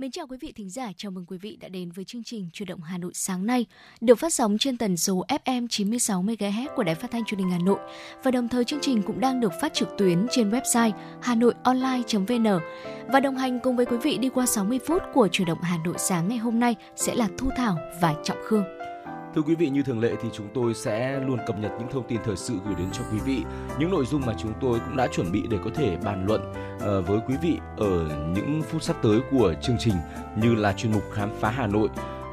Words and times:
Mến 0.00 0.10
chào 0.10 0.26
quý 0.26 0.36
vị 0.40 0.52
thính 0.52 0.70
giả, 0.70 0.92
chào 0.96 1.10
mừng 1.10 1.24
quý 1.26 1.38
vị 1.38 1.56
đã 1.60 1.68
đến 1.68 1.90
với 1.90 2.04
chương 2.04 2.24
trình 2.24 2.48
Chuyển 2.52 2.66
động 2.68 2.80
Hà 2.80 2.98
Nội 2.98 3.12
sáng 3.14 3.46
nay, 3.46 3.66
được 4.00 4.18
phát 4.18 4.34
sóng 4.34 4.58
trên 4.58 4.76
tần 4.76 4.96
số 4.96 5.24
FM 5.28 5.66
96 5.68 6.22
MHz 6.22 6.66
của 6.76 6.82
Đài 6.82 6.94
Phát 6.94 7.10
thanh 7.10 7.24
Truyền 7.24 7.38
hình 7.38 7.50
Hà 7.50 7.58
Nội 7.58 7.78
và 8.22 8.30
đồng 8.30 8.48
thời 8.48 8.64
chương 8.64 8.80
trình 8.82 9.02
cũng 9.06 9.20
đang 9.20 9.40
được 9.40 9.52
phát 9.60 9.74
trực 9.74 9.88
tuyến 9.98 10.26
trên 10.30 10.50
website 10.50 10.92
hanoionline.vn. 11.22 12.46
Và 13.12 13.20
đồng 13.20 13.36
hành 13.36 13.60
cùng 13.60 13.76
với 13.76 13.86
quý 13.86 13.96
vị 14.02 14.18
đi 14.18 14.28
qua 14.28 14.46
60 14.46 14.78
phút 14.86 15.02
của 15.14 15.28
Chuyển 15.32 15.48
động 15.48 15.62
Hà 15.62 15.76
Nội 15.84 15.94
sáng 15.98 16.28
ngày 16.28 16.38
hôm 16.38 16.60
nay 16.60 16.76
sẽ 16.96 17.14
là 17.14 17.28
Thu 17.38 17.48
Thảo 17.56 17.78
và 18.00 18.14
Trọng 18.24 18.38
Khương. 18.44 18.64
Thưa 19.34 19.42
quý 19.42 19.54
vị, 19.54 19.68
như 19.68 19.82
thường 19.82 20.00
lệ 20.00 20.12
thì 20.22 20.28
chúng 20.32 20.48
tôi 20.54 20.74
sẽ 20.74 21.20
luôn 21.20 21.38
cập 21.46 21.58
nhật 21.58 21.72
những 21.78 21.88
thông 21.90 22.08
tin 22.08 22.20
thời 22.24 22.36
sự 22.36 22.54
gửi 22.64 22.74
đến 22.78 22.86
cho 22.92 23.02
quý 23.12 23.18
vị, 23.24 23.42
những 23.78 23.90
nội 23.90 24.06
dung 24.06 24.22
mà 24.26 24.34
chúng 24.38 24.52
tôi 24.60 24.78
cũng 24.78 24.96
đã 24.96 25.06
chuẩn 25.06 25.32
bị 25.32 25.42
để 25.50 25.58
có 25.64 25.70
thể 25.74 25.96
bàn 26.04 26.26
luận 26.26 26.52
ờ, 26.80 27.02
với 27.02 27.18
quý 27.26 27.34
vị 27.42 27.58
ở 27.76 28.08
những 28.34 28.62
phút 28.62 28.82
sắp 28.82 28.96
tới 29.02 29.20
của 29.30 29.54
chương 29.62 29.76
trình 29.78 29.94
như 30.42 30.54
là 30.54 30.72
chuyên 30.72 30.92
mục 30.92 31.02
khám 31.12 31.30
phá 31.40 31.50
Hà 31.50 31.66
Nội, 31.66 31.88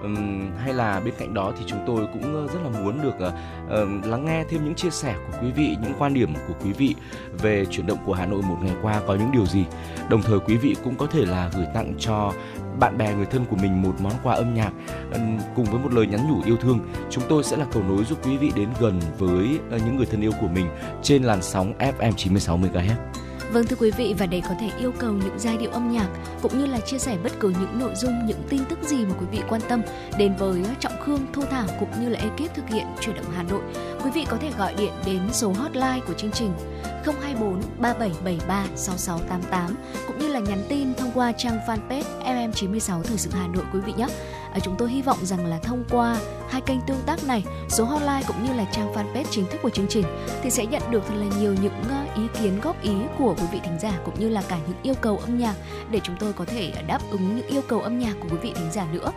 um, 0.05 0.51
hay 0.57 0.73
là 0.73 0.99
bên 0.99 1.13
cạnh 1.17 1.33
đó 1.33 1.53
thì 1.59 1.65
chúng 1.67 1.79
tôi 1.87 2.07
cũng 2.13 2.47
rất 2.47 2.59
là 2.63 2.69
muốn 2.79 3.01
được 3.01 3.15
uh, 3.15 4.05
lắng 4.05 4.25
nghe 4.25 4.43
thêm 4.49 4.65
những 4.65 4.75
chia 4.75 4.89
sẻ 4.89 5.15
của 5.27 5.37
quý 5.41 5.51
vị, 5.51 5.77
những 5.81 5.93
quan 5.99 6.13
điểm 6.13 6.33
của 6.47 6.53
quý 6.63 6.71
vị 6.71 6.95
về 7.41 7.65
chuyển 7.65 7.87
động 7.87 7.97
của 8.05 8.13
Hà 8.13 8.25
Nội 8.25 8.41
một 8.41 8.57
ngày 8.61 8.75
qua 8.81 9.01
có 9.07 9.15
những 9.15 9.31
điều 9.31 9.45
gì. 9.45 9.65
Đồng 10.09 10.21
thời 10.21 10.39
quý 10.39 10.57
vị 10.57 10.75
cũng 10.83 10.95
có 10.95 11.07
thể 11.07 11.25
là 11.25 11.49
gửi 11.55 11.65
tặng 11.73 11.93
cho 11.99 12.33
bạn 12.79 12.97
bè 12.97 13.13
người 13.13 13.25
thân 13.25 13.45
của 13.49 13.55
mình 13.55 13.81
một 13.81 13.93
món 13.99 14.13
quà 14.23 14.35
âm 14.35 14.53
nhạc 14.53 14.71
cùng 15.55 15.65
với 15.65 15.79
một 15.79 15.93
lời 15.93 16.07
nhắn 16.07 16.29
nhủ 16.29 16.41
yêu 16.45 16.57
thương 16.57 16.79
chúng 17.09 17.23
tôi 17.29 17.43
sẽ 17.43 17.57
là 17.57 17.65
cầu 17.71 17.83
nối 17.83 18.05
giúp 18.05 18.25
quý 18.25 18.37
vị 18.37 18.51
đến 18.55 18.69
gần 18.79 18.99
với 19.17 19.59
ờ, 19.71 19.79
những 19.85 19.97
người 19.97 20.05
thân 20.05 20.21
yêu 20.21 20.31
của 20.41 20.47
mình 20.47 20.67
trên 21.03 21.23
làn 21.23 21.41
sóng 21.41 21.73
FM 21.79 22.11
96 22.11 22.57
MHz. 22.57 22.95
Vâng 23.55 23.65
thưa 23.65 23.75
quý 23.79 23.91
vị 23.91 24.15
và 24.17 24.25
để 24.25 24.41
có 24.49 24.55
thể 24.59 24.69
yêu 24.79 24.91
cầu 24.99 25.13
những 25.13 25.39
giai 25.39 25.57
điệu 25.57 25.71
âm 25.71 25.91
nhạc 25.91 26.07
cũng 26.41 26.59
như 26.59 26.65
là 26.65 26.79
chia 26.79 26.97
sẻ 26.99 27.17
bất 27.23 27.31
cứ 27.39 27.49
những 27.49 27.79
nội 27.79 27.93
dung, 27.95 28.25
những 28.25 28.43
tin 28.49 28.61
tức 28.69 28.79
gì 28.83 29.05
mà 29.05 29.15
quý 29.19 29.25
vị 29.31 29.39
quan 29.49 29.61
tâm 29.69 29.81
đến 30.17 30.35
với 30.39 30.63
Trọng 30.79 30.99
Khương, 31.01 31.19
Thu 31.33 31.41
Thảo 31.41 31.67
cũng 31.79 31.89
như 32.01 32.09
là 32.09 32.19
ekip 32.19 32.55
thực 32.55 32.69
hiện 32.69 32.85
chuyển 33.01 33.15
động 33.15 33.25
Hà 33.35 33.43
Nội, 33.43 33.61
quý 34.03 34.11
vị 34.13 34.25
có 34.29 34.37
thể 34.37 34.51
gọi 34.57 34.73
điện 34.77 34.91
đến 35.05 35.19
số 35.31 35.53
hotline 35.53 35.99
của 36.07 36.13
chương 36.13 36.31
trình 36.31 36.51
024 37.05 37.61
3773 37.79 38.65
6688 38.75 39.75
cũng 40.07 40.19
như 40.19 40.27
là 40.27 40.39
nhắn 40.39 40.63
tin 40.69 40.93
thông 40.93 41.11
qua 41.13 41.31
trang 41.31 41.59
fanpage 41.67 42.03
FM96 42.21 43.03
Thời 43.03 43.17
sự 43.17 43.29
Hà 43.33 43.47
Nội 43.47 43.63
quý 43.73 43.79
vị 43.79 43.93
nhé. 43.97 44.07
Chúng 44.63 44.75
tôi 44.77 44.89
hy 44.89 45.01
vọng 45.01 45.17
rằng 45.21 45.45
là 45.45 45.59
thông 45.59 45.83
qua 45.89 46.17
hai 46.49 46.61
kênh 46.61 46.81
tương 46.81 47.01
tác 47.05 47.23
này, 47.23 47.43
số 47.69 47.85
hotline 47.85 48.23
cũng 48.27 48.45
như 48.45 48.53
là 48.53 48.65
trang 48.71 48.93
fanpage 48.93 49.23
chính 49.31 49.45
thức 49.45 49.59
của 49.63 49.69
chương 49.69 49.87
trình 49.89 50.05
thì 50.43 50.49
sẽ 50.49 50.65
nhận 50.65 50.81
được 50.91 51.03
thật 51.07 51.13
là 51.15 51.25
nhiều 51.39 51.55
những 51.61 51.83
ờ, 51.89 52.05
ý 52.15 52.23
kiến 52.41 52.59
góp 52.61 52.81
ý 52.81 52.91
của 53.17 53.35
quý 53.37 53.43
vị 53.51 53.59
thính 53.63 53.79
giả 53.79 53.99
cũng 54.05 54.19
như 54.19 54.29
là 54.29 54.43
cả 54.49 54.57
những 54.67 54.77
yêu 54.83 54.93
cầu 55.01 55.17
âm 55.17 55.37
nhạc 55.37 55.55
để 55.91 55.99
chúng 56.03 56.15
tôi 56.19 56.33
có 56.33 56.45
thể 56.45 56.73
đáp 56.87 56.99
ứng 57.11 57.35
những 57.35 57.47
yêu 57.47 57.61
cầu 57.67 57.81
âm 57.81 57.99
nhạc 57.99 58.13
của 58.19 58.27
quý 58.31 58.37
vị 58.41 58.51
thính 58.55 58.71
giả 58.71 58.87
nữa. 58.93 59.11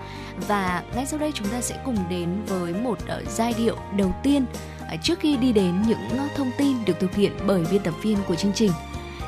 Và 0.48 0.82
ngay 0.94 1.06
sau 1.06 1.18
đây 1.18 1.32
chúng 1.34 1.48
ta 1.48 1.60
sẽ 1.60 1.82
cùng 1.84 1.96
đến 2.10 2.28
với 2.46 2.74
một 2.74 2.98
ờ, 3.08 3.22
giai 3.28 3.54
điệu 3.58 3.76
đầu 3.96 4.14
tiên 4.22 4.44
ờ, 4.90 4.96
trước 5.02 5.18
khi 5.20 5.36
đi 5.36 5.52
đến 5.52 5.82
những 5.88 6.28
thông 6.36 6.50
tin 6.58 6.84
được 6.84 7.00
thực 7.00 7.14
hiện 7.14 7.32
bởi 7.46 7.64
biên 7.70 7.82
tập 7.82 7.94
viên 8.02 8.16
của 8.28 8.34
chương 8.34 8.52
trình. 8.54 8.70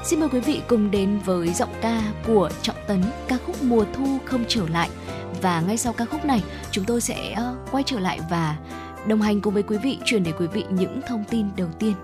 Xin 0.04 0.20
mời 0.20 0.28
quý 0.28 0.40
vị 0.40 0.60
cùng 0.68 0.90
đến 0.90 1.18
với 1.24 1.48
giọng 1.52 1.72
ca 1.80 2.02
của 2.26 2.50
Trọng 2.62 2.76
Tấn 2.86 3.02
ca 3.28 3.36
khúc 3.46 3.62
Mùa 3.62 3.84
thu 3.94 4.18
không 4.24 4.44
trở 4.48 4.68
lại 4.68 4.88
và 5.42 5.60
ngay 5.60 5.76
sau 5.76 5.92
ca 5.92 6.04
khúc 6.04 6.24
này, 6.24 6.42
chúng 6.70 6.84
tôi 6.84 7.00
sẽ 7.00 7.32
ờ, 7.32 7.56
quay 7.70 7.84
trở 7.86 8.00
lại 8.00 8.20
và 8.30 8.56
đồng 9.06 9.22
hành 9.22 9.40
cùng 9.40 9.54
với 9.54 9.62
quý 9.62 9.78
vị, 9.78 9.98
truyền 10.04 10.22
đến 10.22 10.34
quý 10.38 10.46
vị 10.46 10.64
những 10.70 11.00
thông 11.08 11.24
tin 11.30 11.46
đầu 11.56 11.68
tiên. 11.78 11.94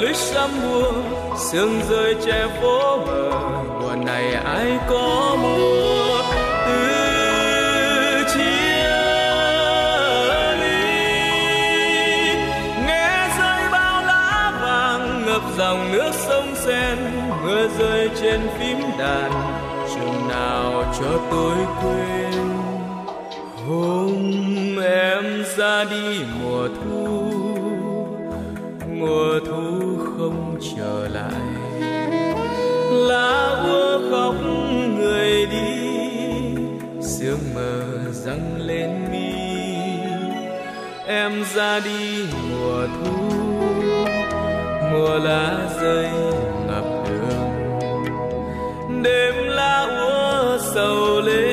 lưới 0.00 0.14
xa 0.14 0.46
mùa 0.46 0.92
sương 1.36 1.80
rơi 1.90 2.14
che 2.26 2.46
phố 2.60 2.96
mờ 3.06 3.30
mùa 3.80 3.94
này 4.06 4.34
ai 4.34 4.78
có 4.88 5.36
mua 5.42 6.22
từ 6.66 8.24
chia 8.34 8.88
ly? 10.60 10.90
Nghe 12.86 13.28
rơi 13.38 13.62
bao 13.72 14.02
lá 14.02 14.52
vàng, 14.62 15.26
ngập 15.26 15.42
dòng 15.56 15.92
nước 15.92 16.10
sông 16.14 16.54
sen. 16.54 16.98
Mưa 17.44 17.68
rơi 17.78 18.10
trên 18.20 18.40
phím 18.58 18.78
đàn, 18.98 19.30
chừng 19.94 20.28
nào 20.28 20.94
cho 21.00 21.20
tôi 21.30 21.56
quên. 21.82 22.48
Hôm 23.68 24.78
em 24.82 25.44
ra 25.56 25.84
đi 25.84 26.18
mùa 26.42 26.68
thu 26.68 27.32
mùa 29.00 29.40
thu 29.46 29.87
trở 30.60 31.08
lại. 31.08 31.42
Lá 32.90 33.64
úa 33.66 34.10
khóc, 34.10 34.34
người 34.98 35.46
đi, 35.46 35.78
sương 37.02 37.54
mờ 37.54 37.82
dâng 38.12 38.56
lên 38.58 38.90
mi. 39.12 39.32
Em 41.06 41.44
ra 41.54 41.80
đi 41.80 42.26
mùa 42.50 42.86
thu, 42.86 43.16
mùa 44.92 45.18
lá 45.18 45.58
rơi 45.80 46.08
ngập 46.66 46.84
đường. 47.08 47.52
Đêm 49.02 49.34
lá 49.48 49.80
úa 49.82 50.58
sầu 50.74 51.20
lên 51.20 51.47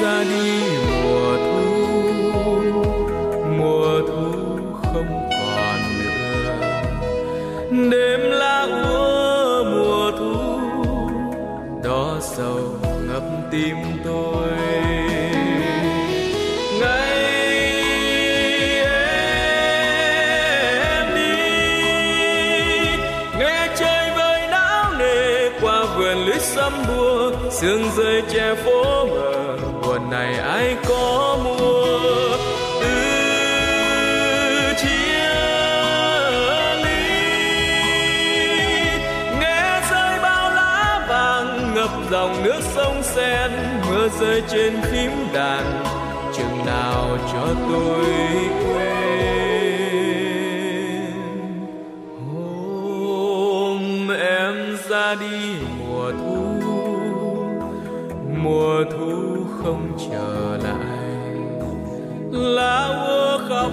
ra 0.00 0.24
đi 0.24 0.60
mùa 1.02 1.36
thu 1.36 1.60
mùa 3.58 4.00
thu 4.08 4.32
không 4.82 5.28
còn 5.30 5.80
nữa. 5.98 6.54
Đêm 7.90 8.20
lá 8.20 8.62
úa 8.62 9.64
mùa 9.64 10.10
thu 10.18 10.34
đó 11.84 12.18
sầu 12.20 12.60
ngập 13.08 13.22
tim 13.50 13.76
tôi. 14.04 14.89
Mưa 44.00 44.08
rơi 44.20 44.42
trên 44.48 44.72
phím 44.82 45.10
đàn, 45.32 45.84
chừng 46.36 46.66
nào 46.66 47.18
cho 47.32 47.54
tôi 47.68 48.04
quên. 48.64 49.00
Hôm 52.32 54.08
em 54.08 54.76
ra 54.88 55.14
đi 55.14 55.54
mùa 55.78 56.12
thu 56.12 56.44
mùa 58.42 58.84
thu 58.90 59.44
không 59.62 59.98
trở 60.10 60.58
lại. 60.64 61.00
Lá 62.32 62.84
úa 63.06 63.38
khóc 63.48 63.72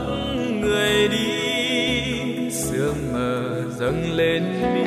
người 0.62 1.08
đi, 1.08 2.52
sương 2.52 3.14
mờ 3.14 3.64
dâng 3.80 4.12
lên 4.16 4.44
mi. 4.74 4.87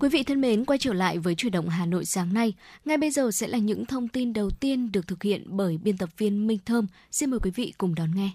Quý 0.00 0.08
vị 0.08 0.22
thân 0.22 0.40
mến, 0.40 0.64
quay 0.64 0.78
trở 0.78 0.92
lại 0.92 1.18
với 1.18 1.34
chuyển 1.34 1.52
động 1.52 1.68
Hà 1.68 1.86
Nội 1.86 2.04
sáng 2.04 2.34
nay. 2.34 2.54
Ngay 2.84 2.96
bây 2.96 3.10
giờ 3.10 3.30
sẽ 3.30 3.46
là 3.46 3.58
những 3.58 3.86
thông 3.86 4.08
tin 4.08 4.32
đầu 4.32 4.50
tiên 4.50 4.92
được 4.92 5.06
thực 5.06 5.22
hiện 5.22 5.44
bởi 5.46 5.78
biên 5.82 5.96
tập 5.96 6.08
viên 6.18 6.46
Minh 6.46 6.58
Thơm. 6.66 6.86
Xin 7.10 7.30
mời 7.30 7.40
quý 7.40 7.50
vị 7.50 7.72
cùng 7.78 7.94
đón 7.94 8.10
nghe. 8.14 8.30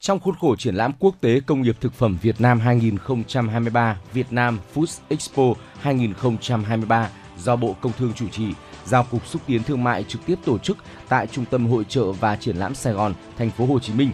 Trong 0.00 0.20
khuôn 0.20 0.34
khổ 0.40 0.56
triển 0.56 0.74
lãm 0.74 0.92
quốc 0.98 1.14
tế 1.20 1.40
công 1.46 1.62
nghiệp 1.62 1.76
thực 1.80 1.94
phẩm 1.94 2.18
Việt 2.22 2.40
Nam 2.40 2.60
2023 2.60 4.00
Việt 4.12 4.26
Nam 4.30 4.58
Food 4.74 4.98
Expo 5.08 5.54
2023 5.80 7.10
do 7.38 7.56
Bộ 7.56 7.76
Công 7.80 7.92
Thương 7.98 8.12
chủ 8.12 8.28
trì, 8.28 8.46
Giao 8.84 9.04
cục 9.10 9.26
xúc 9.26 9.42
tiến 9.46 9.62
thương 9.62 9.84
mại 9.84 10.04
trực 10.04 10.26
tiếp 10.26 10.38
tổ 10.44 10.58
chức 10.58 10.78
tại 11.08 11.26
Trung 11.26 11.44
tâm 11.50 11.66
Hội 11.66 11.84
trợ 11.88 12.12
và 12.12 12.36
Triển 12.36 12.56
lãm 12.56 12.74
Sài 12.74 12.92
Gòn, 12.92 13.14
thành 13.38 13.50
phố 13.50 13.66
Hồ 13.66 13.78
Chí 13.78 13.92
Minh. 13.92 14.10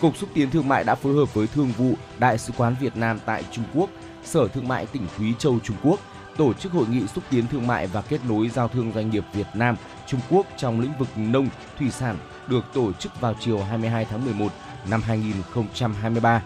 Cục 0.00 0.16
xúc 0.16 0.28
tiến 0.34 0.50
thương 0.50 0.68
mại 0.68 0.84
đã 0.84 0.94
phối 0.94 1.14
hợp 1.14 1.34
với 1.34 1.46
Thương 1.46 1.72
vụ 1.78 1.94
Đại 2.18 2.38
sứ 2.38 2.52
quán 2.56 2.76
Việt 2.80 2.96
Nam 2.96 3.18
tại 3.26 3.44
Trung 3.52 3.64
Quốc, 3.74 3.90
Sở 4.24 4.48
Thương 4.48 4.68
mại 4.68 4.86
tỉnh 4.86 5.06
Quý 5.18 5.32
Châu 5.38 5.58
Trung 5.64 5.76
Quốc 5.82 6.00
tổ 6.36 6.52
chức 6.52 6.72
hội 6.72 6.86
nghị 6.88 7.06
xúc 7.06 7.24
tiến 7.30 7.46
thương 7.46 7.66
mại 7.66 7.86
và 7.86 8.02
kết 8.02 8.20
nối 8.28 8.48
giao 8.48 8.68
thương 8.68 8.92
doanh 8.94 9.10
nghiệp 9.10 9.24
Việt 9.32 9.46
Nam 9.54 9.76
Trung 10.06 10.20
Quốc 10.30 10.46
trong 10.56 10.80
lĩnh 10.80 10.92
vực 10.98 11.08
nông 11.16 11.48
thủy 11.78 11.90
sản 11.90 12.16
được 12.48 12.64
tổ 12.72 12.92
chức 12.92 13.20
vào 13.20 13.34
chiều 13.40 13.58
22 13.58 14.04
tháng 14.04 14.24
11 14.24 14.52
năm 14.90 15.02
2023. 15.02 16.42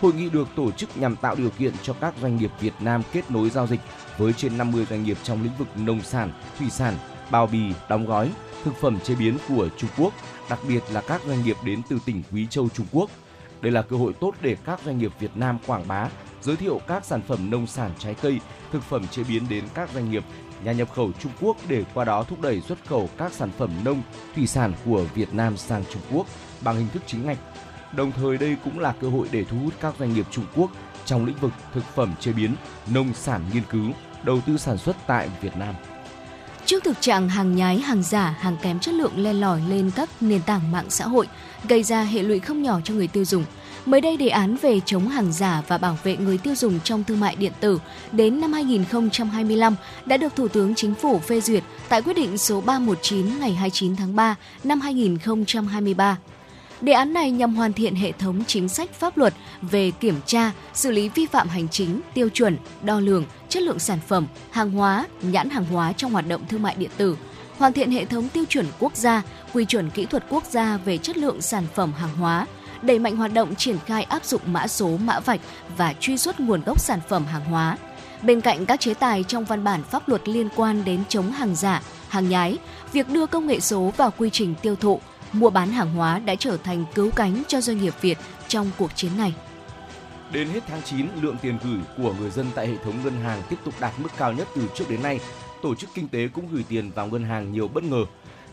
Hội 0.00 0.12
nghị 0.12 0.30
được 0.30 0.48
tổ 0.56 0.70
chức 0.70 0.96
nhằm 0.96 1.16
tạo 1.16 1.34
điều 1.34 1.50
kiện 1.50 1.72
cho 1.82 1.92
các 1.92 2.14
doanh 2.22 2.36
nghiệp 2.36 2.50
Việt 2.60 2.74
Nam 2.80 3.02
kết 3.12 3.30
nối 3.30 3.50
giao 3.50 3.66
dịch 3.66 3.80
với 4.18 4.32
trên 4.32 4.58
50 4.58 4.86
doanh 4.90 5.04
nghiệp 5.04 5.16
trong 5.22 5.42
lĩnh 5.42 5.52
vực 5.58 5.68
nông 5.76 6.02
sản, 6.02 6.32
thủy 6.58 6.70
sản, 6.70 6.94
bao 7.30 7.46
bì, 7.46 7.62
đóng 7.88 8.06
gói, 8.06 8.30
thực 8.64 8.74
phẩm 8.80 8.98
chế 9.00 9.14
biến 9.14 9.38
của 9.48 9.68
Trung 9.76 9.90
Quốc, 9.98 10.12
đặc 10.50 10.58
biệt 10.68 10.80
là 10.92 11.00
các 11.00 11.22
doanh 11.26 11.44
nghiệp 11.44 11.56
đến 11.64 11.82
từ 11.88 11.98
tỉnh 12.04 12.22
Quý 12.32 12.46
Châu 12.50 12.68
Trung 12.68 12.86
Quốc. 12.92 13.10
Đây 13.60 13.72
là 13.72 13.82
cơ 13.82 13.96
hội 13.96 14.12
tốt 14.20 14.32
để 14.40 14.56
các 14.64 14.80
doanh 14.84 14.98
nghiệp 14.98 15.12
Việt 15.18 15.30
Nam 15.34 15.58
quảng 15.66 15.88
bá, 15.88 16.08
giới 16.42 16.56
thiệu 16.56 16.80
các 16.86 17.04
sản 17.04 17.20
phẩm 17.22 17.50
nông 17.50 17.66
sản 17.66 17.90
trái 17.98 18.14
cây, 18.14 18.40
thực 18.72 18.82
phẩm 18.82 19.08
chế 19.08 19.24
biến 19.24 19.48
đến 19.48 19.64
các 19.74 19.90
doanh 19.94 20.10
nghiệp 20.10 20.24
nhà 20.64 20.72
nhập 20.72 20.88
khẩu 20.94 21.12
Trung 21.20 21.32
Quốc 21.40 21.56
để 21.68 21.84
qua 21.94 22.04
đó 22.04 22.22
thúc 22.22 22.40
đẩy 22.40 22.60
xuất 22.60 22.78
khẩu 22.86 23.10
các 23.18 23.32
sản 23.32 23.50
phẩm 23.58 23.70
nông, 23.84 24.02
thủy 24.34 24.46
sản 24.46 24.72
của 24.84 25.04
Việt 25.14 25.34
Nam 25.34 25.56
sang 25.56 25.84
Trung 25.92 26.02
Quốc 26.12 26.26
bằng 26.60 26.76
hình 26.76 26.88
thức 26.92 27.02
chính 27.06 27.26
ngạch. 27.26 27.38
Đồng 27.92 28.12
thời 28.12 28.38
đây 28.38 28.56
cũng 28.64 28.78
là 28.78 28.94
cơ 29.00 29.08
hội 29.08 29.28
để 29.30 29.44
thu 29.44 29.56
hút 29.58 29.74
các 29.80 29.94
doanh 29.98 30.14
nghiệp 30.14 30.26
Trung 30.30 30.44
Quốc 30.56 30.70
trong 31.04 31.26
lĩnh 31.26 31.36
vực 31.36 31.52
thực 31.74 31.84
phẩm 31.94 32.14
chế 32.20 32.32
biến, 32.32 32.54
nông 32.86 33.14
sản 33.14 33.44
nghiên 33.52 33.62
cứu, 33.70 33.92
đầu 34.22 34.40
tư 34.46 34.56
sản 34.56 34.78
xuất 34.78 34.96
tại 35.06 35.28
Việt 35.40 35.56
Nam. 35.56 35.74
Trước 36.64 36.84
thực 36.84 37.00
trạng 37.00 37.28
hàng 37.28 37.56
nhái, 37.56 37.78
hàng 37.78 38.02
giả, 38.02 38.36
hàng 38.40 38.56
kém 38.62 38.80
chất 38.80 38.94
lượng 38.94 39.12
len 39.16 39.40
lỏi 39.40 39.60
lên 39.68 39.90
các 39.96 40.08
nền 40.20 40.42
tảng 40.42 40.72
mạng 40.72 40.90
xã 40.90 41.06
hội, 41.06 41.28
gây 41.68 41.82
ra 41.82 42.02
hệ 42.02 42.22
lụy 42.22 42.38
không 42.38 42.62
nhỏ 42.62 42.80
cho 42.84 42.94
người 42.94 43.08
tiêu 43.08 43.24
dùng. 43.24 43.44
Mới 43.88 44.00
đây, 44.00 44.16
đề 44.16 44.28
án 44.28 44.56
về 44.56 44.80
chống 44.86 45.08
hàng 45.08 45.32
giả 45.32 45.62
và 45.68 45.78
bảo 45.78 45.98
vệ 46.02 46.16
người 46.16 46.38
tiêu 46.38 46.54
dùng 46.54 46.80
trong 46.84 47.04
thương 47.04 47.20
mại 47.20 47.36
điện 47.36 47.52
tử 47.60 47.78
đến 48.12 48.40
năm 48.40 48.52
2025 48.52 49.76
đã 50.06 50.16
được 50.16 50.36
Thủ 50.36 50.48
tướng 50.48 50.74
Chính 50.74 50.94
phủ 50.94 51.18
phê 51.18 51.40
duyệt 51.40 51.62
tại 51.88 52.02
quyết 52.02 52.12
định 52.12 52.38
số 52.38 52.60
319 52.60 53.38
ngày 53.40 53.52
29 53.52 53.96
tháng 53.96 54.16
3 54.16 54.36
năm 54.64 54.80
2023. 54.80 56.18
Đề 56.80 56.92
án 56.92 57.12
này 57.12 57.30
nhằm 57.30 57.54
hoàn 57.54 57.72
thiện 57.72 57.94
hệ 57.94 58.12
thống 58.12 58.44
chính 58.46 58.68
sách 58.68 58.92
pháp 58.92 59.18
luật 59.18 59.34
về 59.62 59.90
kiểm 59.90 60.14
tra, 60.26 60.52
xử 60.74 60.90
lý 60.90 61.08
vi 61.08 61.26
phạm 61.26 61.48
hành 61.48 61.68
chính, 61.68 62.00
tiêu 62.14 62.28
chuẩn, 62.28 62.56
đo 62.82 63.00
lường, 63.00 63.24
chất 63.48 63.62
lượng 63.62 63.78
sản 63.78 63.98
phẩm, 64.06 64.26
hàng 64.50 64.70
hóa, 64.70 65.06
nhãn 65.22 65.50
hàng 65.50 65.64
hóa 65.64 65.92
trong 65.92 66.12
hoạt 66.12 66.28
động 66.28 66.42
thương 66.48 66.62
mại 66.62 66.74
điện 66.78 66.90
tử, 66.96 67.16
hoàn 67.58 67.72
thiện 67.72 67.90
hệ 67.90 68.04
thống 68.04 68.28
tiêu 68.28 68.44
chuẩn 68.48 68.66
quốc 68.78 68.96
gia, 68.96 69.22
quy 69.52 69.64
chuẩn 69.64 69.90
kỹ 69.90 70.06
thuật 70.06 70.24
quốc 70.28 70.44
gia 70.50 70.76
về 70.76 70.98
chất 70.98 71.16
lượng 71.16 71.42
sản 71.42 71.64
phẩm 71.74 71.92
hàng 71.92 72.16
hóa, 72.16 72.46
đẩy 72.82 72.98
mạnh 72.98 73.16
hoạt 73.16 73.32
động 73.32 73.54
triển 73.54 73.76
khai 73.86 74.02
áp 74.02 74.24
dụng 74.24 74.40
mã 74.46 74.68
số, 74.68 74.96
mã 74.96 75.20
vạch 75.20 75.40
và 75.76 75.94
truy 76.00 76.18
xuất 76.18 76.40
nguồn 76.40 76.62
gốc 76.62 76.80
sản 76.80 77.00
phẩm 77.08 77.24
hàng 77.24 77.44
hóa. 77.44 77.76
Bên 78.22 78.40
cạnh 78.40 78.66
các 78.66 78.80
chế 78.80 78.94
tài 78.94 79.24
trong 79.24 79.44
văn 79.44 79.64
bản 79.64 79.82
pháp 79.82 80.08
luật 80.08 80.28
liên 80.28 80.48
quan 80.56 80.84
đến 80.84 81.02
chống 81.08 81.32
hàng 81.32 81.54
giả, 81.54 81.82
hàng 82.08 82.28
nhái, 82.28 82.58
việc 82.92 83.08
đưa 83.08 83.26
công 83.26 83.46
nghệ 83.46 83.60
số 83.60 83.92
vào 83.96 84.12
quy 84.18 84.30
trình 84.30 84.54
tiêu 84.62 84.76
thụ, 84.76 85.00
mua 85.32 85.50
bán 85.50 85.72
hàng 85.72 85.94
hóa 85.94 86.18
đã 86.18 86.34
trở 86.34 86.56
thành 86.56 86.84
cứu 86.94 87.10
cánh 87.16 87.42
cho 87.48 87.60
doanh 87.60 87.78
nghiệp 87.78 87.94
Việt 88.00 88.18
trong 88.48 88.70
cuộc 88.78 88.96
chiến 88.96 89.16
này. 89.16 89.34
Đến 90.32 90.48
hết 90.48 90.60
tháng 90.68 90.82
9, 90.82 91.06
lượng 91.22 91.36
tiền 91.42 91.58
gửi 91.64 91.80
của 91.96 92.14
người 92.20 92.30
dân 92.30 92.46
tại 92.54 92.66
hệ 92.66 92.74
thống 92.84 92.94
ngân 93.04 93.20
hàng 93.22 93.42
tiếp 93.50 93.56
tục 93.64 93.74
đạt 93.80 93.92
mức 93.98 94.08
cao 94.16 94.32
nhất 94.32 94.48
từ 94.56 94.62
trước 94.74 94.84
đến 94.90 95.02
nay. 95.02 95.20
tổ 95.62 95.74
chức 95.74 95.90
kinh 95.94 96.08
tế 96.08 96.28
cũng 96.28 96.48
gửi 96.52 96.64
tiền 96.68 96.90
vào 96.90 97.06
ngân 97.06 97.24
hàng 97.24 97.52
nhiều 97.52 97.68
bất 97.68 97.84
ngờ. 97.84 98.04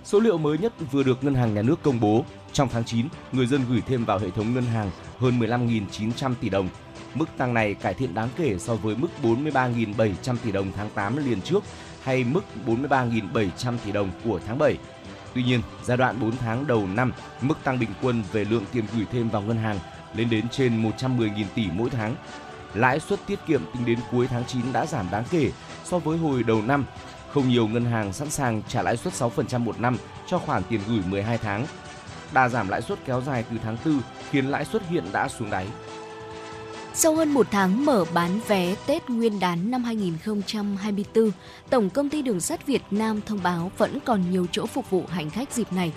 Số 0.04 0.20
liệu 0.20 0.38
mới 0.38 0.58
nhất 0.58 0.74
vừa 0.92 1.04
được 1.04 1.24
Ngân 1.24 1.36
hàng 1.36 1.54
Nhà 1.54 1.62
nước 1.62 1.84
công 1.84 2.00
bố, 2.00 2.26
trong 2.56 2.70
tháng 2.70 2.84
9, 2.84 3.08
người 3.32 3.48
dân 3.48 3.62
gửi 3.70 3.82
thêm 3.88 4.06
vào 4.06 4.20
hệ 4.20 4.30
thống 4.30 4.54
ngân 4.54 4.66
hàng 4.66 4.92
hơn 5.20 5.40
15.900 5.40 6.34
tỷ 6.42 6.50
đồng. 6.50 6.70
Mức 7.14 7.30
tăng 7.38 7.54
này 7.54 7.74
cải 7.74 7.94
thiện 7.94 8.14
đáng 8.14 8.30
kể 8.38 8.56
so 8.60 8.76
với 8.76 8.96
mức 8.96 9.08
43.700 9.24 10.36
tỷ 10.44 10.52
đồng 10.52 10.72
tháng 10.76 10.90
8 10.90 11.18
liền 11.18 11.42
trước 11.42 11.64
hay 12.04 12.24
mức 12.24 12.42
43.700 12.68 13.78
tỷ 13.86 13.92
đồng 13.92 14.10
của 14.24 14.40
tháng 14.48 14.58
7. 14.58 14.78
Tuy 15.34 15.44
nhiên, 15.44 15.62
giai 15.84 15.98
đoạn 15.98 16.20
4 16.20 16.38
tháng 16.38 16.68
đầu 16.68 16.88
năm, 16.88 17.12
mức 17.42 17.58
tăng 17.64 17.80
bình 17.80 17.90
quân 18.02 18.24
về 18.32 18.46
lượng 18.46 18.66
tiền 18.72 18.86
gửi 18.96 19.06
thêm 19.12 19.30
vào 19.30 19.42
ngân 19.42 19.58
hàng 19.58 19.80
lên 20.16 20.30
đến 20.30 20.50
trên 20.50 20.84
110.000 20.84 21.46
tỷ 21.56 21.68
mỗi 21.74 21.90
tháng. 21.90 22.16
Lãi 22.74 23.00
suất 23.00 23.20
tiết 23.28 23.40
kiệm 23.48 23.62
tính 23.74 23.86
đến 23.86 24.00
cuối 24.12 24.28
tháng 24.28 24.46
9 24.46 24.62
đã 24.74 24.86
giảm 24.86 25.08
đáng 25.12 25.24
kể 25.32 25.52
so 25.84 26.00
với 26.00 26.18
hồi 26.18 26.44
đầu 26.44 26.62
năm. 26.62 26.86
Không 27.34 27.50
nhiều 27.50 27.68
ngân 27.68 27.86
hàng 27.86 28.14
sẵn 28.14 28.30
sàng 28.30 28.62
trả 28.68 28.82
lãi 28.82 28.98
suất 28.98 29.14
6% 29.14 29.60
một 29.60 29.80
năm 29.80 29.98
cho 30.28 30.40
khoản 30.40 30.64
tiền 30.70 30.82
gửi 30.88 31.02
12 31.10 31.38
tháng. 31.38 31.66
Đà 32.34 32.50
giảm 32.50 32.68
lãi 32.68 32.82
suất 32.82 33.00
kéo 33.06 33.22
dài 33.22 33.46
từ 33.52 33.58
tháng 33.64 33.78
4 33.86 34.02
khiến 34.32 34.46
lãi 34.46 34.66
suất 34.66 34.90
hiện 34.90 35.04
đã 35.12 35.28
xuống 35.28 35.50
đáy. 35.50 35.68
Sau 36.94 37.16
hơn 37.16 37.34
một 37.34 37.48
tháng 37.52 37.86
mở 37.86 38.06
bán 38.14 38.40
vé 38.48 38.76
Tết 38.88 39.10
Nguyên 39.10 39.40
đán 39.40 39.72
năm 39.72 39.84
2024, 39.84 41.32
Tổng 41.70 41.90
Công 41.90 42.10
ty 42.10 42.22
Đường 42.22 42.40
sắt 42.40 42.66
Việt 42.66 42.82
Nam 42.92 43.22
thông 43.26 43.44
báo 43.44 43.72
vẫn 43.78 44.00
còn 44.06 44.32
nhiều 44.32 44.48
chỗ 44.52 44.66
phục 44.66 44.90
vụ 44.90 45.04
hành 45.10 45.30
khách 45.30 45.54
dịp 45.54 45.74
này. 45.74 45.92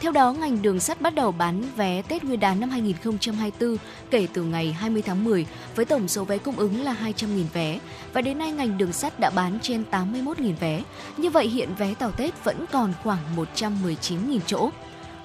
Theo 0.00 0.12
đó, 0.12 0.32
ngành 0.32 0.62
đường 0.62 0.80
sắt 0.80 1.00
bắt 1.00 1.14
đầu 1.14 1.32
bán 1.32 1.62
vé 1.76 2.02
Tết 2.02 2.24
Nguyên 2.24 2.40
đán 2.40 2.60
năm 2.60 2.70
2024 2.70 3.76
kể 4.10 4.26
từ 4.32 4.42
ngày 4.42 4.72
20 4.72 5.02
tháng 5.02 5.24
10 5.24 5.46
với 5.74 5.84
tổng 5.84 6.08
số 6.08 6.24
vé 6.24 6.38
cung 6.38 6.56
ứng 6.56 6.82
là 6.82 6.96
200.000 7.02 7.44
vé 7.52 7.78
và 8.12 8.20
đến 8.20 8.38
nay 8.38 8.52
ngành 8.52 8.78
đường 8.78 8.92
sắt 8.92 9.20
đã 9.20 9.30
bán 9.30 9.58
trên 9.62 9.84
81.000 9.90 10.52
vé. 10.60 10.82
Như 11.16 11.30
vậy 11.30 11.48
hiện 11.48 11.68
vé 11.78 11.94
tàu 11.94 12.10
Tết 12.10 12.44
vẫn 12.44 12.64
còn 12.72 12.92
khoảng 13.02 13.18
119.000 13.36 14.40
chỗ. 14.46 14.70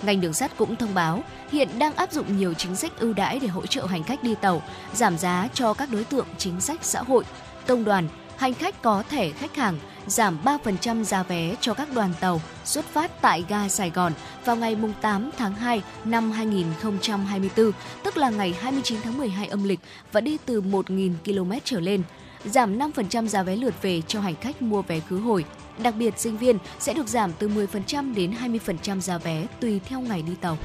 Ngành 0.04 0.22
đường 0.22 0.34
sắt 0.34 0.58
cũng 0.58 0.76
thông 0.76 0.94
báo 0.94 1.24
hiện 1.52 1.70
đang 1.80 1.96
áp 1.96 2.12
dụng 2.12 2.38
nhiều 2.38 2.54
chính 2.54 2.76
sách 2.76 3.00
ưu 3.00 3.14
đãi 3.14 3.40
để 3.40 3.48
hỗ 3.48 3.66
trợ 3.66 3.86
hành 3.86 4.04
khách 4.04 4.24
đi 4.24 4.36
tàu, 4.36 4.62
giảm 4.94 5.18
giá 5.18 5.48
cho 5.54 5.74
các 5.74 5.90
đối 5.92 6.04
tượng 6.04 6.28
chính 6.38 6.62
sách 6.62 6.80
xã 6.82 7.02
hội, 7.02 7.24
công 7.68 7.84
đoàn, 7.84 8.08
hành 8.38 8.54
khách 8.54 8.82
có 8.82 9.04
thẻ 9.10 9.30
khách 9.30 9.56
hàng, 9.56 9.80
giảm 10.08 10.38
3% 10.44 11.04
giá 11.04 11.24
vé 11.24 11.56
cho 11.62 11.74
các 11.74 11.94
đoàn 11.94 12.14
tàu 12.20 12.42
xuất 12.66 12.86
phát 12.86 13.22
tại 13.22 13.46
ga 13.50 13.70
Sài 13.70 13.90
Gòn 13.90 14.14
vào 14.46 14.56
ngày 14.56 14.78
8 15.02 15.30
tháng 15.38 15.56
2 15.56 15.82
năm 16.06 16.32
2024, 16.32 17.72
tức 18.04 18.18
là 18.18 18.30
ngày 18.30 18.56
29 18.62 19.02
tháng 19.02 19.18
12 19.18 19.48
âm 19.48 19.64
lịch 19.64 19.80
và 20.12 20.22
đi 20.22 20.38
từ 20.46 20.62
1.000 20.62 21.14
km 21.26 21.52
trở 21.64 21.80
lên. 21.80 22.04
Giảm 22.48 22.80
5% 22.80 23.28
giá 23.28 23.44
vé 23.44 23.56
lượt 23.56 23.74
về 23.82 24.02
cho 24.02 24.20
hành 24.20 24.36
khách 24.36 24.62
mua 24.62 24.82
vé 24.82 25.00
khứ 25.00 25.20
hồi. 25.20 25.46
Đặc 25.84 25.94
biệt, 25.98 26.20
sinh 26.20 26.38
viên 26.38 26.58
sẽ 26.80 26.94
được 26.94 27.08
giảm 27.08 27.32
từ 27.40 27.50
10% 27.50 28.14
đến 28.16 28.34
20% 28.66 29.00
giá 29.00 29.18
vé 29.18 29.46
tùy 29.60 29.80
theo 29.86 30.02
ngày 30.02 30.22
đi 30.22 30.36
tàu. 30.42 30.58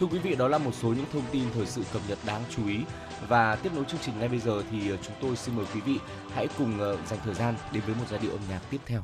Thưa 0.00 0.06
quý 0.06 0.18
vị, 0.18 0.34
đó 0.34 0.48
là 0.48 0.58
một 0.58 0.74
số 0.74 0.88
những 0.88 1.06
thông 1.12 1.22
tin 1.32 1.42
thời 1.54 1.66
sự 1.66 1.82
cập 1.92 2.02
nhật 2.08 2.18
đáng 2.26 2.42
chú 2.56 2.66
ý 2.68 2.78
và 3.28 3.56
tiếp 3.56 3.70
nối 3.74 3.84
chương 3.84 4.00
trình 4.04 4.18
ngay 4.18 4.28
bây 4.28 4.38
giờ 4.38 4.62
thì 4.70 4.90
ờ, 4.90 4.96
chúng 5.02 5.14
tôi 5.20 5.36
xin 5.36 5.56
mời 5.56 5.66
quý 5.74 5.80
vị 5.80 5.98
hãy 6.34 6.48
cùng 6.58 6.80
ờ, 6.80 6.96
dành 7.06 7.18
thời 7.24 7.34
gian 7.34 7.54
đến 7.72 7.82
với 7.86 7.94
một 7.94 8.04
giai 8.10 8.20
điệu 8.22 8.30
âm 8.30 8.40
nhạc 8.50 8.60
tiếp 8.70 8.80
theo. 8.86 9.02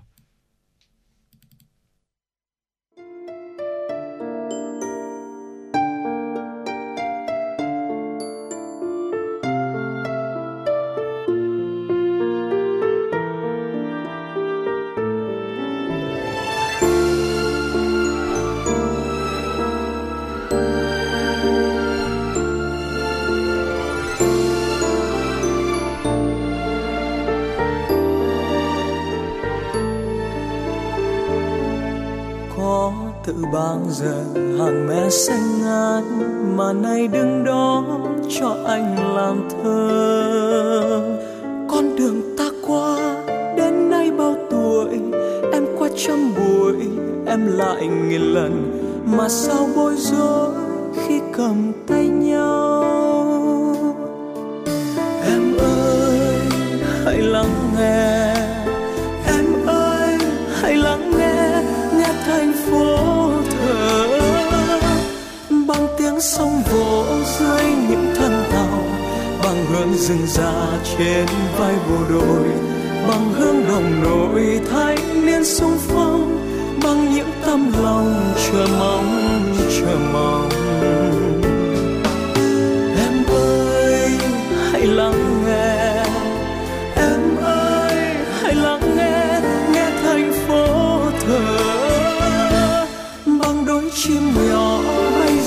Bao 33.52 33.80
giờ, 33.90 34.24
hàng 34.34 34.86
mẹ 34.88 35.10
xanh 35.10 35.62
ngát 35.62 36.04
mà 36.56 36.72
nay 36.72 37.08
đứng 37.08 37.44
đó 37.44 37.84
cho 38.40 38.56
anh 38.66 39.14
làm 39.14 39.48
thơ. 39.48 41.18
Con 41.68 41.96
đường 41.96 42.36
ta 42.38 42.44
qua, 42.66 42.96
đến 43.56 43.90
nay 43.90 44.10
bao 44.10 44.34
tuổi? 44.50 45.00
Em 45.52 45.66
qua 45.78 45.88
trăm 45.96 46.34
buổi, 46.36 46.76
em 47.26 47.46
lại 47.46 47.86
nghìn 47.86 48.22
lần. 48.22 48.82
Mà 49.16 49.28
sao 49.28 49.68
bối 49.76 49.94
rối 49.96 50.50
khi 50.94 51.20
cầm 51.36 51.72
tay 51.86 52.08
nhau? 52.08 52.84
Em 55.26 55.56
ơi, 55.58 56.18
hãy 57.04 57.18
lắng 57.18 57.54
nghe. 57.78 58.25
Tiếng 66.16 66.22
sông 66.22 66.62
vỗ 66.62 67.04
dưới 67.38 67.64
những 67.88 68.14
thân 68.16 68.44
tàu, 68.52 68.84
bằng 69.44 69.66
hương 69.66 69.94
rừng 69.94 70.26
già 70.26 70.78
trên 70.98 71.26
vai 71.58 71.74
bộ 71.88 71.96
đội 72.08 72.48
bằng 73.08 73.32
hương 73.32 73.64
đồng 73.68 74.02
nội 74.02 74.60
thanh 74.70 75.26
niên 75.26 75.44
sung 75.44 75.78
phong, 75.78 76.38
bằng 76.84 77.14
những 77.14 77.30
tâm 77.46 77.72
lòng 77.82 78.32
chờ 78.36 78.66
mong 78.78 79.42
chờ 79.70 79.98
mong. 80.12 80.55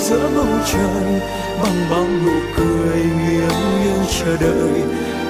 Giữa 0.10 0.30
bầu 0.36 0.60
trời 0.72 1.22
bằng 1.63 1.89
bao 1.92 2.06
nụ 2.25 2.32
cười 2.58 2.98
nghiêng 2.98 3.84
nghiêng 3.84 4.06
chờ 4.20 4.38
đợi. 4.42 4.82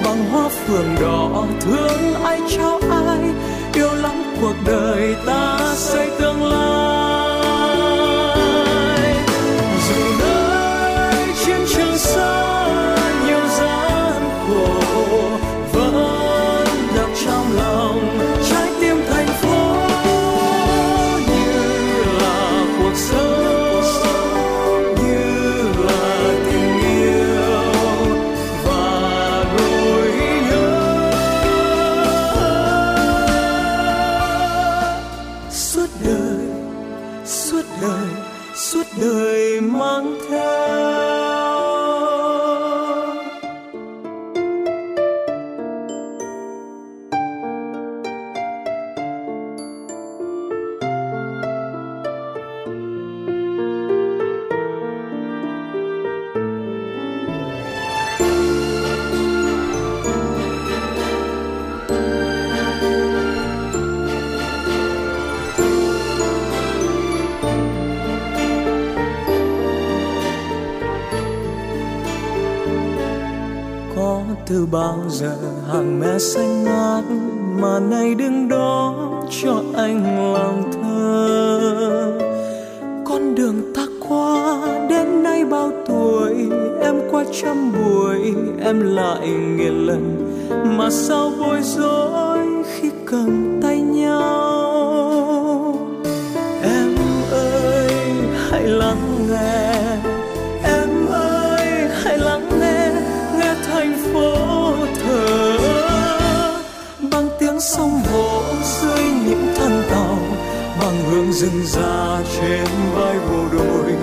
Bằng 0.06 0.26
hoa 0.32 0.50
phượng 0.50 0.96
đỏ 1.02 1.46
thương 1.62 2.14
ai, 2.24 2.40
trao 2.50 2.80
ai, 2.92 3.20
yêu 3.74 3.94
lắm 3.94 4.24
cuộc 4.42 4.56
đời 4.66 5.16
ta 5.26 5.60
xây 5.76 6.10
tương 6.20 6.44
lai. 6.44 6.99
Từ 74.50 74.66
bao 74.66 74.98
giờ 75.10 75.36
hàng 75.72 76.00
mẹ 76.00 76.20
xanh 76.20 76.64
ngát 76.64 77.04
mà 77.62 77.80
nay 77.80 78.16
đứng 78.16 78.50
đó 78.50 78.96
cho 79.42 79.62
anh 79.76 80.34
lòng 80.34 80.72
thơ 80.74 82.20
con 83.06 83.36
đường 83.36 83.74
ta 83.76 83.86
qua, 84.08 84.58
đến 84.90 85.24
nay 85.24 85.46
bao 85.46 85.72
tuổi, 85.88 86.34
em 86.82 86.96
qua 87.12 87.26
trăm 87.42 87.72
buổi, 87.72 88.34
em 88.64 88.96
lại 88.96 89.28
nghìn 89.30 89.86
lần 89.86 90.32
mà 90.78 90.90
sao 90.90 91.32
bối 91.40 91.60
rối 91.62 92.40
khi 92.64 92.92
cần. 93.06 93.59
Rừng 111.40 111.62
già 111.66 112.22
trên 112.36 112.68
vai 112.94 113.16
bộ 113.30 113.46
đội 113.52 113.94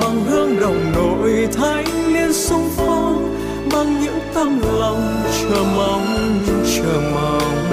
bằng 0.00 0.24
hương 0.24 0.60
đồng 0.60 0.92
nội 0.92 1.48
thanh 1.52 2.12
niên 2.12 2.32
sung 2.32 2.70
phong, 2.76 3.36
bằng 3.72 4.00
những 4.02 4.18
tấm 4.34 4.60
lòng 4.78 5.22
chờ 5.40 5.64
mong 5.76 6.40
chờ 6.74 7.00
mong. 7.14 7.70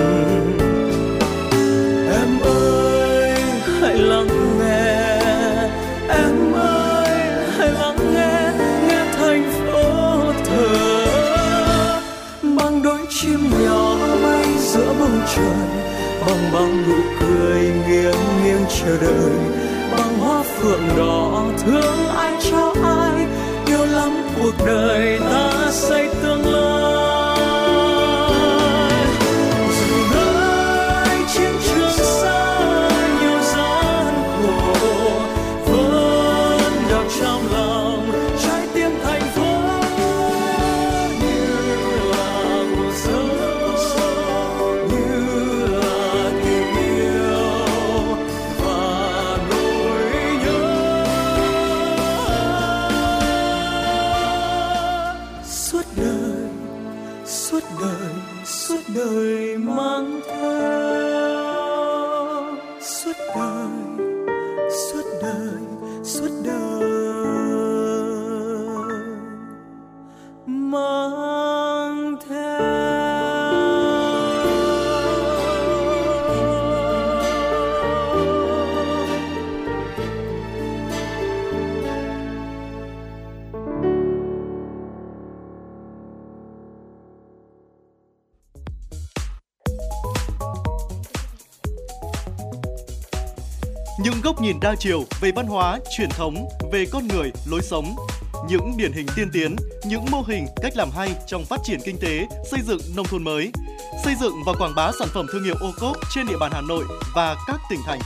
Em 2.12 2.40
ơi, 2.44 3.42
hãy 3.82 3.96
lắng 3.96 4.60
nghe, 4.60 5.20
em 6.10 6.54
ơi, 6.54 7.10
hãy 7.58 7.70
lắng 7.80 8.14
nghe 8.14 8.52
nghe 8.88 9.06
thành 9.18 9.52
phố 9.52 9.84
thở 10.46 12.00
bằng 12.42 12.84
đôi 12.84 13.00
chim 13.10 13.50
nhỏ 13.66 13.96
bay 14.24 14.46
giữa 14.60 14.94
bầu 15.00 15.10
trời 15.36 15.87
bằng 16.28 16.52
bóng 16.54 16.84
nụ 16.88 16.96
cười 17.20 17.62
nghiêng 17.62 18.44
nghiêng 18.44 18.66
chờ 18.70 18.98
đợi. 19.02 19.32
Bằng 19.92 20.20
hoa 20.20 20.44
phượng 20.44 20.88
đỏ 20.98 21.46
thương 21.66 22.08
ai 22.08 22.34
cho 22.52 22.74
ai, 22.84 23.26
yêu 23.68 23.86
lắm 23.86 24.12
cuộc 24.40 24.66
đời 24.66 25.20
ta 25.20 25.72
xây 25.72 26.10
tương 26.22 26.46
lai. 26.46 27.07
Suốt 57.48 57.64
đời 57.82 58.14
suốt 58.46 58.82
đời 58.96 59.58
mang 59.58 60.22
theo. 60.28 61.48
Suốt 62.82 63.18
đời 63.36 63.70
suốt 64.92 65.04
đời 65.22 65.62
suốt 66.04 66.30
đời. 66.44 66.97
Nhìn 94.48 94.60
đa 94.60 94.76
chiều 94.80 95.04
về 95.22 95.32
văn 95.32 95.48
hóa, 95.48 95.80
truyền 95.98 96.10
thống, 96.10 96.50
về 96.72 96.86
con 96.92 97.08
người, 97.08 97.32
lối 97.46 97.62
sống. 97.62 97.96
Những 98.50 98.78
điển 98.78 98.92
hình 98.92 99.06
tiên 99.16 99.30
tiến, 99.34 99.56
những 99.86 100.06
mô 100.12 100.22
hình, 100.28 100.48
cách 100.62 100.78
làm 100.78 100.90
hay 100.92 101.16
trong 101.28 101.46
phát 101.46 101.60
triển 101.64 101.80
kinh 101.86 101.98
tế, 101.98 102.28
xây 102.52 102.60
dựng 102.62 102.80
nông 102.96 103.06
thôn 103.06 103.24
mới. 103.24 103.52
Xây 104.04 104.16
dựng 104.22 104.34
và 104.46 104.54
quảng 104.54 104.76
bá 104.76 104.92
sản 105.00 105.08
phẩm 105.14 105.26
thương 105.32 105.44
hiệu 105.44 105.56
ô 105.60 105.72
cốp 105.80 105.98
trên 106.16 106.28
địa 106.28 106.38
bàn 106.40 106.52
Hà 106.54 106.62
Nội 106.62 106.84
và 107.16 107.36
các 107.48 107.62
tỉnh 107.70 107.80
thành. 107.86 108.00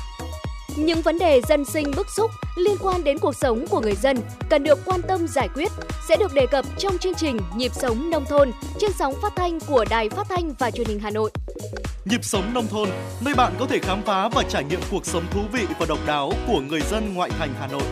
Những 0.77 1.01
vấn 1.01 1.19
đề 1.19 1.41
dân 1.49 1.65
sinh 1.65 1.91
bức 1.95 2.07
xúc 2.09 2.31
liên 2.55 2.75
quan 2.81 3.03
đến 3.03 3.17
cuộc 3.19 3.35
sống 3.35 3.65
của 3.67 3.79
người 3.79 3.95
dân 3.95 4.17
cần 4.49 4.63
được 4.63 4.79
quan 4.85 5.01
tâm 5.07 5.27
giải 5.27 5.49
quyết 5.55 5.71
sẽ 6.07 6.17
được 6.17 6.33
đề 6.33 6.45
cập 6.45 6.65
trong 6.77 6.97
chương 6.97 7.15
trình 7.15 7.37
Nhịp 7.55 7.71
sống 7.75 8.09
nông 8.09 8.25
thôn 8.25 8.51
trên 8.79 8.91
sóng 8.99 9.13
phát 9.21 9.33
thanh 9.35 9.59
của 9.59 9.85
Đài 9.89 10.09
Phát 10.09 10.27
thanh 10.29 10.53
và 10.59 10.71
Truyền 10.71 10.87
hình 10.87 10.99
Hà 10.99 11.09
Nội. 11.09 11.31
Nhịp 12.05 12.23
sống 12.23 12.53
nông 12.53 12.67
thôn, 12.67 12.89
nơi 13.21 13.35
bạn 13.35 13.53
có 13.59 13.65
thể 13.65 13.79
khám 13.79 14.01
phá 14.03 14.29
và 14.29 14.43
trải 14.49 14.63
nghiệm 14.63 14.79
cuộc 14.91 15.05
sống 15.05 15.23
thú 15.31 15.41
vị 15.51 15.65
và 15.79 15.85
độc 15.85 15.99
đáo 16.05 16.31
của 16.47 16.59
người 16.59 16.81
dân 16.81 17.13
ngoại 17.13 17.29
thành 17.39 17.53
Hà 17.59 17.67
Nội. 17.67 17.83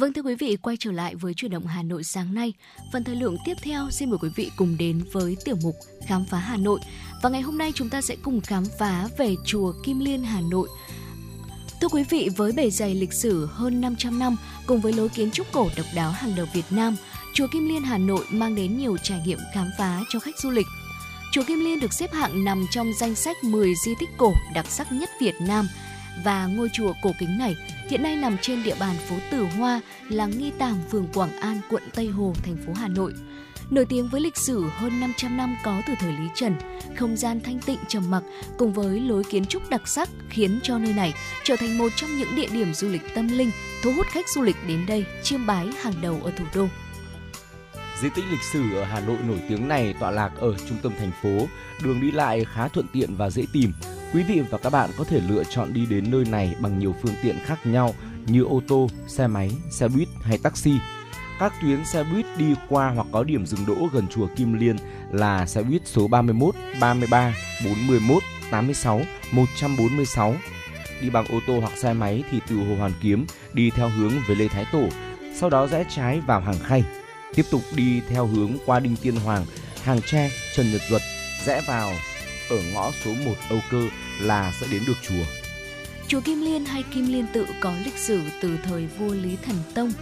Vâng 0.00 0.12
thưa 0.12 0.22
quý 0.22 0.34
vị, 0.34 0.56
quay 0.62 0.76
trở 0.80 0.92
lại 0.92 1.14
với 1.14 1.34
chuyển 1.34 1.50
động 1.50 1.66
Hà 1.66 1.82
Nội 1.82 2.04
sáng 2.04 2.34
nay. 2.34 2.52
Phần 2.92 3.04
thời 3.04 3.16
lượng 3.16 3.36
tiếp 3.44 3.54
theo 3.62 3.90
xin 3.90 4.10
mời 4.10 4.18
quý 4.22 4.28
vị 4.36 4.50
cùng 4.56 4.76
đến 4.78 5.02
với 5.12 5.36
tiểu 5.44 5.56
mục 5.62 5.74
Khám 6.06 6.24
phá 6.24 6.38
Hà 6.38 6.56
Nội. 6.56 6.80
Và 7.22 7.30
ngày 7.30 7.40
hôm 7.40 7.58
nay 7.58 7.72
chúng 7.74 7.88
ta 7.88 8.00
sẽ 8.00 8.16
cùng 8.22 8.40
khám 8.40 8.64
phá 8.78 9.08
về 9.18 9.34
chùa 9.44 9.72
Kim 9.84 9.98
Liên 9.98 10.22
Hà 10.22 10.40
Nội. 10.40 10.68
Thưa 11.80 11.88
quý 11.88 12.04
vị, 12.10 12.28
với 12.36 12.52
bề 12.52 12.70
dày 12.70 12.94
lịch 12.94 13.12
sử 13.12 13.46
hơn 13.46 13.80
500 13.80 14.18
năm 14.18 14.36
cùng 14.66 14.80
với 14.80 14.92
lối 14.92 15.08
kiến 15.08 15.30
trúc 15.30 15.52
cổ 15.52 15.68
độc 15.76 15.86
đáo 15.94 16.10
hàng 16.10 16.32
đầu 16.36 16.46
Việt 16.54 16.66
Nam, 16.70 16.96
chùa 17.34 17.46
Kim 17.52 17.68
Liên 17.68 17.82
Hà 17.82 17.98
Nội 17.98 18.24
mang 18.30 18.54
đến 18.54 18.78
nhiều 18.78 18.96
trải 19.02 19.22
nghiệm 19.26 19.38
khám 19.54 19.70
phá 19.78 20.00
cho 20.08 20.18
khách 20.18 20.38
du 20.38 20.50
lịch. 20.50 20.66
Chùa 21.32 21.42
Kim 21.42 21.60
Liên 21.60 21.80
được 21.80 21.92
xếp 21.92 22.12
hạng 22.12 22.44
nằm 22.44 22.66
trong 22.70 22.92
danh 23.00 23.14
sách 23.14 23.44
10 23.44 23.74
di 23.84 23.92
tích 24.00 24.10
cổ 24.16 24.32
đặc 24.54 24.66
sắc 24.66 24.92
nhất 24.92 25.10
Việt 25.20 25.34
Nam 25.40 25.68
và 26.24 26.46
ngôi 26.46 26.68
chùa 26.72 26.92
cổ 27.02 27.12
kính 27.18 27.38
này 27.38 27.56
hiện 27.88 28.02
nay 28.02 28.16
nằm 28.16 28.36
trên 28.42 28.62
địa 28.62 28.74
bàn 28.80 28.96
phố 29.08 29.16
Tử 29.30 29.46
Hoa, 29.58 29.80
làng 30.08 30.30
Nghi 30.30 30.52
Tàm, 30.58 30.76
phường 30.90 31.06
Quảng 31.14 31.38
An, 31.40 31.60
quận 31.70 31.82
Tây 31.94 32.06
Hồ, 32.06 32.34
thành 32.42 32.56
phố 32.66 32.72
Hà 32.72 32.88
Nội. 32.88 33.12
Nổi 33.70 33.86
tiếng 33.88 34.08
với 34.08 34.20
lịch 34.20 34.36
sử 34.36 34.64
hơn 34.76 35.00
500 35.00 35.36
năm 35.36 35.56
có 35.64 35.82
từ 35.86 35.94
thời 36.00 36.12
Lý 36.12 36.28
Trần, 36.34 36.54
không 36.96 37.16
gian 37.16 37.40
thanh 37.40 37.58
tịnh 37.58 37.78
trầm 37.88 38.10
mặc 38.10 38.22
cùng 38.58 38.72
với 38.72 39.00
lối 39.00 39.24
kiến 39.24 39.44
trúc 39.44 39.70
đặc 39.70 39.88
sắc 39.88 40.08
khiến 40.28 40.60
cho 40.62 40.78
nơi 40.78 40.92
này 40.92 41.12
trở 41.44 41.56
thành 41.56 41.78
một 41.78 41.88
trong 41.96 42.10
những 42.16 42.36
địa 42.36 42.48
điểm 42.52 42.74
du 42.74 42.88
lịch 42.88 43.14
tâm 43.14 43.28
linh 43.28 43.50
thu 43.82 43.92
hút 43.92 44.06
khách 44.06 44.28
du 44.28 44.42
lịch 44.42 44.56
đến 44.68 44.86
đây 44.86 45.04
chiêm 45.22 45.46
bái 45.46 45.68
hàng 45.82 45.94
đầu 46.00 46.20
ở 46.24 46.30
thủ 46.30 46.44
đô. 46.54 46.66
Di 48.02 48.08
tích 48.14 48.24
lịch 48.30 48.42
sử 48.42 48.74
ở 48.74 48.84
Hà 48.84 49.00
Nội 49.00 49.18
nổi 49.28 49.38
tiếng 49.48 49.68
này 49.68 49.94
tọa 50.00 50.10
lạc 50.10 50.30
ở 50.36 50.54
trung 50.68 50.78
tâm 50.82 50.92
thành 50.98 51.12
phố, 51.22 51.46
đường 51.82 52.00
đi 52.00 52.10
lại 52.10 52.44
khá 52.44 52.68
thuận 52.68 52.86
tiện 52.92 53.16
và 53.16 53.30
dễ 53.30 53.44
tìm. 53.52 53.72
Quý 54.14 54.22
vị 54.22 54.40
và 54.40 54.58
các 54.58 54.70
bạn 54.70 54.90
có 54.96 55.04
thể 55.04 55.20
lựa 55.20 55.44
chọn 55.44 55.72
đi 55.72 55.86
đến 55.86 56.10
nơi 56.10 56.24
này 56.24 56.54
bằng 56.60 56.78
nhiều 56.78 56.94
phương 57.02 57.14
tiện 57.22 57.36
khác 57.44 57.58
nhau 57.64 57.94
như 58.26 58.42
ô 58.42 58.62
tô, 58.68 58.88
xe 59.06 59.26
máy, 59.26 59.50
xe 59.70 59.88
buýt 59.88 60.08
hay 60.22 60.38
taxi. 60.38 60.72
Các 61.38 61.52
tuyến 61.62 61.84
xe 61.84 62.04
buýt 62.04 62.26
đi 62.36 62.54
qua 62.68 62.90
hoặc 62.90 63.06
có 63.12 63.24
điểm 63.24 63.46
dừng 63.46 63.66
đỗ 63.66 63.88
gần 63.92 64.08
chùa 64.08 64.26
Kim 64.36 64.52
Liên 64.52 64.76
là 65.12 65.46
xe 65.46 65.62
buýt 65.62 65.82
số 65.84 66.08
31, 66.08 66.54
33, 66.80 67.34
41, 67.64 68.22
86, 68.50 69.00
146. 69.32 70.34
Đi 71.00 71.10
bằng 71.10 71.26
ô 71.26 71.40
tô 71.46 71.60
hoặc 71.60 71.72
xe 71.76 71.92
máy 71.92 72.24
thì 72.30 72.40
từ 72.48 72.56
Hồ 72.56 72.76
Hoàn 72.78 72.92
Kiếm 73.02 73.26
đi 73.52 73.70
theo 73.70 73.88
hướng 73.88 74.12
về 74.28 74.34
Lê 74.34 74.48
Thái 74.48 74.66
Tổ, 74.72 74.88
sau 75.34 75.50
đó 75.50 75.66
rẽ 75.66 75.84
trái 75.88 76.20
vào 76.20 76.40
Hàng 76.40 76.58
Khay. 76.58 76.84
Tiếp 77.34 77.44
tục 77.50 77.62
đi 77.74 78.00
theo 78.08 78.26
hướng 78.26 78.52
qua 78.66 78.80
Đinh 78.80 78.96
Tiên 78.96 79.16
Hoàng, 79.16 79.46
Hàng 79.82 80.00
Tre, 80.02 80.30
Trần 80.56 80.72
Nhật 80.72 80.80
Duật, 80.90 81.02
rẽ 81.44 81.62
vào 81.66 81.92
ở 82.50 82.62
ngõ 82.74 82.92
số 83.04 83.14
1 83.24 83.34
Âu 83.48 83.60
Cơ 83.70 83.88
là 84.20 84.52
sẽ 84.60 84.66
đến 84.70 84.82
được 84.86 84.96
chùa. 85.02 85.24
Chùa 86.08 86.20
Kim 86.20 86.40
Liên 86.40 86.64
hay 86.64 86.84
Kim 86.94 87.12
Liên 87.12 87.26
tự 87.32 87.46
có 87.60 87.72
lịch 87.84 87.98
sử 87.98 88.20
từ 88.40 88.58
thời 88.64 88.86
vua 88.86 89.14
Lý 89.14 89.36
Thần 89.42 89.56
Tông. 89.74 89.92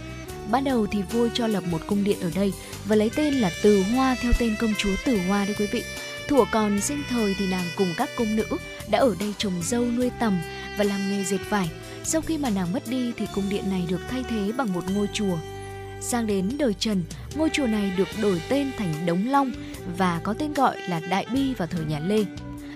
Ban 0.51 0.63
đầu 0.63 0.87
thì 0.91 1.01
vua 1.01 1.29
cho 1.33 1.47
lập 1.47 1.63
một 1.71 1.81
cung 1.87 2.03
điện 2.03 2.19
ở 2.21 2.31
đây 2.35 2.53
và 2.85 2.95
lấy 2.95 3.11
tên 3.15 3.33
là 3.33 3.51
Từ 3.63 3.83
Hoa 3.83 4.15
theo 4.21 4.31
tên 4.39 4.55
công 4.59 4.73
chúa 4.77 4.95
Từ 5.05 5.19
Hoa 5.27 5.45
đấy 5.45 5.55
quý 5.59 5.67
vị. 5.71 5.83
thủa 6.27 6.45
còn 6.51 6.81
sinh 6.81 7.03
thời 7.09 7.35
thì 7.39 7.47
nàng 7.47 7.65
cùng 7.77 7.93
các 7.97 8.09
cung 8.17 8.35
nữ 8.35 8.45
đã 8.91 8.99
ở 8.99 9.15
đây 9.19 9.33
trồng 9.37 9.53
dâu 9.63 9.85
nuôi 9.85 10.11
tầm 10.19 10.39
và 10.77 10.83
làm 10.83 11.11
nghề 11.11 11.23
dệt 11.23 11.49
vải. 11.49 11.69
Sau 12.03 12.21
khi 12.21 12.37
mà 12.37 12.49
nàng 12.49 12.73
mất 12.73 12.83
đi 12.89 13.11
thì 13.17 13.25
cung 13.35 13.49
điện 13.49 13.69
này 13.69 13.85
được 13.89 14.01
thay 14.09 14.23
thế 14.29 14.51
bằng 14.57 14.73
một 14.73 14.83
ngôi 14.93 15.07
chùa. 15.13 15.37
Sang 16.01 16.27
đến 16.27 16.49
đời 16.57 16.73
Trần, 16.73 17.03
ngôi 17.35 17.49
chùa 17.53 17.67
này 17.67 17.93
được 17.97 18.07
đổi 18.21 18.41
tên 18.49 18.71
thành 18.77 19.05
Đống 19.05 19.27
Long 19.27 19.51
và 19.97 20.21
có 20.23 20.33
tên 20.33 20.53
gọi 20.53 20.77
là 20.89 20.99
Đại 21.09 21.25
Bi 21.33 21.53
vào 21.53 21.67
thời 21.67 21.85
nhà 21.85 21.99
Lê. 21.99 22.25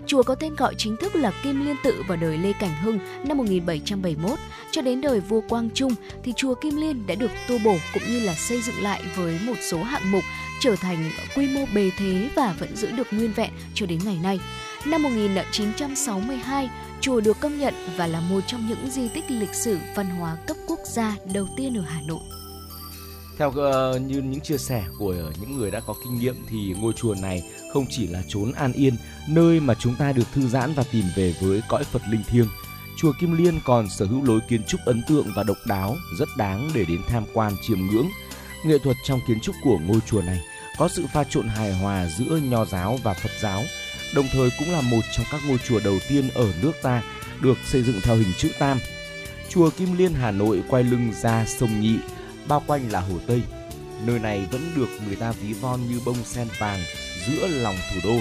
Chùa 0.05 0.23
có 0.23 0.36
tên 0.36 0.55
gọi 0.55 0.73
chính 0.77 0.97
thức 0.97 1.15
là 1.15 1.31
Kim 1.43 1.65
Liên 1.65 1.75
Tự 1.83 2.03
vào 2.07 2.17
đời 2.17 2.38
Lê 2.38 2.53
Cảnh 2.59 2.81
Hưng 2.81 2.99
năm 3.27 3.38
1771. 3.38 4.39
Cho 4.71 4.81
đến 4.81 5.01
đời 5.01 5.19
vua 5.19 5.41
Quang 5.41 5.69
Trung 5.73 5.91
thì 6.23 6.33
chùa 6.36 6.55
Kim 6.55 6.75
Liên 6.75 7.07
đã 7.07 7.15
được 7.15 7.31
tu 7.47 7.57
bổ 7.65 7.75
cũng 7.93 8.03
như 8.07 8.19
là 8.19 8.33
xây 8.33 8.62
dựng 8.62 8.81
lại 8.81 9.01
với 9.15 9.39
một 9.45 9.57
số 9.71 9.83
hạng 9.83 10.12
mục 10.12 10.23
trở 10.62 10.75
thành 10.75 11.12
quy 11.36 11.47
mô 11.47 11.65
bề 11.75 11.91
thế 11.97 12.29
và 12.36 12.55
vẫn 12.59 12.75
giữ 12.75 12.91
được 12.91 13.07
nguyên 13.12 13.33
vẹn 13.33 13.51
cho 13.73 13.86
đến 13.86 13.99
ngày 14.05 14.17
nay. 14.23 14.39
Năm 14.86 15.03
1962, 15.03 16.69
chùa 17.01 17.21
được 17.21 17.39
công 17.39 17.59
nhận 17.59 17.73
và 17.97 18.07
là 18.07 18.19
một 18.19 18.39
trong 18.47 18.67
những 18.69 18.89
di 18.89 19.07
tích 19.07 19.25
lịch 19.27 19.53
sử 19.53 19.77
văn 19.95 20.09
hóa 20.09 20.38
cấp 20.47 20.57
quốc 20.67 20.79
gia 20.86 21.15
đầu 21.33 21.47
tiên 21.57 21.77
ở 21.77 21.81
Hà 21.81 22.01
Nội. 22.07 22.42
Theo 23.38 23.50
uh, 23.50 24.02
như 24.02 24.22
những 24.22 24.41
chia 24.41 24.58
sẻ 24.58 24.84
của 24.98 25.15
những 25.41 25.58
người 25.58 25.72
đã 25.72 25.80
có 25.80 25.93
kinh 26.04 26.19
nghiệm 26.19 26.36
thì 26.50 26.76
ngôi 26.80 26.93
chùa 26.93 27.15
này 27.22 27.43
không 27.74 27.86
chỉ 27.89 28.08
là 28.08 28.24
chốn 28.28 28.52
an 28.52 28.74
yên, 28.74 28.96
nơi 29.30 29.60
mà 29.60 29.74
chúng 29.80 29.96
ta 29.96 30.12
được 30.12 30.24
thư 30.34 30.48
giãn 30.48 30.74
và 30.74 30.84
tìm 30.91 31.06
về 31.15 31.36
với 31.41 31.62
cõi 31.69 31.84
Phật 31.84 32.02
linh 32.12 32.24
thiêng. 32.30 32.48
Chùa 32.98 33.13
Kim 33.19 33.38
Liên 33.38 33.60
còn 33.65 33.89
sở 33.89 34.06
hữu 34.06 34.24
lối 34.24 34.39
kiến 34.50 34.63
trúc 34.67 34.82
ấn 34.86 35.04
tượng 35.08 35.28
và 35.36 35.43
độc 35.43 35.58
đáo, 35.67 35.96
rất 36.19 36.30
đáng 36.38 36.69
để 36.74 36.86
đến 36.86 37.02
tham 37.10 37.24
quan 37.34 37.54
chiêm 37.62 37.80
ngưỡng. 37.80 38.08
Nghệ 38.65 38.78
thuật 38.84 38.98
trong 39.04 39.19
kiến 39.28 39.39
trúc 39.39 39.56
của 39.63 39.78
ngôi 39.78 40.00
chùa 40.06 40.22
này 40.22 40.41
có 40.78 40.88
sự 40.88 41.06
pha 41.13 41.24
trộn 41.24 41.48
hài 41.48 41.74
hòa 41.74 42.08
giữa 42.17 42.39
nho 42.43 42.65
giáo 42.65 43.00
và 43.04 43.13
Phật 43.13 43.32
giáo, 43.41 43.63
đồng 44.15 44.26
thời 44.32 44.50
cũng 44.60 44.72
là 44.72 44.82
một 44.82 45.02
trong 45.17 45.26
các 45.32 45.41
ngôi 45.48 45.58
chùa 45.67 45.80
đầu 45.84 45.98
tiên 46.10 46.30
ở 46.34 46.54
nước 46.62 46.72
ta 46.82 47.04
được 47.41 47.58
xây 47.65 47.84
dựng 47.84 48.02
theo 48.04 48.15
hình 48.15 48.34
chữ 48.38 48.50
tam. 48.60 48.80
Chùa 49.50 49.69
Kim 49.69 49.98
Liên 49.98 50.13
Hà 50.13 50.32
Nội 50.32 50.63
quay 50.69 50.84
lưng 50.84 51.12
ra 51.22 51.46
sông 51.48 51.82
Nhị, 51.82 51.98
bao 52.47 52.63
quanh 52.67 52.91
là 52.91 52.99
Hồ 52.99 53.15
Tây. 53.27 53.41
Nơi 54.06 54.19
này 54.19 54.47
vẫn 54.51 54.71
được 54.75 54.89
người 55.08 55.15
ta 55.15 55.32
ví 55.32 55.53
von 55.53 55.79
như 55.88 55.99
bông 56.06 56.23
sen 56.23 56.47
vàng 56.60 56.79
giữa 57.27 57.47
lòng 57.47 57.75
thủ 57.93 57.99
đô. 58.03 58.19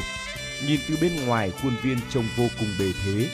Nhìn 0.66 0.80
từ 0.88 0.96
bên 1.00 1.26
ngoài 1.26 1.52
khuôn 1.62 1.72
viên 1.82 1.98
trông 2.10 2.24
vô 2.36 2.44
cùng 2.58 2.68
bề 2.78 2.92
thế, 3.04 3.28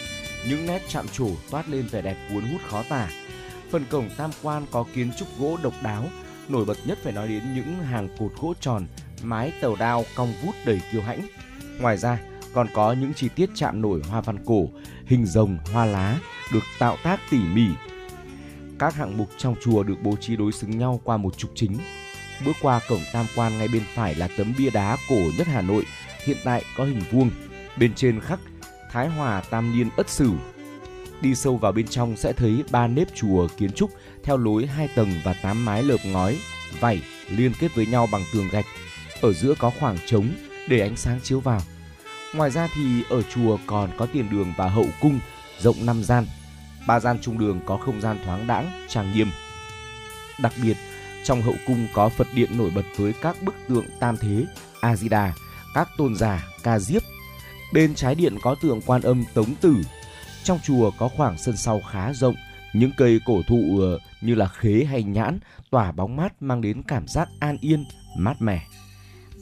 những 0.49 0.67
nét 0.67 0.83
chạm 0.89 1.07
trổ 1.13 1.29
toát 1.51 1.69
lên 1.69 1.87
vẻ 1.87 2.03
đẹp 2.03 2.17
cuốn 2.29 2.45
hút 2.45 2.61
khó 2.71 2.83
tả. 2.89 3.09
Phần 3.71 3.85
cổng 3.91 4.11
tam 4.17 4.31
quan 4.43 4.67
có 4.71 4.85
kiến 4.95 5.11
trúc 5.19 5.29
gỗ 5.39 5.59
độc 5.63 5.75
đáo, 5.83 6.05
nổi 6.49 6.65
bật 6.65 6.77
nhất 6.85 6.99
phải 7.03 7.13
nói 7.13 7.29
đến 7.29 7.43
những 7.55 7.83
hàng 7.83 8.09
cột 8.19 8.33
gỗ 8.41 8.55
tròn, 8.61 8.87
mái 9.23 9.53
tàu 9.61 9.77
đao 9.77 10.05
cong 10.15 10.35
vút 10.43 10.55
đầy 10.65 10.81
kiêu 10.93 11.03
hãnh. 11.03 11.21
Ngoài 11.81 11.97
ra, 11.97 12.19
còn 12.55 12.67
có 12.75 12.93
những 12.93 13.15
chi 13.15 13.29
tiết 13.35 13.51
chạm 13.55 13.83
nổi 13.83 14.03
hoa 14.11 14.21
văn 14.21 14.45
cổ, 14.45 14.69
hình 15.07 15.27
rồng, 15.27 15.59
hoa 15.73 15.85
lá 15.85 16.19
được 16.53 16.65
tạo 16.79 16.97
tác 17.03 17.21
tỉ 17.31 17.39
mỉ. 17.39 17.67
Các 18.79 18.95
hạng 18.95 19.17
mục 19.17 19.29
trong 19.37 19.55
chùa 19.61 19.83
được 19.83 19.95
bố 20.03 20.17
trí 20.21 20.37
đối 20.37 20.53
xứng 20.53 20.79
nhau 20.79 21.01
qua 21.05 21.17
một 21.17 21.39
trục 21.39 21.51
chính. 21.55 21.79
Bước 22.47 22.57
qua 22.63 22.81
cổng 22.89 23.01
tam 23.13 23.27
quan 23.37 23.59
ngay 23.59 23.69
bên 23.69 23.83
phải 23.95 24.15
là 24.15 24.29
tấm 24.37 24.55
bia 24.59 24.71
đá 24.71 24.97
cổ 25.09 25.17
nhất 25.39 25.47
Hà 25.47 25.63
Nội, 25.63 25.85
hiện 26.25 26.37
tại 26.45 26.65
có 26.77 26.85
hình 26.85 27.03
vuông. 27.11 27.31
Bên 27.79 27.95
trên 27.95 28.21
khắc 28.21 28.41
Thái 28.91 29.09
Hòa 29.09 29.43
Tam 29.51 29.79
Niên 29.79 29.89
Ất 29.97 30.09
Sửu. 30.11 30.35
Đi 31.21 31.35
sâu 31.35 31.57
vào 31.57 31.73
bên 31.73 31.87
trong 31.87 32.17
sẽ 32.17 32.33
thấy 32.33 32.65
ba 32.71 32.87
nếp 32.87 33.15
chùa 33.15 33.49
kiến 33.57 33.73
trúc 33.73 33.91
theo 34.23 34.37
lối 34.37 34.67
hai 34.67 34.89
tầng 34.95 35.13
và 35.25 35.35
tám 35.43 35.65
mái 35.65 35.83
lợp 35.83 36.01
ngói, 36.05 36.39
vảy 36.81 37.03
liên 37.29 37.53
kết 37.61 37.75
với 37.75 37.87
nhau 37.87 38.09
bằng 38.13 38.23
tường 38.33 38.49
gạch. 38.53 38.67
Ở 39.21 39.33
giữa 39.33 39.55
có 39.59 39.71
khoảng 39.81 39.97
trống 40.07 40.29
để 40.69 40.81
ánh 40.81 40.97
sáng 40.97 41.21
chiếu 41.23 41.41
vào. 41.41 41.61
Ngoài 42.35 42.51
ra 42.51 42.69
thì 42.75 43.03
ở 43.11 43.23
chùa 43.23 43.59
còn 43.67 43.91
có 43.99 44.07
tiền 44.07 44.31
đường 44.31 44.55
và 44.57 44.69
hậu 44.69 44.87
cung 45.01 45.21
rộng 45.59 45.87
5 45.87 46.03
gian. 46.03 46.27
Ba 46.89 47.01
gian 47.01 47.19
trung 47.21 47.39
đường 47.39 47.61
có 47.67 47.77
không 47.77 48.01
gian 48.01 48.19
thoáng 48.25 48.47
đãng, 48.47 48.71
trang 48.89 49.13
nghiêm. 49.13 49.31
Đặc 50.39 50.53
biệt, 50.63 50.77
trong 51.25 51.43
hậu 51.43 51.55
cung 51.67 51.87
có 51.95 52.09
Phật 52.09 52.27
điện 52.35 52.59
nổi 52.59 52.71
bật 52.75 52.83
với 52.97 53.13
các 53.23 53.43
bức 53.43 53.55
tượng 53.69 53.85
tam 54.01 54.17
thế, 54.17 54.45
A 54.81 54.97
Di 54.97 55.09
Đà, 55.09 55.33
các 55.75 55.89
tôn 55.97 56.17
giả, 56.17 56.47
ca 56.63 56.79
diếp. 56.79 57.03
Bên 57.73 57.95
trái 57.95 58.15
điện 58.15 58.39
có 58.43 58.55
tượng 58.63 58.81
Quan 58.87 59.03
Âm 59.03 59.25
Tống 59.35 59.55
Tử. 59.55 59.77
Trong 60.45 60.59
chùa 60.63 60.91
có 60.99 61.09
khoảng 61.09 61.39
sân 61.39 61.57
sau 61.57 61.81
khá 61.91 62.13
rộng, 62.13 62.35
những 62.73 62.91
cây 62.97 63.21
cổ 63.27 63.43
thụ 63.49 63.79
ờ, 63.81 63.99
như 64.21 64.35
là 64.35 64.49
khế 64.49 64.85
hay 64.91 65.03
nhãn 65.03 65.39
tỏa 65.71 65.93
bóng 65.93 66.17
mát 66.17 66.43
mang 66.43 66.61
đến 66.61 66.83
cảm 66.83 67.09
giác 67.09 67.29
an 67.41 67.59
yên, 67.61 67.85
mát 68.17 68.43
mẻ. 68.43 68.67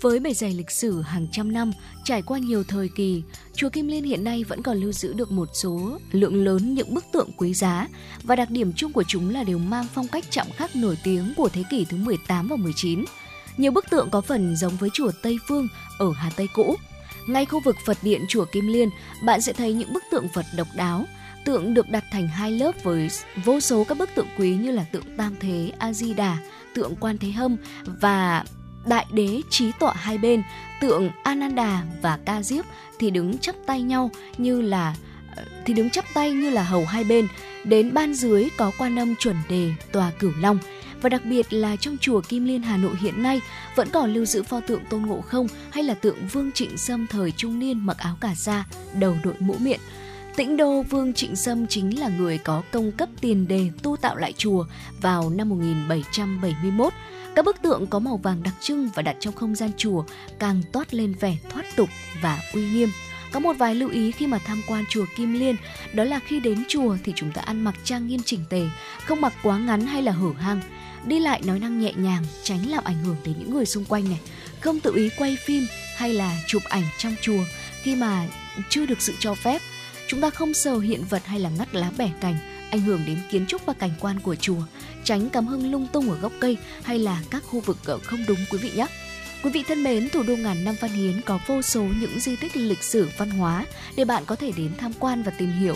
Với 0.00 0.20
bề 0.20 0.34
dày 0.34 0.54
lịch 0.54 0.70
sử 0.70 1.02
hàng 1.02 1.26
trăm 1.32 1.52
năm, 1.52 1.72
trải 2.04 2.22
qua 2.22 2.38
nhiều 2.38 2.64
thời 2.64 2.88
kỳ, 2.88 3.22
chùa 3.54 3.68
Kim 3.68 3.88
Liên 3.88 4.04
hiện 4.04 4.24
nay 4.24 4.44
vẫn 4.44 4.62
còn 4.62 4.76
lưu 4.76 4.92
giữ 4.92 5.12
được 5.12 5.32
một 5.32 5.48
số 5.52 5.98
lượng 6.12 6.44
lớn 6.44 6.74
những 6.74 6.94
bức 6.94 7.04
tượng 7.12 7.30
quý 7.36 7.54
giá 7.54 7.88
và 8.22 8.36
đặc 8.36 8.50
điểm 8.50 8.72
chung 8.76 8.92
của 8.92 9.04
chúng 9.08 9.30
là 9.30 9.44
đều 9.44 9.58
mang 9.58 9.86
phong 9.94 10.08
cách 10.08 10.24
chạm 10.30 10.46
khắc 10.56 10.76
nổi 10.76 10.98
tiếng 11.04 11.32
của 11.36 11.48
thế 11.48 11.62
kỷ 11.70 11.84
thứ 11.84 11.96
18 11.96 12.48
và 12.48 12.56
19. 12.56 13.04
Nhiều 13.56 13.72
bức 13.72 13.90
tượng 13.90 14.10
có 14.10 14.20
phần 14.20 14.56
giống 14.56 14.76
với 14.76 14.90
chùa 14.92 15.10
Tây 15.22 15.38
Phương 15.48 15.68
ở 15.98 16.12
Hà 16.16 16.30
Tây 16.36 16.48
cũ. 16.54 16.76
Ngay 17.28 17.46
khu 17.46 17.60
vực 17.60 17.76
Phật 17.84 17.98
điện 18.02 18.24
chùa 18.28 18.44
Kim 18.44 18.66
Liên, 18.66 18.88
bạn 19.24 19.40
sẽ 19.40 19.52
thấy 19.52 19.72
những 19.72 19.92
bức 19.92 20.02
tượng 20.10 20.28
Phật 20.28 20.46
độc 20.56 20.68
đáo, 20.76 21.04
tượng 21.44 21.74
được 21.74 21.88
đặt 21.88 22.04
thành 22.12 22.28
hai 22.28 22.52
lớp 22.52 22.72
với 22.82 23.08
vô 23.44 23.60
số 23.60 23.84
các 23.84 23.98
bức 23.98 24.10
tượng 24.14 24.28
quý 24.38 24.56
như 24.56 24.70
là 24.70 24.84
tượng 24.92 25.16
Tam 25.16 25.34
Thế, 25.40 25.72
A 25.78 25.92
Di 25.92 26.14
Đà, 26.14 26.38
tượng 26.74 26.94
Quan 27.00 27.18
Thế 27.18 27.30
Hâm 27.30 27.56
và 28.00 28.44
đại 28.86 29.06
đế 29.10 29.40
trí 29.50 29.72
tọa 29.72 29.92
hai 29.96 30.18
bên, 30.18 30.42
tượng 30.80 31.10
Ananda 31.22 31.82
và 32.02 32.18
Ca 32.24 32.42
Diếp 32.42 32.64
thì 32.98 33.10
đứng 33.10 33.38
chắp 33.38 33.54
tay 33.66 33.82
nhau 33.82 34.10
như 34.38 34.60
là 34.60 34.94
ờ, 35.36 35.44
thì 35.64 35.74
đứng 35.74 35.90
chắp 35.90 36.04
tay 36.14 36.30
như 36.30 36.50
là 36.50 36.62
hầu 36.62 36.84
hai 36.84 37.04
bên. 37.04 37.28
Đến 37.64 37.94
ban 37.94 38.14
dưới 38.14 38.48
có 38.56 38.72
quan 38.78 38.98
âm 38.98 39.14
chuẩn 39.16 39.36
đề 39.48 39.70
tòa 39.92 40.10
cửu 40.18 40.32
long 40.40 40.58
và 41.02 41.08
đặc 41.08 41.22
biệt 41.24 41.52
là 41.52 41.76
trong 41.76 41.96
chùa 42.00 42.20
Kim 42.20 42.44
Liên 42.44 42.62
Hà 42.62 42.76
Nội 42.76 42.96
hiện 43.00 43.22
nay 43.22 43.40
vẫn 43.74 43.88
còn 43.92 44.14
lưu 44.14 44.24
giữ 44.24 44.42
pho 44.42 44.60
tượng 44.60 44.84
Tôn 44.90 45.02
Ngộ 45.02 45.20
Không 45.20 45.46
hay 45.70 45.84
là 45.84 45.94
tượng 45.94 46.26
Vương 46.32 46.52
Trịnh 46.52 46.78
Sâm 46.78 47.06
thời 47.06 47.32
trung 47.32 47.58
niên 47.58 47.86
mặc 47.86 47.98
áo 47.98 48.16
cà 48.20 48.34
sa, 48.34 48.64
đầu 48.94 49.16
đội 49.24 49.34
mũ 49.38 49.54
miệng. 49.58 49.80
Tĩnh 50.36 50.56
đô 50.56 50.82
Vương 50.82 51.14
Trịnh 51.14 51.36
Sâm 51.36 51.66
chính 51.66 52.00
là 52.00 52.08
người 52.08 52.38
có 52.38 52.62
công 52.72 52.92
cấp 52.92 53.08
tiền 53.20 53.48
đề 53.48 53.70
tu 53.82 53.96
tạo 53.96 54.16
lại 54.16 54.32
chùa 54.32 54.64
vào 55.00 55.30
năm 55.30 55.48
1771 55.48 56.92
các 57.36 57.44
bức 57.44 57.62
tượng 57.62 57.86
có 57.86 57.98
màu 57.98 58.16
vàng 58.16 58.42
đặc 58.42 58.54
trưng 58.60 58.88
và 58.94 59.02
đặt 59.02 59.16
trong 59.20 59.34
không 59.34 59.54
gian 59.54 59.70
chùa 59.76 60.04
càng 60.38 60.62
toát 60.72 60.94
lên 60.94 61.14
vẻ 61.20 61.36
thoát 61.50 61.76
tục 61.76 61.88
và 62.22 62.38
uy 62.54 62.70
nghiêm. 62.70 62.88
Có 63.32 63.40
một 63.40 63.52
vài 63.58 63.74
lưu 63.74 63.90
ý 63.90 64.12
khi 64.12 64.26
mà 64.26 64.38
tham 64.38 64.62
quan 64.68 64.84
chùa 64.88 65.04
Kim 65.16 65.32
Liên, 65.32 65.56
đó 65.92 66.04
là 66.04 66.20
khi 66.26 66.40
đến 66.40 66.64
chùa 66.68 66.96
thì 67.04 67.12
chúng 67.16 67.32
ta 67.32 67.42
ăn 67.42 67.64
mặc 67.64 67.74
trang 67.84 68.06
nghiêm 68.06 68.20
chỉnh 68.24 68.40
tề, 68.50 68.62
không 69.04 69.20
mặc 69.20 69.32
quá 69.42 69.58
ngắn 69.58 69.86
hay 69.86 70.02
là 70.02 70.12
hở 70.12 70.32
hang. 70.38 70.60
Đi 71.06 71.18
lại 71.18 71.42
nói 71.46 71.58
năng 71.58 71.80
nhẹ 71.80 71.92
nhàng, 71.96 72.24
tránh 72.42 72.70
làm 72.70 72.84
ảnh 72.84 73.04
hưởng 73.04 73.16
đến 73.24 73.34
những 73.38 73.54
người 73.54 73.66
xung 73.66 73.84
quanh 73.84 74.04
này. 74.04 74.20
Không 74.60 74.80
tự 74.80 74.94
ý 74.96 75.08
quay 75.18 75.36
phim 75.44 75.66
hay 75.96 76.12
là 76.12 76.42
chụp 76.46 76.62
ảnh 76.68 76.84
trong 76.98 77.14
chùa 77.20 77.44
khi 77.82 77.96
mà 77.96 78.26
chưa 78.68 78.86
được 78.86 79.02
sự 79.02 79.14
cho 79.18 79.34
phép. 79.34 79.62
Chúng 80.08 80.20
ta 80.20 80.30
không 80.30 80.54
sờ 80.54 80.78
hiện 80.78 81.04
vật 81.10 81.26
hay 81.26 81.40
là 81.40 81.50
ngắt 81.50 81.74
lá 81.74 81.90
bẻ 81.98 82.10
cành, 82.20 82.36
ảnh 82.70 82.80
hưởng 82.80 83.00
đến 83.06 83.18
kiến 83.30 83.46
trúc 83.46 83.66
và 83.66 83.72
cảnh 83.72 83.90
quan 84.00 84.20
của 84.20 84.34
chùa 84.34 84.62
tránh 85.04 85.30
cắm 85.30 85.46
hưng 85.46 85.70
lung 85.70 85.86
tung 85.92 86.10
ở 86.10 86.18
gốc 86.18 86.32
cây 86.40 86.56
hay 86.82 86.98
là 86.98 87.22
các 87.30 87.42
khu 87.46 87.60
vực 87.60 87.78
không 88.02 88.24
đúng 88.28 88.38
quý 88.50 88.58
vị 88.58 88.70
nhé. 88.76 88.86
Quý 89.42 89.50
vị 89.50 89.64
thân 89.68 89.82
mến, 89.82 90.08
thủ 90.08 90.22
đô 90.22 90.36
ngàn 90.36 90.64
năm 90.64 90.74
văn 90.80 90.90
hiến 90.90 91.20
có 91.20 91.38
vô 91.46 91.62
số 91.62 91.82
những 91.82 92.20
di 92.20 92.36
tích 92.36 92.56
lịch 92.56 92.82
sử 92.82 93.08
văn 93.18 93.30
hóa 93.30 93.64
để 93.96 94.04
bạn 94.04 94.22
có 94.26 94.36
thể 94.36 94.52
đến 94.56 94.70
tham 94.78 94.92
quan 94.98 95.22
và 95.22 95.32
tìm 95.38 95.52
hiểu. 95.52 95.74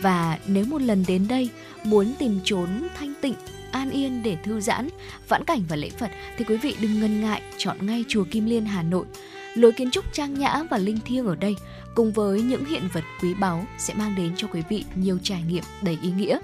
Và 0.00 0.38
nếu 0.46 0.64
một 0.64 0.82
lần 0.82 1.04
đến 1.08 1.28
đây 1.28 1.48
muốn 1.84 2.14
tìm 2.18 2.40
trốn 2.44 2.68
thanh 2.98 3.14
tịnh, 3.20 3.34
an 3.70 3.90
yên 3.90 4.22
để 4.22 4.36
thư 4.44 4.60
giãn, 4.60 4.88
vãn 5.28 5.44
cảnh 5.44 5.62
và 5.68 5.76
lễ 5.76 5.90
Phật 5.90 6.10
thì 6.38 6.44
quý 6.44 6.56
vị 6.56 6.76
đừng 6.80 7.00
ngần 7.00 7.20
ngại 7.20 7.42
chọn 7.56 7.86
ngay 7.86 8.04
chùa 8.08 8.24
Kim 8.30 8.46
Liên 8.46 8.66
Hà 8.66 8.82
Nội. 8.82 9.06
Lối 9.54 9.72
kiến 9.72 9.90
trúc 9.90 10.12
trang 10.12 10.34
nhã 10.34 10.62
và 10.70 10.78
linh 10.78 10.98
thiêng 11.04 11.26
ở 11.26 11.34
đây 11.36 11.56
cùng 11.94 12.12
với 12.12 12.42
những 12.42 12.64
hiện 12.64 12.88
vật 12.92 13.04
quý 13.22 13.34
báu 13.34 13.66
sẽ 13.78 13.94
mang 13.94 14.14
đến 14.14 14.32
cho 14.36 14.48
quý 14.48 14.62
vị 14.68 14.84
nhiều 14.94 15.18
trải 15.22 15.42
nghiệm 15.42 15.64
đầy 15.82 15.98
ý 16.02 16.10
nghĩa. 16.10 16.38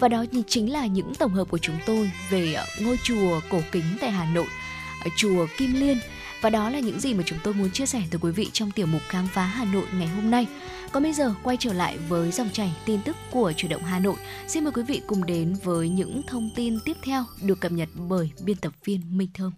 Và 0.00 0.08
đó 0.08 0.24
chính 0.46 0.72
là 0.72 0.86
những 0.86 1.14
tổng 1.14 1.32
hợp 1.32 1.48
của 1.50 1.58
chúng 1.58 1.76
tôi 1.86 2.10
về 2.30 2.52
ờ, 2.52 2.64
ngôi 2.80 2.96
chùa 3.02 3.40
cổ 3.50 3.60
kính 3.72 3.84
tại 4.00 4.10
Hà 4.10 4.24
Nội, 4.24 4.46
ờ, 5.04 5.10
chùa 5.16 5.46
Kim 5.56 5.72
Liên. 5.72 5.98
Và 6.40 6.50
đó 6.50 6.70
là 6.70 6.80
những 6.80 7.00
gì 7.00 7.14
mà 7.14 7.22
chúng 7.26 7.38
tôi 7.42 7.54
muốn 7.54 7.70
chia 7.70 7.86
sẻ 7.86 8.02
tới 8.10 8.18
quý 8.22 8.30
vị 8.30 8.50
trong 8.52 8.70
tiểu 8.70 8.86
mục 8.86 9.02
khám 9.08 9.26
phá 9.26 9.44
Hà 9.44 9.64
Nội 9.64 9.84
ngày 9.98 10.08
hôm 10.08 10.30
nay. 10.30 10.46
Còn 10.92 11.02
bây 11.02 11.12
giờ 11.12 11.34
quay 11.42 11.56
trở 11.60 11.72
lại 11.72 11.98
với 12.08 12.30
dòng 12.30 12.50
chảy 12.52 12.72
tin 12.84 13.02
tức 13.02 13.16
của 13.30 13.52
chủ 13.56 13.68
động 13.68 13.82
Hà 13.82 13.98
Nội. 13.98 14.16
Xin 14.46 14.64
mời 14.64 14.72
quý 14.72 14.82
vị 14.82 15.02
cùng 15.06 15.26
đến 15.26 15.56
với 15.64 15.88
những 15.88 16.22
thông 16.26 16.50
tin 16.54 16.78
tiếp 16.84 16.96
theo 17.04 17.24
được 17.42 17.60
cập 17.60 17.72
nhật 17.72 17.88
bởi 17.94 18.30
biên 18.44 18.56
tập 18.56 18.72
viên 18.84 19.18
Minh 19.18 19.28
Thơm. 19.34 19.52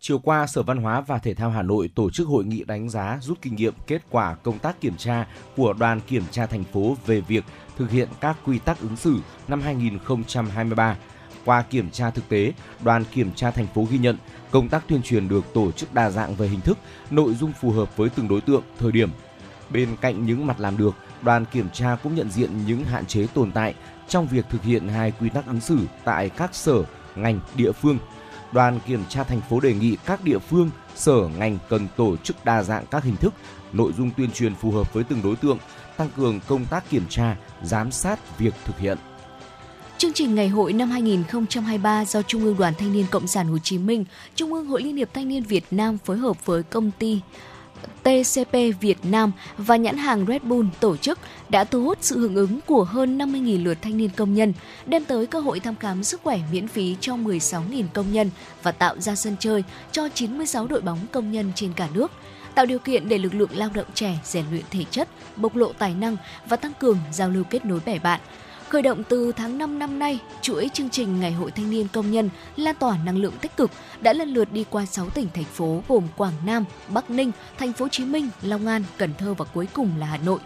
Chiều 0.00 0.18
qua, 0.18 0.46
Sở 0.46 0.62
Văn 0.62 0.76
hóa 0.78 1.00
và 1.00 1.18
Thể 1.18 1.34
thao 1.34 1.50
Hà 1.50 1.62
Nội 1.62 1.90
tổ 1.94 2.10
chức 2.10 2.28
hội 2.28 2.44
nghị 2.44 2.64
đánh 2.64 2.88
giá 2.88 3.18
rút 3.22 3.38
kinh 3.42 3.54
nghiệm 3.54 3.74
kết 3.86 4.02
quả 4.10 4.34
công 4.34 4.58
tác 4.58 4.80
kiểm 4.80 4.96
tra 4.96 5.26
của 5.56 5.72
đoàn 5.72 6.00
kiểm 6.00 6.22
tra 6.30 6.46
thành 6.46 6.64
phố 6.64 6.96
về 7.06 7.20
việc 7.20 7.44
thực 7.76 7.90
hiện 7.90 8.08
các 8.20 8.36
quy 8.46 8.58
tắc 8.58 8.80
ứng 8.80 8.96
xử 8.96 9.16
năm 9.48 9.60
2023. 9.60 10.96
Qua 11.44 11.62
kiểm 11.62 11.90
tra 11.90 12.10
thực 12.10 12.28
tế, 12.28 12.52
đoàn 12.84 13.04
kiểm 13.12 13.32
tra 13.34 13.50
thành 13.50 13.66
phố 13.66 13.86
ghi 13.90 13.98
nhận 13.98 14.16
công 14.50 14.68
tác 14.68 14.88
tuyên 14.88 15.02
truyền 15.02 15.28
được 15.28 15.44
tổ 15.54 15.72
chức 15.72 15.94
đa 15.94 16.10
dạng 16.10 16.34
về 16.34 16.48
hình 16.48 16.60
thức, 16.60 16.78
nội 17.10 17.34
dung 17.34 17.52
phù 17.60 17.70
hợp 17.70 17.96
với 17.96 18.08
từng 18.08 18.28
đối 18.28 18.40
tượng, 18.40 18.62
thời 18.78 18.92
điểm. 18.92 19.10
Bên 19.70 19.96
cạnh 20.00 20.26
những 20.26 20.46
mặt 20.46 20.60
làm 20.60 20.76
được, 20.76 20.94
đoàn 21.22 21.44
kiểm 21.52 21.68
tra 21.72 21.96
cũng 22.02 22.14
nhận 22.14 22.30
diện 22.30 22.50
những 22.66 22.84
hạn 22.84 23.06
chế 23.06 23.26
tồn 23.34 23.52
tại 23.52 23.74
trong 24.08 24.26
việc 24.26 24.44
thực 24.50 24.62
hiện 24.62 24.88
hai 24.88 25.12
quy 25.20 25.28
tắc 25.28 25.46
ứng 25.46 25.60
xử 25.60 25.78
tại 26.04 26.28
các 26.28 26.54
sở, 26.54 26.82
ngành, 27.16 27.40
địa 27.54 27.72
phương. 27.72 27.98
Đoàn 28.52 28.80
kiểm 28.86 29.04
tra 29.08 29.24
thành 29.24 29.40
phố 29.40 29.60
đề 29.60 29.74
nghị 29.74 29.96
các 30.06 30.24
địa 30.24 30.38
phương, 30.38 30.70
sở, 30.94 31.28
ngành 31.38 31.58
cần 31.68 31.88
tổ 31.96 32.16
chức 32.16 32.44
đa 32.44 32.62
dạng 32.62 32.86
các 32.90 33.04
hình 33.04 33.16
thức, 33.16 33.34
nội 33.72 33.92
dung 33.96 34.10
tuyên 34.16 34.30
truyền 34.30 34.54
phù 34.54 34.70
hợp 34.70 34.92
với 34.92 35.04
từng 35.04 35.22
đối 35.22 35.36
tượng, 35.36 35.58
tăng 35.96 36.10
cường 36.16 36.40
công 36.48 36.64
tác 36.64 36.90
kiểm 36.90 37.04
tra, 37.08 37.36
giám 37.62 37.90
sát 37.90 38.38
việc 38.38 38.54
thực 38.64 38.78
hiện. 38.78 38.98
Chương 39.98 40.12
trình 40.12 40.34
Ngày 40.34 40.48
hội 40.48 40.72
năm 40.72 40.90
2023 40.90 42.04
do 42.04 42.22
Trung 42.22 42.44
ương 42.44 42.56
Đoàn 42.58 42.74
Thanh 42.78 42.92
niên 42.92 43.06
Cộng 43.10 43.26
sản 43.26 43.48
Hồ 43.48 43.58
Chí 43.58 43.78
Minh, 43.78 44.04
Trung 44.34 44.52
ương 44.52 44.66
Hội 44.66 44.82
Liên 44.82 44.96
hiệp 44.96 45.14
Thanh 45.14 45.28
niên 45.28 45.42
Việt 45.42 45.64
Nam 45.70 45.98
phối 46.04 46.16
hợp 46.16 46.46
với 46.46 46.62
công 46.62 46.90
ty 46.98 47.20
TCP 48.08 48.80
Việt 48.80 48.98
Nam 49.02 49.32
và 49.58 49.76
nhãn 49.76 49.96
hàng 49.96 50.26
Red 50.28 50.42
Bull 50.42 50.68
tổ 50.80 50.96
chức 50.96 51.18
đã 51.48 51.64
thu 51.64 51.82
hút 51.82 51.98
sự 52.00 52.18
hưởng 52.18 52.34
ứng 52.34 52.60
của 52.66 52.84
hơn 52.84 53.18
50.000 53.18 53.64
lượt 53.64 53.78
thanh 53.82 53.96
niên 53.96 54.10
công 54.16 54.34
nhân, 54.34 54.52
đem 54.86 55.04
tới 55.04 55.26
cơ 55.26 55.40
hội 55.40 55.60
thăm 55.60 55.76
khám 55.76 56.04
sức 56.04 56.20
khỏe 56.24 56.40
miễn 56.52 56.68
phí 56.68 56.96
cho 57.00 57.14
16.000 57.14 57.84
công 57.92 58.12
nhân 58.12 58.30
và 58.62 58.72
tạo 58.72 59.00
ra 59.00 59.14
sân 59.14 59.36
chơi 59.40 59.64
cho 59.92 60.08
96 60.14 60.66
đội 60.66 60.80
bóng 60.80 60.98
công 61.12 61.32
nhân 61.32 61.52
trên 61.54 61.72
cả 61.72 61.88
nước 61.94 62.12
tạo 62.54 62.66
điều 62.66 62.78
kiện 62.78 63.08
để 63.08 63.18
lực 63.18 63.34
lượng 63.34 63.50
lao 63.52 63.70
động 63.74 63.86
trẻ 63.94 64.18
rèn 64.24 64.44
luyện 64.50 64.64
thể 64.70 64.84
chất, 64.90 65.08
bộc 65.36 65.56
lộ 65.56 65.72
tài 65.72 65.94
năng 65.94 66.16
và 66.48 66.56
tăng 66.56 66.72
cường 66.80 66.98
giao 67.12 67.30
lưu 67.30 67.44
kết 67.50 67.64
nối 67.64 67.80
bè 67.86 67.98
bạn. 67.98 68.20
Khởi 68.68 68.82
động 68.82 69.02
từ 69.08 69.32
tháng 69.32 69.58
5 69.58 69.78
năm 69.78 69.98
nay, 69.98 70.18
chuỗi 70.42 70.70
chương 70.72 70.90
trình 70.90 71.20
Ngày 71.20 71.32
hội 71.32 71.50
Thanh 71.50 71.70
niên 71.70 71.88
Công 71.92 72.10
nhân 72.10 72.30
lan 72.56 72.74
tỏa 72.78 72.98
năng 73.04 73.16
lượng 73.16 73.32
tích 73.40 73.56
cực 73.56 73.70
đã 74.00 74.12
lần 74.12 74.28
lượt 74.28 74.52
đi 74.52 74.64
qua 74.70 74.86
6 74.86 75.10
tỉnh 75.10 75.28
thành 75.34 75.44
phố 75.44 75.82
gồm 75.88 76.08
Quảng 76.16 76.32
Nam, 76.46 76.64
Bắc 76.88 77.10
Ninh, 77.10 77.32
Thành 77.58 77.72
phố 77.72 77.84
Hồ 77.84 77.88
Chí 77.88 78.04
Minh, 78.04 78.28
Long 78.42 78.66
An, 78.66 78.84
Cần 78.96 79.14
Thơ 79.18 79.34
và 79.34 79.44
cuối 79.44 79.68
cùng 79.72 79.90
là 79.98 80.06
Hà 80.06 80.16
Nội. 80.16 80.38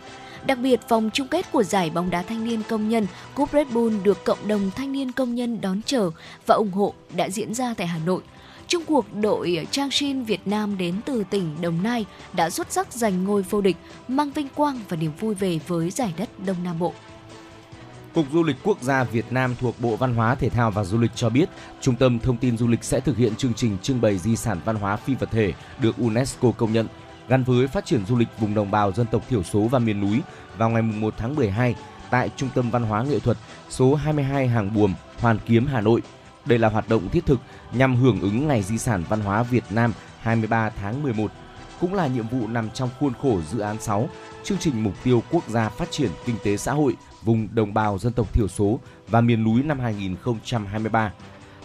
Đặc 0.46 0.58
biệt, 0.58 0.80
vòng 0.88 1.11
chung 1.12 1.28
kết 1.28 1.52
của 1.52 1.62
giải 1.62 1.90
bóng 1.90 2.11
đá 2.11 2.22
thanh 2.22 2.44
niên 2.44 2.62
công 2.68 2.88
nhân 2.88 3.06
Cup 3.35 3.52
Red 3.52 3.68
Bull 3.68 3.96
được 4.02 4.24
cộng 4.24 4.48
đồng 4.48 4.70
thanh 4.76 4.92
niên 4.92 5.12
công 5.12 5.35
nhân 5.35 5.61
đón 5.61 5.80
chờ 5.87 6.11
và 6.46 6.54
ủng 6.54 6.72
hộ 6.72 6.94
đã 7.16 7.28
diễn 7.30 7.54
ra 7.54 7.74
tại 7.76 7.87
Hà 7.87 7.98
Nội. 8.06 8.22
Trung 8.68 8.85
cuộc 8.87 9.06
đội 9.14 9.66
Trang 9.70 9.90
Shin 9.90 10.22
Việt 10.22 10.46
Nam 10.46 10.78
đến 10.78 11.00
từ 11.04 11.24
tỉnh 11.30 11.56
Đồng 11.61 11.82
Nai 11.82 12.06
đã 12.32 12.50
xuất 12.50 12.72
sắc 12.72 12.92
giành 12.92 13.24
ngôi 13.24 13.42
vô 13.42 13.61
địch, 13.61 13.76
mang 14.08 14.30
vinh 14.30 14.48
quang 14.48 14.80
và 14.88 14.96
niềm 14.96 15.12
vui 15.20 15.35
về 15.35 15.61
với 15.66 15.90
giải 15.90 16.14
đất 16.16 16.28
Đông 16.46 16.56
Nam 16.64 16.78
Bộ. 16.78 16.94
Cục 18.14 18.27
Du 18.33 18.42
lịch 18.42 18.57
Quốc 18.62 18.83
gia 18.83 19.05
Việt 19.05 19.33
Nam 19.33 19.55
thuộc 19.61 19.81
Bộ 19.81 19.96
Văn 19.96 20.14
hóa, 20.14 20.35
Thể 20.35 20.48
thao 20.48 20.70
và 20.70 20.85
Du 20.85 20.98
lịch 20.98 21.11
cho 21.14 21.31
biết, 21.31 21.48
Trung 21.81 21.96
tâm 21.96 22.18
Thông 22.18 22.37
tin 22.37 22.57
Du 22.57 22.68
lịch 22.68 22.85
sẽ 22.85 23.01
thực 23.01 23.16
hiện 23.16 23.37
chương 23.37 23.55
trình 23.55 23.79
trưng 23.83 24.01
bày 24.01 24.18
di 24.18 24.37
sản 24.37 24.61
văn 24.64 24.77
hóa 24.77 24.96
phi 24.96 25.14
vật 25.14 25.31
thể 25.31 25.53
được 25.81 25.96
UNESCO 25.98 26.51
công 26.51 26.72
nhận 26.72 26.87
gắn 27.29 27.44
với 27.44 27.66
phát 27.66 27.87
triển 27.87 28.07
du 28.07 28.16
lịch 28.16 28.29
vùng 28.38 28.55
đồng 28.55 28.70
bào 28.70 28.92
dân 28.92 29.07
tộc 29.07 29.22
thiểu 29.29 29.42
số 29.42 29.61
và 29.61 29.79
miền 29.79 30.01
núi 30.01 30.20
vào 30.57 30.70
ngày 30.70 30.83
1 30.83 31.14
tháng 31.18 31.35
12 31.35 31.75
tại 32.11 32.31
Trung 32.37 32.48
tâm 32.55 32.70
Văn 32.70 32.83
hóa 32.83 33.03
Nghệ 33.03 33.18
thuật 33.18 33.37
số 33.70 33.94
22 33.94 34.48
Hàng 34.48 34.75
Buồm, 34.75 34.94
Hoàn 35.20 35.38
Kiếm, 35.46 35.66
Hà 35.66 35.81
Nội. 35.81 36.03
Đây 36.44 36.59
là 36.59 36.68
hoạt 36.68 36.88
động 36.88 37.09
thiết 37.09 37.27
thực 37.27 37.40
nhằm 37.72 37.96
hưởng 37.96 38.20
ứng 38.20 38.48
Ngày 38.48 38.62
Di 38.62 38.79
sản 38.79 39.05
Văn 39.09 39.20
hóa 39.20 39.42
Việt 39.42 39.64
Nam 39.70 39.92
23 40.20 40.70
tháng 40.70 41.03
11, 41.03 41.31
cũng 41.81 41.94
là 41.94 42.07
nhiệm 42.07 42.29
vụ 42.29 42.46
nằm 42.46 42.70
trong 42.70 42.90
khuôn 43.01 43.12
khổ 43.22 43.40
dự 43.51 43.59
án 43.59 43.81
6, 43.81 44.09
chương 44.44 44.59
trình 44.59 44.85
mục 44.85 44.94
tiêu 45.05 45.22
quốc 45.31 45.48
gia 45.48 45.68
phát 45.68 45.90
triển 45.90 46.11
kinh 46.27 46.37
tế 46.44 46.57
xã 46.57 46.72
hội 46.72 46.96
vùng 47.24 47.48
đồng 47.54 47.74
bào 47.74 47.98
dân 47.98 48.12
tộc 48.12 48.32
thiểu 48.32 48.48
số 48.48 48.80
và 49.08 49.20
miền 49.20 49.44
núi 49.44 49.62
năm 49.62 49.78
2023. 49.78 51.12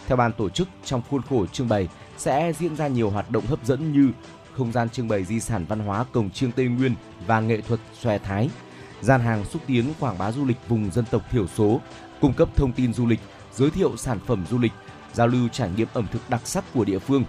Theo 0.06 0.16
ban 0.16 0.32
tổ 0.32 0.48
chức, 0.48 0.68
trong 0.84 1.02
khuôn 1.10 1.22
khổ 1.22 1.46
trưng 1.46 1.68
bày 1.68 1.88
sẽ 2.16 2.52
diễn 2.58 2.76
ra 2.76 2.88
nhiều 2.88 3.10
hoạt 3.10 3.30
động 3.30 3.46
hấp 3.46 3.64
dẫn 3.64 3.92
như 3.92 4.10
không 4.52 4.72
gian 4.72 4.90
trưng 4.90 5.08
bày 5.08 5.24
di 5.24 5.40
sản 5.40 5.64
văn 5.68 5.78
hóa 5.78 6.04
cổng 6.12 6.30
chiêng 6.30 6.52
Tây 6.52 6.66
Nguyên 6.66 6.94
và 7.26 7.40
nghệ 7.40 7.60
thuật 7.60 7.80
xòe 8.00 8.18
Thái, 8.18 8.50
gian 9.00 9.20
hàng 9.20 9.44
xúc 9.44 9.62
tiến 9.66 9.92
quảng 10.00 10.18
bá 10.18 10.32
du 10.32 10.44
lịch 10.46 10.68
vùng 10.68 10.90
dân 10.90 11.04
tộc 11.10 11.22
thiểu 11.30 11.46
số, 11.46 11.80
cung 12.20 12.32
cấp 12.32 12.48
thông 12.56 12.72
tin 12.72 12.92
du 12.92 13.06
lịch, 13.06 13.20
giới 13.54 13.70
thiệu 13.70 13.96
sản 13.96 14.18
phẩm 14.26 14.44
du 14.50 14.58
lịch, 14.58 14.72
giao 15.12 15.26
lưu 15.26 15.48
trải 15.48 15.70
nghiệm 15.76 15.88
ẩm 15.92 16.06
thực 16.12 16.30
đặc 16.30 16.40
sắc 16.44 16.64
của 16.74 16.84
địa 16.84 16.98
phương. 16.98 17.24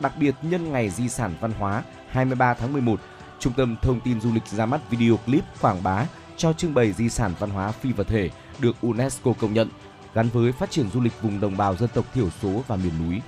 Đặc 0.00 0.12
biệt 0.18 0.34
nhân 0.42 0.72
ngày 0.72 0.90
di 0.90 1.08
sản 1.08 1.34
văn 1.40 1.52
hóa 1.52 1.82
23 2.08 2.54
tháng 2.54 2.72
11, 2.72 3.00
Trung 3.38 3.52
tâm 3.56 3.76
Thông 3.82 4.00
tin 4.00 4.20
Du 4.20 4.32
lịch 4.32 4.46
ra 4.46 4.66
mắt 4.66 4.90
video 4.90 5.16
clip 5.16 5.44
quảng 5.60 5.82
bá 5.82 6.06
cho 6.36 6.52
trưng 6.52 6.74
bày 6.74 6.92
di 6.92 7.08
sản 7.08 7.32
văn 7.38 7.50
hóa 7.50 7.72
phi 7.72 7.92
vật 7.92 8.08
thể 8.08 8.30
được 8.58 8.76
UNESCO 8.80 9.32
công 9.32 9.54
nhận, 9.54 9.68
gắn 10.14 10.28
với 10.28 10.52
phát 10.52 10.70
triển 10.70 10.90
du 10.90 11.00
lịch 11.00 11.22
vùng 11.22 11.40
đồng 11.40 11.56
bào 11.56 11.76
dân 11.76 11.88
tộc 11.94 12.14
thiểu 12.14 12.28
số 12.42 12.62
và 12.68 12.76
miền 12.76 12.92
núi. 13.06 13.20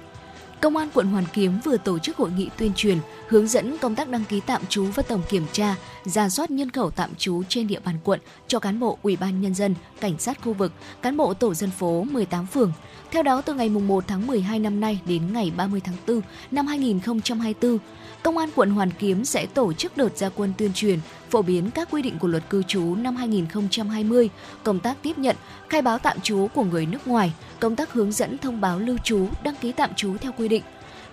Công 0.60 0.76
an 0.76 0.88
quận 0.94 1.06
Hoàn 1.06 1.24
Kiếm 1.32 1.58
vừa 1.64 1.76
tổ 1.76 1.98
chức 1.98 2.16
hội 2.16 2.30
nghị 2.30 2.50
tuyên 2.58 2.72
truyền, 2.76 2.98
hướng 3.28 3.48
dẫn 3.48 3.78
công 3.78 3.94
tác 3.94 4.08
đăng 4.08 4.24
ký 4.24 4.40
tạm 4.46 4.62
trú 4.68 4.84
và 4.84 5.02
tổng 5.02 5.22
kiểm 5.28 5.46
tra, 5.52 5.76
ra 6.04 6.28
soát 6.28 6.50
nhân 6.50 6.70
khẩu 6.70 6.90
tạm 6.90 7.14
trú 7.14 7.42
trên 7.48 7.66
địa 7.66 7.80
bàn 7.84 7.98
quận 8.04 8.20
cho 8.46 8.58
cán 8.58 8.80
bộ 8.80 8.98
Ủy 9.02 9.16
ban 9.16 9.40
nhân 9.40 9.54
dân, 9.54 9.74
cảnh 10.00 10.18
sát 10.18 10.42
khu 10.42 10.52
vực, 10.52 10.72
cán 11.02 11.16
bộ 11.16 11.34
tổ 11.34 11.54
dân 11.54 11.70
phố 11.70 12.04
18 12.10 12.46
phường. 12.46 12.72
Theo 13.10 13.22
đó, 13.22 13.42
từ 13.42 13.54
ngày 13.54 13.68
1 13.68 14.04
tháng 14.06 14.26
12 14.26 14.58
năm 14.58 14.80
nay 14.80 15.00
đến 15.06 15.32
ngày 15.32 15.52
30 15.56 15.80
tháng 15.80 15.96
4 16.08 16.20
năm 16.50 16.66
2024, 16.66 17.78
Công 18.26 18.38
an 18.38 18.50
quận 18.54 18.70
Hoàn 18.70 18.90
Kiếm 18.90 19.24
sẽ 19.24 19.46
tổ 19.46 19.72
chức 19.72 19.96
đợt 19.96 20.16
gia 20.16 20.28
quân 20.28 20.52
tuyên 20.58 20.72
truyền, 20.72 20.98
phổ 21.30 21.42
biến 21.42 21.70
các 21.70 21.88
quy 21.90 22.02
định 22.02 22.18
của 22.18 22.28
luật 22.28 22.50
cư 22.50 22.62
trú 22.62 22.94
năm 22.94 23.16
2020, 23.16 24.30
công 24.62 24.80
tác 24.80 24.96
tiếp 25.02 25.18
nhận, 25.18 25.36
khai 25.68 25.82
báo 25.82 25.98
tạm 25.98 26.20
trú 26.20 26.48
của 26.54 26.64
người 26.64 26.86
nước 26.86 27.08
ngoài, 27.08 27.32
công 27.60 27.76
tác 27.76 27.92
hướng 27.92 28.12
dẫn 28.12 28.38
thông 28.38 28.60
báo 28.60 28.78
lưu 28.78 28.96
trú, 29.04 29.26
đăng 29.42 29.54
ký 29.56 29.72
tạm 29.72 29.94
trú 29.94 30.16
theo 30.16 30.32
quy 30.32 30.48
định. 30.48 30.62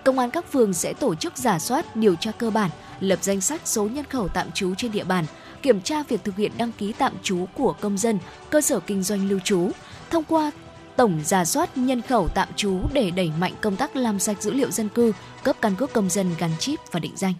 Công 0.04 0.18
an 0.18 0.30
các 0.30 0.52
phường 0.52 0.72
sẽ 0.72 0.92
tổ 0.92 1.14
chức 1.14 1.36
giả 1.36 1.58
soát, 1.58 1.96
điều 1.96 2.14
tra 2.14 2.30
cơ 2.30 2.50
bản, 2.50 2.70
lập 3.00 3.18
danh 3.22 3.40
sách 3.40 3.60
số 3.64 3.84
nhân 3.86 4.04
khẩu 4.04 4.28
tạm 4.28 4.52
trú 4.52 4.74
trên 4.74 4.92
địa 4.92 5.04
bàn, 5.04 5.24
kiểm 5.62 5.80
tra 5.80 6.02
việc 6.02 6.24
thực 6.24 6.36
hiện 6.36 6.52
đăng 6.58 6.72
ký 6.72 6.92
tạm 6.92 7.12
trú 7.22 7.46
của 7.54 7.74
công 7.80 7.98
dân, 7.98 8.18
cơ 8.50 8.60
sở 8.60 8.80
kinh 8.80 9.02
doanh 9.02 9.28
lưu 9.28 9.38
trú, 9.44 9.70
thông 10.10 10.24
qua 10.24 10.50
tổng 10.96 11.20
giả 11.24 11.44
soát 11.44 11.76
nhân 11.76 12.02
khẩu 12.02 12.28
tạm 12.28 12.48
trú 12.56 12.80
để 12.92 13.10
đẩy 13.10 13.30
mạnh 13.40 13.52
công 13.60 13.76
tác 13.76 13.96
làm 13.96 14.18
sạch 14.18 14.42
dữ 14.42 14.52
liệu 14.52 14.70
dân 14.70 14.88
cư, 14.88 15.12
cấp 15.42 15.56
căn 15.60 15.74
cước 15.74 15.92
công 15.92 16.10
dân 16.10 16.30
gắn 16.38 16.50
chip 16.58 16.80
và 16.92 17.00
định 17.00 17.12
danh. 17.16 17.34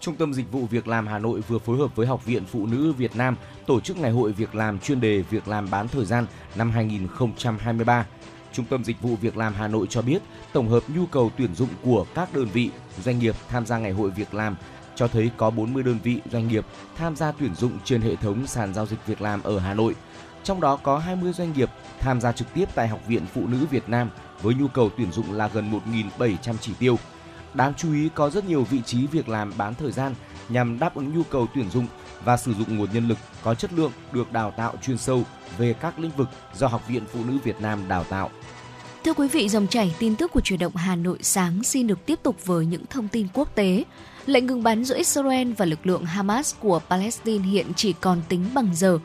Trung 0.00 0.16
tâm 0.16 0.34
Dịch 0.34 0.52
vụ 0.52 0.66
Việc 0.66 0.88
làm 0.88 1.06
Hà 1.06 1.18
Nội 1.18 1.40
vừa 1.48 1.58
phối 1.58 1.78
hợp 1.78 1.96
với 1.96 2.06
Học 2.06 2.26
viện 2.26 2.44
Phụ 2.44 2.66
nữ 2.66 2.92
Việt 2.92 3.16
Nam 3.16 3.36
tổ 3.66 3.80
chức 3.80 3.98
Ngày 3.98 4.10
hội 4.10 4.32
Việc 4.32 4.54
làm 4.54 4.78
chuyên 4.78 5.00
đề 5.00 5.22
Việc 5.30 5.48
làm 5.48 5.70
bán 5.70 5.88
thời 5.88 6.04
gian 6.04 6.26
năm 6.54 6.70
2023. 6.70 8.06
Trung 8.52 8.64
tâm 8.64 8.84
Dịch 8.84 9.00
vụ 9.02 9.16
Việc 9.16 9.36
làm 9.36 9.54
Hà 9.54 9.68
Nội 9.68 9.86
cho 9.90 10.02
biết, 10.02 10.22
tổng 10.52 10.68
hợp 10.68 10.82
nhu 10.88 11.06
cầu 11.06 11.30
tuyển 11.38 11.54
dụng 11.54 11.68
của 11.82 12.06
các 12.14 12.34
đơn 12.34 12.48
vị, 12.52 12.70
doanh 13.04 13.18
nghiệp 13.18 13.34
tham 13.48 13.66
gia 13.66 13.78
Ngày 13.78 13.92
hội 13.92 14.10
Việc 14.10 14.34
làm 14.34 14.56
cho 14.96 15.08
thấy 15.08 15.30
có 15.36 15.50
40 15.50 15.82
đơn 15.82 15.98
vị 16.02 16.20
doanh 16.32 16.48
nghiệp 16.48 16.66
tham 16.96 17.16
gia 17.16 17.32
tuyển 17.32 17.54
dụng 17.54 17.72
trên 17.84 18.00
hệ 18.00 18.16
thống 18.16 18.46
sàn 18.46 18.74
giao 18.74 18.86
dịch 18.86 19.06
việc 19.06 19.20
làm 19.20 19.42
ở 19.42 19.58
Hà 19.58 19.74
Nội– 19.74 19.94
trong 20.48 20.60
đó 20.60 20.76
có 20.76 20.98
20 20.98 21.32
doanh 21.32 21.52
nghiệp 21.52 21.70
tham 22.00 22.20
gia 22.20 22.32
trực 22.32 22.54
tiếp 22.54 22.68
tại 22.74 22.88
Học 22.88 23.00
viện 23.06 23.22
Phụ 23.34 23.46
nữ 23.46 23.66
Việt 23.70 23.88
Nam 23.88 24.10
với 24.42 24.54
nhu 24.54 24.68
cầu 24.68 24.90
tuyển 24.96 25.12
dụng 25.12 25.32
là 25.32 25.48
gần 25.48 25.80
1.700 26.18 26.54
chỉ 26.60 26.72
tiêu. 26.78 26.98
Đáng 27.54 27.72
chú 27.76 27.92
ý 27.92 28.08
có 28.14 28.30
rất 28.30 28.44
nhiều 28.44 28.64
vị 28.64 28.82
trí 28.86 29.06
việc 29.06 29.28
làm 29.28 29.52
bán 29.58 29.74
thời 29.74 29.92
gian 29.92 30.14
nhằm 30.48 30.78
đáp 30.78 30.94
ứng 30.94 31.16
nhu 31.16 31.22
cầu 31.22 31.46
tuyển 31.54 31.70
dụng 31.70 31.86
và 32.24 32.36
sử 32.36 32.54
dụng 32.54 32.78
nguồn 32.78 32.88
nhân 32.92 33.08
lực 33.08 33.18
có 33.42 33.54
chất 33.54 33.72
lượng 33.72 33.92
được 34.12 34.32
đào 34.32 34.50
tạo 34.50 34.74
chuyên 34.82 34.98
sâu 34.98 35.22
về 35.58 35.72
các 35.72 35.98
lĩnh 35.98 36.12
vực 36.16 36.28
do 36.54 36.66
Học 36.66 36.88
viện 36.88 37.02
Phụ 37.12 37.24
nữ 37.24 37.38
Việt 37.44 37.60
Nam 37.60 37.88
đào 37.88 38.04
tạo. 38.04 38.30
Thưa 39.04 39.14
quý 39.14 39.28
vị, 39.28 39.48
dòng 39.48 39.66
chảy 39.66 39.94
tin 39.98 40.16
tức 40.16 40.32
của 40.32 40.40
truyền 40.40 40.58
động 40.58 40.76
Hà 40.76 40.96
Nội 40.96 41.18
sáng 41.22 41.64
xin 41.64 41.86
được 41.86 42.06
tiếp 42.06 42.18
tục 42.22 42.46
với 42.46 42.66
những 42.66 42.86
thông 42.90 43.08
tin 43.08 43.28
quốc 43.34 43.54
tế. 43.54 43.84
Lệnh 44.26 44.46
ngừng 44.46 44.62
bắn 44.62 44.84
giữa 44.84 44.96
Israel 44.96 45.52
và 45.52 45.64
lực 45.64 45.86
lượng 45.86 46.04
Hamas 46.04 46.54
của 46.60 46.78
Palestine 46.78 47.44
hiện 47.44 47.66
chỉ 47.76 47.92
còn 47.92 48.22
tính 48.28 48.44
bằng 48.54 48.68
giờ 48.74 48.98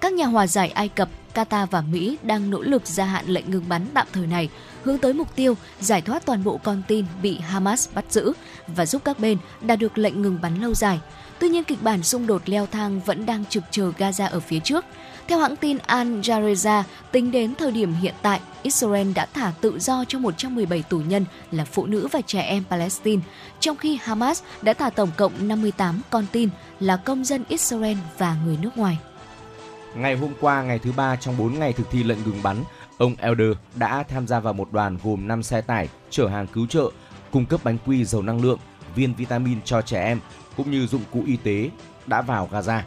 các 0.00 0.12
nhà 0.12 0.26
hòa 0.26 0.46
giải 0.46 0.68
Ai 0.68 0.88
Cập, 0.88 1.08
Qatar 1.34 1.66
và 1.66 1.80
Mỹ 1.80 2.16
đang 2.22 2.50
nỗ 2.50 2.62
lực 2.62 2.86
gia 2.86 3.04
hạn 3.04 3.24
lệnh 3.28 3.50
ngừng 3.50 3.68
bắn 3.68 3.86
tạm 3.94 4.06
thời 4.12 4.26
này, 4.26 4.48
hướng 4.82 4.98
tới 4.98 5.12
mục 5.12 5.36
tiêu 5.36 5.56
giải 5.80 6.02
thoát 6.02 6.26
toàn 6.26 6.44
bộ 6.44 6.60
con 6.64 6.82
tin 6.88 7.04
bị 7.22 7.38
Hamas 7.38 7.88
bắt 7.94 8.04
giữ 8.10 8.32
và 8.66 8.86
giúp 8.86 9.02
các 9.04 9.18
bên 9.18 9.38
đạt 9.60 9.78
được 9.78 9.98
lệnh 9.98 10.22
ngừng 10.22 10.38
bắn 10.42 10.60
lâu 10.62 10.74
dài. 10.74 11.00
Tuy 11.38 11.48
nhiên, 11.48 11.64
kịch 11.64 11.82
bản 11.82 12.02
xung 12.02 12.26
đột 12.26 12.42
leo 12.46 12.66
thang 12.66 13.00
vẫn 13.00 13.26
đang 13.26 13.44
trực 13.44 13.62
chờ 13.70 13.92
Gaza 13.98 14.30
ở 14.30 14.40
phía 14.40 14.60
trước. 14.60 14.84
Theo 15.28 15.38
hãng 15.38 15.56
tin 15.56 15.78
Al 15.78 16.20
Jazeera, 16.20 16.82
tính 17.12 17.30
đến 17.30 17.54
thời 17.54 17.72
điểm 17.72 17.94
hiện 17.94 18.14
tại, 18.22 18.40
Israel 18.62 19.12
đã 19.12 19.26
thả 19.34 19.52
tự 19.60 19.78
do 19.78 20.04
cho 20.08 20.18
117 20.18 20.82
tù 20.82 20.98
nhân 20.98 21.24
là 21.50 21.64
phụ 21.64 21.86
nữ 21.86 22.08
và 22.12 22.20
trẻ 22.26 22.40
em 22.40 22.64
Palestine, 22.70 23.22
trong 23.60 23.76
khi 23.76 23.98
Hamas 24.02 24.42
đã 24.62 24.72
thả 24.72 24.90
tổng 24.90 25.10
cộng 25.16 25.48
58 25.48 26.00
con 26.10 26.26
tin 26.32 26.48
là 26.80 26.96
công 26.96 27.24
dân 27.24 27.44
Israel 27.48 27.96
và 28.18 28.36
người 28.44 28.58
nước 28.62 28.76
ngoài. 28.76 28.98
Ngày 29.94 30.16
hôm 30.16 30.32
qua, 30.40 30.62
ngày 30.62 30.78
thứ 30.78 30.92
ba 30.96 31.16
trong 31.16 31.36
4 31.36 31.58
ngày 31.58 31.72
thực 31.72 31.90
thi 31.90 32.02
lệnh 32.02 32.18
ngừng 32.24 32.42
bắn, 32.42 32.56
ông 32.98 33.14
Elder 33.18 33.52
đã 33.74 34.02
tham 34.02 34.26
gia 34.26 34.40
vào 34.40 34.52
một 34.52 34.72
đoàn 34.72 34.98
gồm 35.02 35.28
5 35.28 35.42
xe 35.42 35.60
tải 35.60 35.88
chở 36.10 36.28
hàng 36.28 36.46
cứu 36.46 36.66
trợ, 36.66 36.90
cung 37.30 37.46
cấp 37.46 37.60
bánh 37.64 37.78
quy 37.86 38.04
dầu 38.04 38.22
năng 38.22 38.42
lượng, 38.42 38.58
viên 38.94 39.14
vitamin 39.14 39.62
cho 39.62 39.82
trẻ 39.82 40.04
em 40.04 40.20
cũng 40.56 40.70
như 40.70 40.86
dụng 40.86 41.02
cụ 41.12 41.22
y 41.26 41.36
tế 41.36 41.70
đã 42.06 42.22
vào 42.22 42.48
Gaza. 42.52 42.80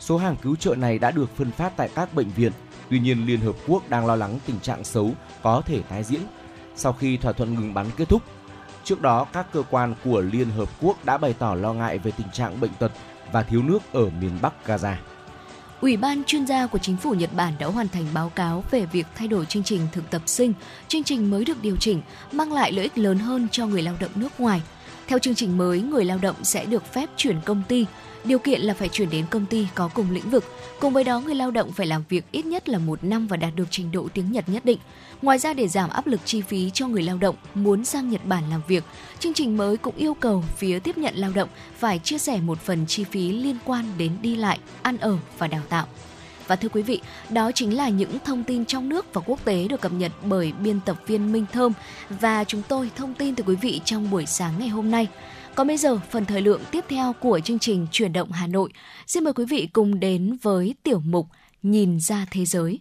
Số 0.00 0.16
hàng 0.16 0.36
cứu 0.42 0.56
trợ 0.56 0.74
này 0.74 0.98
đã 0.98 1.10
được 1.10 1.36
phân 1.36 1.50
phát 1.50 1.72
tại 1.76 1.88
các 1.94 2.14
bệnh 2.14 2.30
viện. 2.30 2.52
Tuy 2.90 2.98
nhiên, 2.98 3.26
Liên 3.26 3.40
Hợp 3.40 3.54
Quốc 3.66 3.88
đang 3.88 4.06
lo 4.06 4.16
lắng 4.16 4.38
tình 4.46 4.60
trạng 4.60 4.84
xấu 4.84 5.12
có 5.42 5.62
thể 5.66 5.82
tái 5.82 6.04
diễn 6.04 6.20
sau 6.76 6.92
khi 6.92 7.16
thỏa 7.16 7.32
thuận 7.32 7.54
ngừng 7.54 7.74
bắn 7.74 7.86
kết 7.96 8.08
thúc. 8.08 8.22
Trước 8.84 9.02
đó, 9.02 9.26
các 9.32 9.46
cơ 9.52 9.62
quan 9.70 9.94
của 10.04 10.20
Liên 10.20 10.50
Hợp 10.50 10.68
Quốc 10.80 11.04
đã 11.04 11.18
bày 11.18 11.34
tỏ 11.38 11.54
lo 11.54 11.72
ngại 11.72 11.98
về 11.98 12.10
tình 12.10 12.30
trạng 12.32 12.60
bệnh 12.60 12.74
tật 12.78 12.92
và 13.32 13.42
thiếu 13.42 13.62
nước 13.62 13.78
ở 13.92 14.10
miền 14.20 14.38
Bắc 14.42 14.54
Gaza. 14.66 14.94
Ủy 15.80 15.96
ban 15.96 16.24
chuyên 16.24 16.46
gia 16.46 16.66
của 16.66 16.78
chính 16.78 16.96
phủ 16.96 17.14
Nhật 17.14 17.30
Bản 17.36 17.52
đã 17.58 17.66
hoàn 17.66 17.88
thành 17.88 18.06
báo 18.14 18.32
cáo 18.34 18.64
về 18.70 18.86
việc 18.86 19.06
thay 19.14 19.28
đổi 19.28 19.46
chương 19.46 19.62
trình 19.64 19.80
thực 19.92 20.10
tập 20.10 20.22
sinh. 20.26 20.52
Chương 20.88 21.04
trình 21.04 21.30
mới 21.30 21.44
được 21.44 21.62
điều 21.62 21.76
chỉnh, 21.76 22.02
mang 22.32 22.52
lại 22.52 22.72
lợi 22.72 22.82
ích 22.82 22.98
lớn 22.98 23.18
hơn 23.18 23.48
cho 23.52 23.66
người 23.66 23.82
lao 23.82 23.94
động 24.00 24.10
nước 24.14 24.40
ngoài. 24.40 24.62
Theo 25.06 25.18
chương 25.18 25.34
trình 25.34 25.58
mới, 25.58 25.80
người 25.80 26.04
lao 26.04 26.18
động 26.22 26.36
sẽ 26.42 26.64
được 26.64 26.92
phép 26.92 27.10
chuyển 27.16 27.40
công 27.44 27.62
ty. 27.68 27.86
Điều 28.24 28.38
kiện 28.38 28.60
là 28.60 28.74
phải 28.74 28.88
chuyển 28.88 29.10
đến 29.10 29.24
công 29.30 29.46
ty 29.46 29.66
có 29.74 29.88
cùng 29.88 30.10
lĩnh 30.10 30.30
vực. 30.30 30.44
Cùng 30.80 30.92
với 30.92 31.04
đó, 31.04 31.20
người 31.20 31.34
lao 31.34 31.50
động 31.50 31.72
phải 31.72 31.86
làm 31.86 32.04
việc 32.08 32.24
ít 32.30 32.46
nhất 32.46 32.68
là 32.68 32.78
một 32.78 33.04
năm 33.04 33.26
và 33.26 33.36
đạt 33.36 33.54
được 33.54 33.64
trình 33.70 33.92
độ 33.92 34.08
tiếng 34.14 34.32
Nhật 34.32 34.48
nhất 34.48 34.64
định. 34.64 34.78
Ngoài 35.22 35.38
ra 35.38 35.54
để 35.54 35.68
giảm 35.68 35.90
áp 35.90 36.06
lực 36.06 36.20
chi 36.24 36.40
phí 36.40 36.70
cho 36.74 36.88
người 36.88 37.02
lao 37.02 37.16
động 37.18 37.36
muốn 37.54 37.84
sang 37.84 38.10
Nhật 38.10 38.24
Bản 38.24 38.50
làm 38.50 38.62
việc, 38.68 38.84
chương 39.18 39.34
trình 39.34 39.56
mới 39.56 39.76
cũng 39.76 39.96
yêu 39.96 40.14
cầu 40.14 40.44
phía 40.56 40.78
tiếp 40.78 40.98
nhận 40.98 41.14
lao 41.16 41.30
động 41.34 41.48
phải 41.78 42.00
chia 42.04 42.18
sẻ 42.18 42.40
một 42.40 42.60
phần 42.60 42.86
chi 42.86 43.04
phí 43.04 43.32
liên 43.32 43.56
quan 43.64 43.84
đến 43.98 44.12
đi 44.22 44.36
lại, 44.36 44.58
ăn 44.82 44.98
ở 44.98 45.16
và 45.38 45.46
đào 45.46 45.62
tạo. 45.68 45.86
Và 46.46 46.56
thưa 46.56 46.68
quý 46.68 46.82
vị, 46.82 47.00
đó 47.30 47.52
chính 47.54 47.76
là 47.76 47.88
những 47.88 48.18
thông 48.24 48.44
tin 48.44 48.64
trong 48.64 48.88
nước 48.88 49.14
và 49.14 49.20
quốc 49.26 49.44
tế 49.44 49.68
được 49.68 49.80
cập 49.80 49.92
nhật 49.92 50.12
bởi 50.22 50.52
biên 50.52 50.80
tập 50.80 50.96
viên 51.06 51.32
Minh 51.32 51.46
Thơm 51.52 51.72
và 52.20 52.44
chúng 52.44 52.62
tôi 52.68 52.90
thông 52.96 53.14
tin 53.14 53.34
từ 53.34 53.44
quý 53.46 53.56
vị 53.56 53.80
trong 53.84 54.10
buổi 54.10 54.26
sáng 54.26 54.52
ngày 54.58 54.68
hôm 54.68 54.90
nay. 54.90 55.06
Còn 55.58 55.66
bây 55.66 55.76
giờ, 55.76 55.98
phần 56.10 56.24
thời 56.24 56.42
lượng 56.42 56.60
tiếp 56.70 56.84
theo 56.88 57.12
của 57.12 57.40
chương 57.40 57.58
trình 57.58 57.86
Chuyển 57.92 58.12
động 58.12 58.30
Hà 58.30 58.46
Nội. 58.46 58.70
Xin 59.06 59.24
mời 59.24 59.32
quý 59.32 59.44
vị 59.44 59.68
cùng 59.72 60.00
đến 60.00 60.38
với 60.42 60.74
tiểu 60.82 61.00
mục 61.00 61.26
Nhìn 61.62 62.00
ra 62.00 62.26
thế 62.30 62.44
giới. 62.44 62.80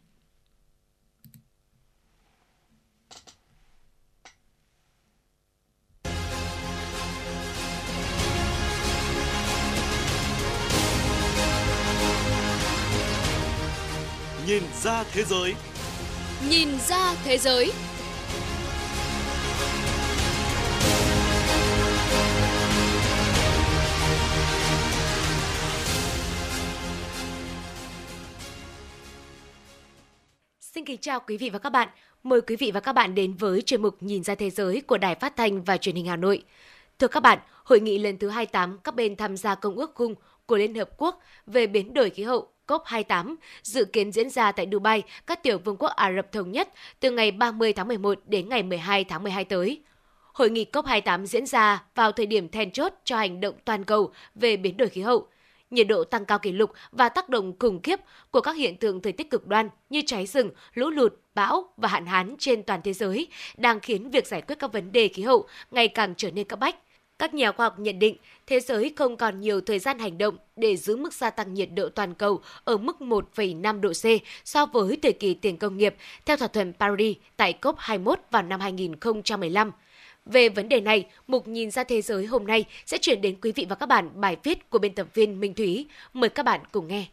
Nhìn 14.48 14.64
ra 14.84 15.04
thế 15.12 15.24
giới. 15.24 15.54
Nhìn 16.50 16.70
ra 16.88 17.16
thế 17.24 17.38
giới. 17.38 17.72
Xin 30.78 30.86
kính 30.86 30.98
chào 31.02 31.20
quý 31.20 31.38
vị 31.38 31.50
và 31.50 31.60
các 31.60 31.70
bạn. 31.70 31.90
Mời 32.24 32.42
quý 32.42 32.56
vị 32.56 32.72
và 32.72 32.80
các 32.80 32.94
bạn 32.94 33.16
đến 33.16 33.34
với 33.34 33.62
chuyên 33.62 33.82
mục 33.82 33.98
Nhìn 34.00 34.24
ra 34.24 34.36
thế 34.36 34.50
giới 34.50 34.82
của 34.82 34.98
Đài 34.98 35.16
Phát 35.16 35.36
thanh 35.36 35.64
và 35.64 35.78
Truyền 35.78 35.96
hình 35.96 36.06
Hà 36.06 36.16
Nội. 36.16 36.44
Thưa 37.00 37.08
các 37.08 37.20
bạn, 37.20 37.40
hội 37.64 37.80
nghị 37.80 37.98
lần 37.98 38.18
thứ 38.18 38.30
28 38.30 38.78
các 38.84 38.96
bên 38.96 39.16
tham 39.16 39.38
gia 39.38 39.56
Công 39.56 39.76
ước 39.76 39.92
Khung 39.96 40.16
của 40.46 40.58
Liên 40.58 40.76
Hợp 40.76 40.90
Quốc 40.98 41.22
về 41.46 41.68
biến 41.68 41.94
đổi 41.94 42.10
khí 42.10 42.24
hậu 42.24 42.48
COP28 42.68 43.36
dự 43.64 43.86
kiến 43.86 44.12
diễn 44.12 44.30
ra 44.30 44.52
tại 44.52 44.68
Dubai, 44.72 45.04
các 45.28 45.44
tiểu 45.44 45.58
vương 45.58 45.78
quốc 45.78 45.90
Ả 45.90 46.12
Rập 46.16 46.32
Thống 46.32 46.52
Nhất 46.52 46.70
từ 47.00 47.12
ngày 47.12 47.32
30 47.32 47.74
tháng 47.74 47.88
11 47.88 48.20
đến 48.26 48.50
ngày 48.50 48.64
12 48.64 49.04
tháng 49.04 49.24
12 49.24 49.46
tới. 49.46 49.82
Hội 50.34 50.50
nghị 50.50 50.66
COP28 50.74 51.26
diễn 51.26 51.46
ra 51.46 51.84
vào 51.96 52.12
thời 52.12 52.26
điểm 52.26 52.50
then 52.50 52.72
chốt 52.72 52.94
cho 53.04 53.18
hành 53.18 53.40
động 53.40 53.56
toàn 53.66 53.84
cầu 53.84 54.12
về 54.36 54.58
biến 54.58 54.78
đổi 54.78 54.90
khí 54.90 55.02
hậu. 55.02 55.28
Nhiệt 55.72 55.88
độ 55.88 56.04
tăng 56.04 56.26
cao 56.26 56.40
kỷ 56.40 56.52
lục 56.52 56.72
và 56.92 57.10
tác 57.10 57.30
động 57.30 57.54
khủng 57.60 57.82
khiếp 57.82 58.00
của 58.32 58.42
các 58.42 58.56
hiện 58.56 58.78
tượng 58.78 59.02
thời 59.02 59.14
tiết 59.14 59.30
cực 59.30 59.48
đoan 59.48 59.70
như 59.90 60.02
cháy 60.06 60.26
rừng, 60.26 60.52
lũ 60.74 60.90
lụt, 60.90 61.14
bão 61.36 61.74
và 61.78 61.88
hạn 61.88 62.06
hán 62.06 62.36
trên 62.40 62.64
toàn 62.64 62.82
thế 62.84 62.94
giới 62.94 63.28
đang 63.58 63.80
khiến 63.80 64.10
việc 64.10 64.28
giải 64.28 64.42
quyết 64.42 64.60
các 64.60 64.74
vấn 64.74 64.92
đề 64.92 65.08
khí 65.08 65.24
hậu 65.24 65.48
ngày 65.72 65.88
càng 65.88 66.14
trở 66.18 66.32
nên 66.32 66.48
cấp 66.48 66.60
bách. 66.60 66.76
Các 67.20 67.34
nhà 67.34 67.52
khoa 67.52 67.66
học 67.66 67.80
nhận 67.80 68.00
định 68.00 68.18
thế 68.48 68.60
giới 68.60 68.94
không 68.96 69.18
còn 69.18 69.40
nhiều 69.40 69.62
thời 69.62 69.80
gian 69.80 70.00
hành 70.00 70.18
động 70.18 70.38
để 70.56 70.76
giữ 70.76 70.96
mức 70.96 71.14
gia 71.14 71.30
tăng 71.30 71.54
nhiệt 71.54 71.70
độ 71.76 71.90
toàn 71.90 72.14
cầu 72.14 72.42
ở 72.64 72.78
mức 72.78 72.96
1,5 73.00 73.82
độ 73.82 73.90
C 73.90 74.06
so 74.46 74.66
với 74.66 74.98
thời 75.02 75.14
kỳ 75.14 75.34
tiền 75.34 75.58
công 75.58 75.78
nghiệp 75.78 75.96
theo 76.26 76.38
thỏa 76.38 76.48
thuận 76.48 76.74
Paris 76.74 77.18
tại 77.38 77.54
COP21 77.62 78.16
vào 78.32 78.44
năm 78.44 78.60
2015. 78.60 79.72
Về 80.32 80.50
vấn 80.50 80.70
đề 80.70 80.82
này, 80.82 81.06
mục 81.28 81.48
nhìn 81.48 81.72
ra 81.72 81.84
thế 81.84 82.02
giới 82.02 82.26
hôm 82.26 82.48
nay 82.48 82.66
sẽ 82.86 82.98
chuyển 82.98 83.22
đến 83.22 83.36
quý 83.42 83.52
vị 83.52 83.66
và 83.70 83.76
các 83.76 83.86
bạn 83.86 84.22
bài 84.22 84.38
viết 84.44 84.70
của 84.70 84.80
biên 84.80 84.96
tập 84.96 85.08
viên 85.14 85.40
Minh 85.40 85.54
Thúy. 85.54 85.86
Mời 86.14 86.30
các 86.30 86.44
bạn 86.44 86.62
cùng 86.72 86.88
nghe. 86.88 87.06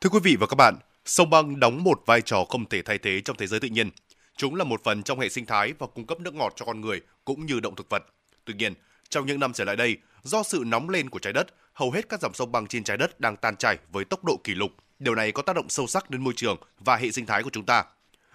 Thưa 0.00 0.10
quý 0.10 0.18
vị 0.22 0.36
và 0.40 0.46
các 0.46 0.54
bạn, 0.58 0.74
sông 1.04 1.30
băng 1.30 1.60
đóng 1.60 1.84
một 1.84 2.02
vai 2.06 2.20
trò 2.20 2.44
không 2.48 2.68
thể 2.68 2.82
thay 2.82 2.98
thế 2.98 3.20
trong 3.20 3.36
thế 3.36 3.46
giới 3.46 3.60
tự 3.60 3.68
nhiên. 3.68 3.90
Chúng 4.36 4.54
là 4.54 4.64
một 4.64 4.84
phần 4.84 5.02
trong 5.02 5.20
hệ 5.20 5.28
sinh 5.28 5.46
thái 5.46 5.72
và 5.78 5.86
cung 5.86 6.06
cấp 6.06 6.20
nước 6.20 6.34
ngọt 6.34 6.52
cho 6.56 6.66
con 6.66 6.80
người 6.80 7.00
cũng 7.24 7.46
như 7.46 7.60
động 7.60 7.76
thực 7.76 7.90
vật. 7.90 8.02
Tuy 8.44 8.54
nhiên, 8.54 8.74
trong 9.08 9.26
những 9.26 9.40
năm 9.40 9.52
trở 9.52 9.64
lại 9.64 9.76
đây, 9.76 9.96
do 10.22 10.42
sự 10.42 10.62
nóng 10.66 10.88
lên 10.88 11.10
của 11.10 11.18
trái 11.18 11.32
đất, 11.32 11.46
hầu 11.72 11.90
hết 11.90 12.08
các 12.08 12.20
dòng 12.20 12.34
sông 12.34 12.52
băng 12.52 12.66
trên 12.66 12.84
trái 12.84 12.96
đất 12.96 13.20
đang 13.20 13.36
tan 13.36 13.56
chảy 13.56 13.78
với 13.92 14.04
tốc 14.04 14.24
độ 14.24 14.40
kỷ 14.44 14.54
lục. 14.54 14.70
Điều 15.00 15.14
này 15.14 15.32
có 15.32 15.42
tác 15.42 15.56
động 15.56 15.68
sâu 15.68 15.86
sắc 15.86 16.10
đến 16.10 16.24
môi 16.24 16.32
trường 16.36 16.56
và 16.78 16.96
hệ 16.96 17.10
sinh 17.10 17.26
thái 17.26 17.42
của 17.42 17.50
chúng 17.52 17.66
ta. 17.66 17.84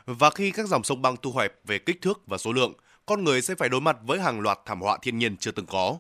Và 0.06 0.30
khi 0.30 0.51
các 0.51 0.67
dòng 0.67 0.84
sông 0.84 1.01
băng 1.01 1.17
thu 1.17 1.34
hẹp 1.34 1.54
về 1.63 1.80
kích 1.80 2.01
thước 2.01 2.28
và 2.28 2.38
số 2.38 2.54
lượng, 2.54 2.73
con 3.06 3.23
người 3.23 3.41
sẽ 3.41 3.56
phải 3.56 3.69
đối 3.69 3.82
mặt 3.82 3.97
với 4.04 4.19
hàng 4.19 4.39
loạt 4.39 4.60
thảm 4.65 4.82
họa 4.82 4.97
thiên 5.01 5.17
nhiên 5.17 5.38
chưa 5.38 5.51
từng 5.51 5.65
có. 5.65 5.97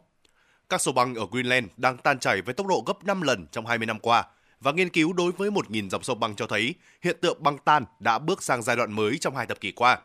Các 0.69 0.81
sông 0.81 0.95
băng 0.95 1.15
ở 1.15 1.25
Greenland 1.31 1.67
đang 1.77 1.97
tan 1.97 2.19
chảy 2.19 2.41
với 2.41 2.53
tốc 2.53 2.67
độ 2.67 2.83
gấp 2.85 3.03
5 3.03 3.21
lần 3.21 3.47
trong 3.51 3.65
20 3.65 3.85
năm 3.85 3.99
qua, 3.99 4.23
và 4.59 4.71
nghiên 4.71 4.89
cứu 4.89 5.13
đối 5.13 5.31
với 5.31 5.49
1.000 5.49 5.89
dòng 5.89 6.03
sông 6.03 6.19
băng 6.19 6.35
cho 6.35 6.47
thấy 6.47 6.75
hiện 7.01 7.17
tượng 7.21 7.43
băng 7.43 7.57
tan 7.57 7.85
đã 7.99 8.19
bước 8.19 8.43
sang 8.43 8.63
giai 8.63 8.75
đoạn 8.75 8.91
mới 8.91 9.17
trong 9.17 9.35
hai 9.35 9.45
thập 9.45 9.59
kỷ 9.59 9.71
qua. 9.71 9.99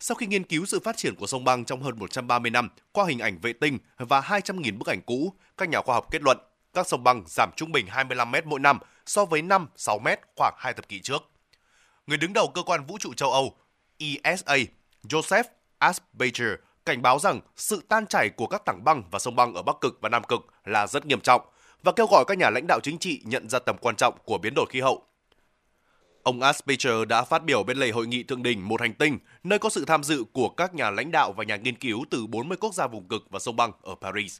Sau 0.00 0.14
khi 0.14 0.26
nghiên 0.26 0.44
cứu 0.44 0.66
sự 0.66 0.80
phát 0.80 0.96
triển 0.96 1.14
của 1.14 1.26
sông 1.26 1.44
băng 1.44 1.64
trong 1.64 1.82
hơn 1.82 1.98
130 1.98 2.50
năm 2.50 2.68
qua 2.92 3.04
hình 3.08 3.18
ảnh 3.18 3.38
vệ 3.38 3.52
tinh 3.52 3.78
và 3.98 4.20
200.000 4.20 4.78
bức 4.78 4.86
ảnh 4.86 5.00
cũ, 5.06 5.32
các 5.56 5.68
nhà 5.68 5.80
khoa 5.80 5.94
học 5.94 6.06
kết 6.10 6.22
luận 6.22 6.38
các 6.76 6.88
sông 6.88 7.04
băng 7.04 7.22
giảm 7.26 7.50
trung 7.56 7.72
bình 7.72 7.86
25 7.86 8.30
mét 8.30 8.46
mỗi 8.46 8.60
năm 8.60 8.78
so 9.06 9.24
với 9.24 9.42
5-6 9.42 9.98
mét 9.98 10.20
khoảng 10.36 10.54
hai 10.58 10.72
thập 10.72 10.88
kỷ 10.88 11.00
trước. 11.00 11.30
Người 12.06 12.18
đứng 12.18 12.32
đầu 12.32 12.48
cơ 12.54 12.62
quan 12.62 12.86
vũ 12.86 12.98
trụ 12.98 13.14
châu 13.14 13.32
Âu 13.32 13.56
ESA, 13.98 14.56
Joseph 15.02 15.44
Aspager, 15.78 16.52
cảnh 16.84 17.02
báo 17.02 17.18
rằng 17.18 17.40
sự 17.56 17.82
tan 17.88 18.06
chảy 18.06 18.30
của 18.30 18.46
các 18.46 18.64
tảng 18.64 18.84
băng 18.84 19.02
và 19.10 19.18
sông 19.18 19.36
băng 19.36 19.54
ở 19.54 19.62
Bắc 19.62 19.76
Cực 19.80 19.98
và 20.00 20.08
Nam 20.08 20.24
Cực 20.24 20.40
là 20.64 20.86
rất 20.86 21.06
nghiêm 21.06 21.20
trọng 21.20 21.42
và 21.82 21.92
kêu 21.92 22.06
gọi 22.06 22.24
các 22.28 22.38
nhà 22.38 22.50
lãnh 22.50 22.66
đạo 22.68 22.80
chính 22.82 22.98
trị 22.98 23.22
nhận 23.24 23.48
ra 23.48 23.58
tầm 23.58 23.76
quan 23.80 23.96
trọng 23.96 24.14
của 24.24 24.38
biến 24.38 24.52
đổi 24.56 24.66
khí 24.70 24.80
hậu. 24.80 25.02
Ông 26.22 26.42
Asperger 26.42 27.08
đã 27.08 27.24
phát 27.24 27.44
biểu 27.44 27.62
bên 27.62 27.76
lề 27.76 27.90
hội 27.90 28.06
nghị 28.06 28.22
thượng 28.22 28.42
đỉnh 28.42 28.68
một 28.68 28.80
hành 28.80 28.94
tinh, 28.94 29.18
nơi 29.44 29.58
có 29.58 29.68
sự 29.68 29.84
tham 29.84 30.04
dự 30.04 30.24
của 30.32 30.48
các 30.48 30.74
nhà 30.74 30.90
lãnh 30.90 31.10
đạo 31.10 31.32
và 31.32 31.44
nhà 31.44 31.56
nghiên 31.56 31.78
cứu 31.78 32.04
từ 32.10 32.26
40 32.26 32.56
quốc 32.60 32.74
gia 32.74 32.86
vùng 32.86 33.08
cực 33.08 33.22
và 33.30 33.38
sông 33.38 33.56
băng 33.56 33.72
ở 33.82 33.94
Paris. 34.00 34.38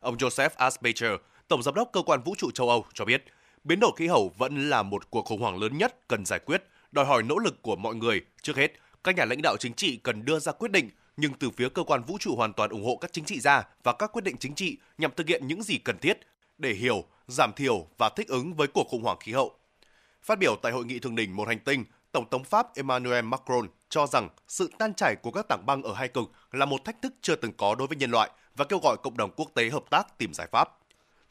Ông 0.00 0.16
Joseph 0.16 0.50
Asperger 0.56 1.12
Tổng 1.50 1.62
giám 1.62 1.74
đốc 1.74 1.90
cơ 1.92 2.02
quan 2.02 2.22
vũ 2.22 2.34
trụ 2.38 2.50
châu 2.50 2.68
Âu 2.68 2.84
cho 2.94 3.04
biết, 3.04 3.24
biến 3.64 3.80
đổi 3.80 3.90
khí 3.96 4.06
hậu 4.06 4.32
vẫn 4.38 4.70
là 4.70 4.82
một 4.82 5.10
cuộc 5.10 5.24
khủng 5.24 5.40
hoảng 5.40 5.58
lớn 5.58 5.78
nhất 5.78 6.08
cần 6.08 6.26
giải 6.26 6.38
quyết, 6.38 6.62
đòi 6.92 7.04
hỏi 7.04 7.22
nỗ 7.22 7.38
lực 7.38 7.62
của 7.62 7.76
mọi 7.76 7.94
người. 7.94 8.20
Trước 8.42 8.56
hết, 8.56 8.72
các 9.04 9.16
nhà 9.16 9.24
lãnh 9.24 9.42
đạo 9.42 9.56
chính 9.56 9.74
trị 9.74 9.96
cần 9.96 10.24
đưa 10.24 10.38
ra 10.38 10.52
quyết 10.52 10.70
định, 10.72 10.90
nhưng 11.16 11.32
từ 11.34 11.50
phía 11.50 11.68
cơ 11.68 11.82
quan 11.82 12.02
vũ 12.02 12.18
trụ 12.20 12.36
hoàn 12.36 12.52
toàn 12.52 12.70
ủng 12.70 12.84
hộ 12.84 12.98
các 13.00 13.12
chính 13.12 13.24
trị 13.24 13.40
gia 13.40 13.68
và 13.82 13.92
các 13.92 14.12
quyết 14.12 14.24
định 14.24 14.36
chính 14.40 14.54
trị 14.54 14.78
nhằm 14.98 15.10
thực 15.16 15.28
hiện 15.28 15.46
những 15.46 15.62
gì 15.62 15.78
cần 15.78 15.98
thiết 15.98 16.18
để 16.58 16.72
hiểu, 16.72 17.04
giảm 17.28 17.52
thiểu 17.56 17.86
và 17.98 18.08
thích 18.08 18.28
ứng 18.28 18.54
với 18.54 18.66
cuộc 18.66 18.88
khủng 18.88 19.02
hoảng 19.02 19.18
khí 19.20 19.32
hậu. 19.32 19.52
Phát 20.22 20.38
biểu 20.38 20.56
tại 20.62 20.72
hội 20.72 20.84
nghị 20.84 20.98
thượng 20.98 21.16
đỉnh 21.16 21.36
một 21.36 21.48
hành 21.48 21.58
tinh, 21.58 21.84
Tổng 22.12 22.30
thống 22.30 22.44
Pháp 22.44 22.76
Emmanuel 22.76 23.24
Macron 23.24 23.68
cho 23.88 24.06
rằng 24.06 24.28
sự 24.48 24.70
tan 24.78 24.94
chảy 24.94 25.16
của 25.22 25.30
các 25.30 25.46
tảng 25.48 25.66
băng 25.66 25.82
ở 25.82 25.94
hai 25.94 26.08
cực 26.08 26.30
là 26.52 26.66
một 26.66 26.84
thách 26.84 27.02
thức 27.02 27.14
chưa 27.22 27.36
từng 27.36 27.52
có 27.52 27.74
đối 27.74 27.86
với 27.86 27.96
nhân 27.96 28.10
loại 28.10 28.30
và 28.56 28.64
kêu 28.64 28.78
gọi 28.78 28.96
cộng 29.02 29.16
đồng 29.16 29.30
quốc 29.36 29.50
tế 29.54 29.68
hợp 29.68 29.84
tác 29.90 30.18
tìm 30.18 30.34
giải 30.34 30.48
pháp. 30.52 30.79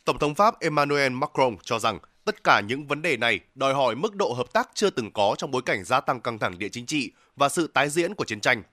Tổng 0.10 0.20
thống 0.20 0.36
Pháp 0.36 0.60
Emmanuel 0.60 1.14
Macron 1.14 1.58
cho 1.64 1.80
rằng 1.80 2.00
tất 2.26 2.44
cả 2.44 2.62
những 2.68 2.88
vấn 2.88 3.02
đề 3.02 3.18
này 3.18 3.40
đòi 3.56 3.74
hỏi 3.74 3.96
mức 3.96 4.16
độ 4.16 4.34
hợp 4.34 4.54
tác 4.54 4.70
chưa 4.74 4.90
từng 4.90 5.12
có 5.12 5.36
trong 5.38 5.52
bối 5.52 5.62
cảnh 5.62 5.84
gia 5.84 6.00
tăng 6.02 6.22
căng 6.22 6.40
thẳng 6.40 6.60
địa 6.60 6.70
chính 6.70 6.86
trị 6.86 7.12
và 7.36 7.50
sự 7.50 7.68
tái 7.68 7.90
diễn 7.90 8.16
của 8.16 8.26
chiến 8.26 8.42
tranh. 8.42 8.64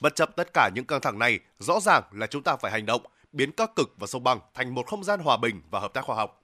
Bất 0.00 0.14
chấp 0.14 0.36
tất 0.36 0.48
cả 0.54 0.70
những 0.74 0.84
căng 0.84 1.00
thẳng 1.00 1.18
này, 1.18 1.40
rõ 1.58 1.80
ràng 1.80 2.02
là 2.12 2.26
chúng 2.26 2.42
ta 2.42 2.56
phải 2.56 2.72
hành 2.72 2.86
động, 2.86 3.02
biến 3.32 3.52
các 3.52 3.70
cực 3.76 3.94
và 3.98 4.06
sông 4.06 4.24
băng 4.24 4.38
thành 4.54 4.74
một 4.74 4.86
không 4.86 5.04
gian 5.04 5.20
hòa 5.20 5.36
bình 5.36 5.62
và 5.70 5.80
hợp 5.80 5.92
tác 5.94 6.04
khoa 6.04 6.16
học. 6.16 6.42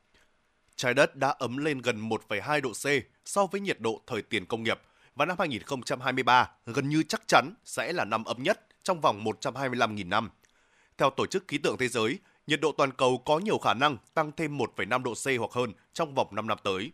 Trái 0.76 0.94
đất 0.94 1.16
đã 1.16 1.28
ấm 1.28 1.56
lên 1.56 1.78
gần 1.78 2.08
1,2 2.08 2.60
độ 2.60 2.70
C 2.70 2.86
so 3.24 3.46
với 3.46 3.60
nhiệt 3.60 3.80
độ 3.80 4.00
thời 4.06 4.22
tiền 4.22 4.46
công 4.46 4.62
nghiệp 4.62 4.80
và 5.14 5.24
năm 5.24 5.36
2023 5.38 6.50
gần 6.66 6.88
như 6.88 7.02
chắc 7.02 7.22
chắn 7.26 7.54
sẽ 7.64 7.92
là 7.92 8.04
năm 8.04 8.24
ấm 8.24 8.42
nhất 8.42 8.66
trong 8.82 9.00
vòng 9.00 9.24
125.000 9.24 10.08
năm. 10.08 10.30
Theo 10.98 11.10
Tổ 11.10 11.26
chức 11.26 11.48
Khí 11.48 11.58
tượng 11.58 11.76
Thế 11.78 11.88
giới, 11.88 12.18
nhiệt 12.48 12.60
độ 12.60 12.72
toàn 12.72 12.92
cầu 12.92 13.18
có 13.18 13.38
nhiều 13.38 13.58
khả 13.58 13.74
năng 13.74 13.96
tăng 14.14 14.32
thêm 14.36 14.58
1,5 14.58 15.02
độ 15.02 15.14
C 15.14 15.26
hoặc 15.38 15.50
hơn 15.52 15.72
trong 15.92 16.14
vòng 16.14 16.28
5 16.30 16.46
năm 16.46 16.58
tới. 16.64 16.92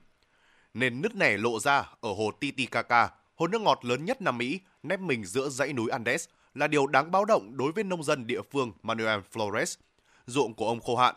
Nền 0.74 1.02
nứt 1.02 1.14
nẻ 1.14 1.36
lộ 1.36 1.60
ra 1.60 1.78
ở 2.00 2.12
hồ 2.12 2.30
Titicaca, 2.40 3.10
hồ 3.34 3.46
nước 3.46 3.60
ngọt 3.60 3.84
lớn 3.84 4.04
nhất 4.04 4.22
Nam 4.22 4.38
Mỹ, 4.38 4.60
nép 4.82 5.00
mình 5.00 5.24
giữa 5.24 5.48
dãy 5.48 5.72
núi 5.72 5.90
Andes, 5.90 6.28
là 6.54 6.66
điều 6.66 6.86
đáng 6.86 7.10
báo 7.10 7.24
động 7.24 7.56
đối 7.56 7.72
với 7.72 7.84
nông 7.84 8.02
dân 8.02 8.26
địa 8.26 8.40
phương 8.52 8.72
Manuel 8.82 9.20
Flores. 9.32 9.76
Ruộng 10.26 10.54
của 10.54 10.68
ông 10.68 10.80
khô 10.80 10.96
hạn, 10.96 11.16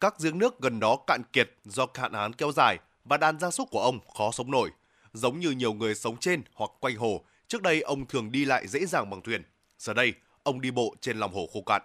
các 0.00 0.14
giếng 0.22 0.38
nước 0.38 0.60
gần 0.60 0.80
đó 0.80 0.96
cạn 1.06 1.22
kiệt 1.32 1.50
do 1.64 1.86
hạn 1.94 2.12
hán 2.12 2.32
kéo 2.32 2.52
dài 2.52 2.78
và 3.04 3.16
đàn 3.16 3.38
gia 3.38 3.50
súc 3.50 3.70
của 3.70 3.82
ông 3.82 3.98
khó 4.16 4.30
sống 4.30 4.50
nổi. 4.50 4.70
Giống 5.12 5.40
như 5.40 5.50
nhiều 5.50 5.72
người 5.72 5.94
sống 5.94 6.16
trên 6.16 6.42
hoặc 6.54 6.70
quanh 6.80 6.96
hồ, 6.96 7.24
trước 7.48 7.62
đây 7.62 7.80
ông 7.80 8.06
thường 8.06 8.32
đi 8.32 8.44
lại 8.44 8.68
dễ 8.68 8.86
dàng 8.86 9.10
bằng 9.10 9.22
thuyền. 9.22 9.42
Giờ 9.78 9.94
đây, 9.94 10.12
ông 10.42 10.60
đi 10.60 10.70
bộ 10.70 10.94
trên 11.00 11.18
lòng 11.18 11.34
hồ 11.34 11.48
khô 11.52 11.62
cạn. 11.66 11.82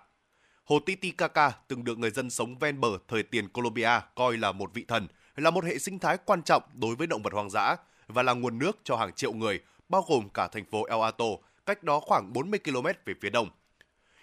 Hồ 0.66 0.80
Titicaca 0.80 1.51
từng 1.68 1.84
được 1.84 1.97
người 1.97 2.09
dân 2.09 2.30
sống 2.30 2.57
ven 2.57 2.80
bờ 2.80 2.88
thời 3.07 3.24
tiền 3.24 3.49
Colombia 3.49 3.99
coi 4.16 4.38
là 4.38 4.51
một 4.51 4.74
vị 4.74 4.86
thần, 4.88 5.07
là 5.36 5.49
một 5.49 5.63
hệ 5.63 5.78
sinh 5.78 5.99
thái 5.99 6.18
quan 6.26 6.43
trọng 6.43 6.63
đối 6.74 6.95
với 6.95 7.07
động 7.07 7.22
vật 7.22 7.34
hoang 7.34 7.49
dã 7.49 7.76
và 8.07 8.24
là 8.24 8.34
nguồn 8.34 8.59
nước 8.59 8.80
cho 8.84 8.95
hàng 8.95 9.13
triệu 9.13 9.34
người, 9.34 9.59
bao 9.89 10.05
gồm 10.07 10.30
cả 10.30 10.47
thành 10.47 10.66
phố 10.66 10.84
El 10.84 11.01
Alto, 11.01 11.26
cách 11.66 11.84
đó 11.84 11.99
khoảng 11.99 12.34
40 12.34 12.59
km 12.59 12.86
về 13.05 13.13
phía 13.22 13.30
đông. 13.30 13.49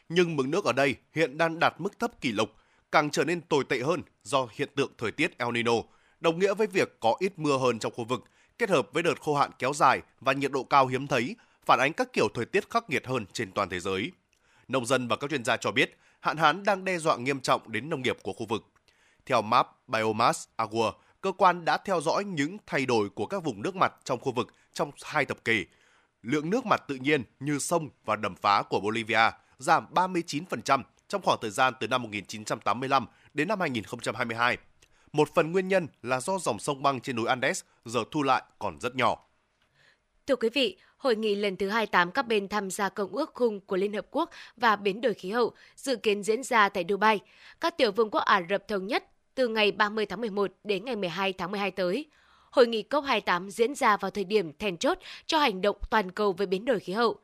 nhưng 0.09 0.37
mực 0.37 0.49
nước 0.49 0.65
ở 0.65 0.73
đây 0.73 0.95
hiện 1.15 1.39
đang 1.39 1.59
đạt 1.59 1.75
mức 1.79 1.99
thấp 1.99 2.21
kỷ 2.21 2.33
lục, 2.33 2.51
càng 2.93 3.11
trở 3.11 3.25
nên 3.25 3.41
tồi 3.41 3.65
tệ 3.69 3.81
hơn 3.81 4.03
do 4.23 4.49
hiện 4.53 4.69
tượng 4.75 4.91
thời 4.99 5.13
tiết 5.13 5.39
El 5.39 5.51
Nino, 5.53 5.73
đồng 6.21 6.39
nghĩa 6.39 6.55
với 6.55 6.67
việc 6.67 7.01
có 7.01 7.17
ít 7.19 7.33
mưa 7.37 7.59
hơn 7.59 7.79
trong 7.79 7.93
khu 7.97 8.05
vực, 8.05 8.25
kết 8.59 8.71
hợp 8.71 8.89
với 8.93 9.03
đợt 9.03 9.21
khô 9.21 9.35
hạn 9.35 9.51
kéo 9.59 9.73
dài 9.75 10.01
và 10.21 10.33
nhiệt 10.33 10.53
độ 10.53 10.65
cao 10.65 10.87
hiếm 10.87 11.07
thấy, 11.07 11.37
phản 11.67 11.79
ánh 11.79 11.93
các 11.93 12.13
kiểu 12.13 12.29
thời 12.35 12.45
tiết 12.45 12.71
khắc 12.71 12.91
nghiệt 12.91 13.07
hơn 13.07 13.27
trên 13.33 13.53
toàn 13.53 13.69
thế 13.69 13.81
giới. 13.81 14.13
Nông 14.69 14.87
dân 14.87 15.09
và 15.09 15.17
các 15.17 15.31
chuyên 15.31 15.45
gia 15.45 15.57
cho 15.57 15.73
biết, 15.73 15.99
hạn 16.23 16.37
hán 16.37 16.65
đang 16.65 16.85
đe 16.85 16.99
dọa 16.99 17.17
nghiêm 17.17 17.41
trọng 17.41 17.73
đến 17.73 17.89
nông 17.89 18.03
nghiệp 18.03 18.17
của 18.23 18.33
khu 18.33 18.47
vực. 18.47 18.65
Theo 19.27 19.43
Map 19.43 19.69
Biomass 19.89 20.49
Agua, 20.57 20.93
cơ 21.21 21.33
quan 21.33 21.65
đã 21.65 21.77
theo 21.77 22.01
dõi 22.01 22.25
những 22.25 22.57
thay 22.67 22.87
đổi 22.87 23.11
của 23.11 23.27
các 23.27 23.45
vùng 23.45 23.63
nước 23.63 23.77
mặt 23.77 23.93
trong 24.05 24.21
khu 24.21 24.33
vực 24.33 24.55
trong 24.73 24.91
hai 25.05 25.25
thập 25.25 25.45
kỷ. 25.45 25.67
Lượng 26.23 26.51
nước 26.51 26.67
mặt 26.67 26.83
tự 26.89 26.95
nhiên 26.95 27.25
như 27.41 27.59
sông 27.59 27.89
và 28.05 28.17
đầm 28.17 28.35
phá 28.35 28.63
của 28.63 28.81
Bolivia 28.81 29.31
giảm 29.59 29.87
39% 29.95 30.83
trong 31.09 31.23
khoảng 31.23 31.39
thời 31.41 31.51
gian 31.51 31.75
từ 31.81 31.89
năm 31.89 32.03
1985 32.03 33.07
đến 33.35 33.49
năm 33.49 33.61
2022. 33.61 34.57
Một 35.13 35.29
phần 35.35 35.53
nguyên 35.53 35.69
nhân 35.69 35.87
là 36.03 36.21
do 36.21 36.39
dòng 36.39 36.59
sông 36.59 36.83
băng 36.83 37.01
trên 37.01 37.17
núi 37.17 37.27
Andes 37.27 37.63
giờ 37.85 38.01
thu 38.11 38.23
lại 38.23 38.43
còn 38.59 38.81
rất 38.81 38.95
nhỏ. 38.95 39.19
Thưa 40.27 40.37
quý 40.37 40.49
vị, 40.49 40.77
Hội 41.03 41.17
nghị 41.17 41.35
lần 41.35 41.57
thứ 41.57 41.69
28 41.69 42.11
các 42.13 42.27
bên 42.27 42.49
tham 42.49 42.71
gia 42.71 42.89
Công 42.89 43.13
ước 43.13 43.31
khung 43.35 43.61
của 43.61 43.77
Liên 43.77 43.93
Hợp 43.93 44.07
Quốc 44.11 44.31
và 44.57 44.77
biến 44.77 45.01
đổi 45.01 45.15
khí 45.15 45.31
hậu 45.31 45.53
dự 45.77 45.97
kiến 45.97 46.23
diễn 46.23 46.43
ra 46.43 46.69
tại 46.69 46.85
Dubai. 46.89 47.21
Các 47.61 47.77
tiểu 47.77 47.93
vương 47.93 48.11
quốc 48.11 48.21
Ả 48.21 48.43
Rập 48.51 48.69
Thống 48.69 48.87
Nhất 48.87 49.05
từ 49.35 49.49
ngày 49.49 49.73
30 49.73 50.07
tháng 50.07 50.21
11 50.21 50.53
đến 50.65 50.85
ngày 50.85 50.97
12 50.97 51.33
tháng 51.33 51.51
12 51.51 51.71
tới. 51.71 52.07
Hội 52.51 52.67
nghị 52.67 52.85
COP28 52.91 53.51
diễn 53.51 53.75
ra 53.75 53.97
vào 53.97 54.11
thời 54.11 54.25
điểm 54.25 54.53
then 54.59 54.77
chốt 54.77 54.99
cho 55.27 55.39
hành 55.39 55.61
động 55.61 55.77
toàn 55.91 56.11
cầu 56.11 56.33
về 56.33 56.47
biến 56.47 56.65
đổi 56.65 56.81
khí 56.81 56.93
hậu. 56.93 57.17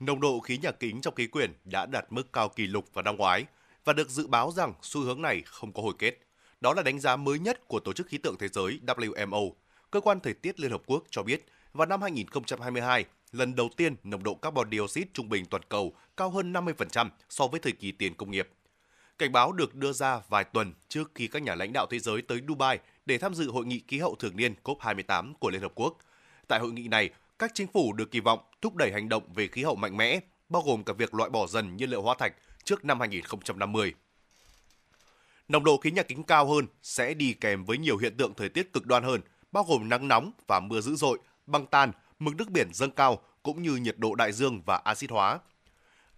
Nồng 0.00 0.20
độ 0.20 0.40
khí 0.40 0.58
nhà 0.58 0.70
kính 0.70 1.00
trong 1.00 1.14
khí 1.14 1.26
quyển 1.26 1.52
đã 1.64 1.86
đạt 1.86 2.04
mức 2.10 2.32
cao 2.32 2.48
kỷ 2.48 2.66
lục 2.66 2.84
vào 2.94 3.02
năm 3.02 3.16
ngoái 3.16 3.44
và 3.84 3.92
được 3.92 4.10
dự 4.10 4.26
báo 4.26 4.50
rằng 4.50 4.74
xu 4.82 5.00
hướng 5.00 5.22
này 5.22 5.42
không 5.46 5.72
có 5.72 5.82
hồi 5.82 5.94
kết. 5.98 6.18
Đó 6.60 6.74
là 6.74 6.82
đánh 6.82 7.00
giá 7.00 7.16
mới 7.16 7.38
nhất 7.38 7.68
của 7.68 7.80
Tổ 7.80 7.92
chức 7.92 8.06
Khí 8.06 8.18
tượng 8.18 8.36
Thế 8.38 8.48
giới 8.48 8.80
WMO. 8.86 9.52
Cơ 9.90 10.00
quan 10.00 10.20
Thời 10.20 10.34
tiết 10.34 10.60
Liên 10.60 10.70
Hợp 10.70 10.82
Quốc 10.86 11.04
cho 11.10 11.22
biết 11.22 11.46
vào 11.74 11.86
năm 11.86 12.02
2022, 12.02 13.04
lần 13.32 13.54
đầu 13.54 13.68
tiên 13.76 13.96
nồng 14.04 14.22
độ 14.22 14.34
carbon 14.34 14.70
dioxide 14.70 15.08
trung 15.12 15.28
bình 15.28 15.44
toàn 15.46 15.62
cầu 15.68 15.92
cao 16.16 16.30
hơn 16.30 16.52
50% 16.52 17.08
so 17.28 17.46
với 17.46 17.60
thời 17.60 17.72
kỳ 17.72 17.92
tiền 17.92 18.14
công 18.14 18.30
nghiệp. 18.30 18.48
Cảnh 19.18 19.32
báo 19.32 19.52
được 19.52 19.74
đưa 19.74 19.92
ra 19.92 20.20
vài 20.28 20.44
tuần 20.44 20.72
trước 20.88 21.10
khi 21.14 21.26
các 21.26 21.42
nhà 21.42 21.54
lãnh 21.54 21.72
đạo 21.72 21.86
thế 21.90 21.98
giới 21.98 22.22
tới 22.22 22.40
Dubai 22.48 22.78
để 23.06 23.18
tham 23.18 23.34
dự 23.34 23.50
hội 23.50 23.66
nghị 23.66 23.82
khí 23.88 23.98
hậu 23.98 24.14
thường 24.14 24.36
niên 24.36 24.54
COP28 24.64 25.34
của 25.34 25.50
Liên 25.50 25.62
Hợp 25.62 25.72
Quốc. 25.74 25.98
Tại 26.48 26.60
hội 26.60 26.72
nghị 26.72 26.88
này, 26.88 27.10
các 27.38 27.50
chính 27.54 27.68
phủ 27.72 27.92
được 27.92 28.10
kỳ 28.10 28.20
vọng 28.20 28.40
thúc 28.60 28.76
đẩy 28.76 28.92
hành 28.92 29.08
động 29.08 29.32
về 29.34 29.46
khí 29.46 29.62
hậu 29.62 29.74
mạnh 29.74 29.96
mẽ, 29.96 30.20
bao 30.48 30.62
gồm 30.66 30.84
cả 30.84 30.92
việc 30.92 31.14
loại 31.14 31.30
bỏ 31.30 31.46
dần 31.46 31.76
nhiên 31.76 31.90
liệu 31.90 32.02
hóa 32.02 32.14
thạch 32.18 32.32
trước 32.64 32.84
năm 32.84 33.00
2050. 33.00 33.94
Nồng 35.48 35.64
độ 35.64 35.76
khí 35.76 35.90
nhà 35.90 36.02
kính 36.02 36.22
cao 36.22 36.46
hơn 36.46 36.66
sẽ 36.82 37.14
đi 37.14 37.32
kèm 37.32 37.64
với 37.64 37.78
nhiều 37.78 37.96
hiện 37.96 38.16
tượng 38.16 38.34
thời 38.34 38.48
tiết 38.48 38.72
cực 38.72 38.86
đoan 38.86 39.02
hơn, 39.02 39.20
bao 39.52 39.64
gồm 39.64 39.88
nắng 39.88 40.08
nóng 40.08 40.32
và 40.46 40.60
mưa 40.60 40.80
dữ 40.80 40.94
dội, 40.94 41.18
băng 41.46 41.66
tan, 41.66 41.92
mực 42.18 42.36
nước 42.36 42.50
biển 42.50 42.68
dâng 42.72 42.90
cao 42.90 43.18
cũng 43.42 43.62
như 43.62 43.76
nhiệt 43.76 43.98
độ 43.98 44.14
đại 44.14 44.32
dương 44.32 44.62
và 44.66 44.76
axit 44.84 45.10
hóa. 45.10 45.38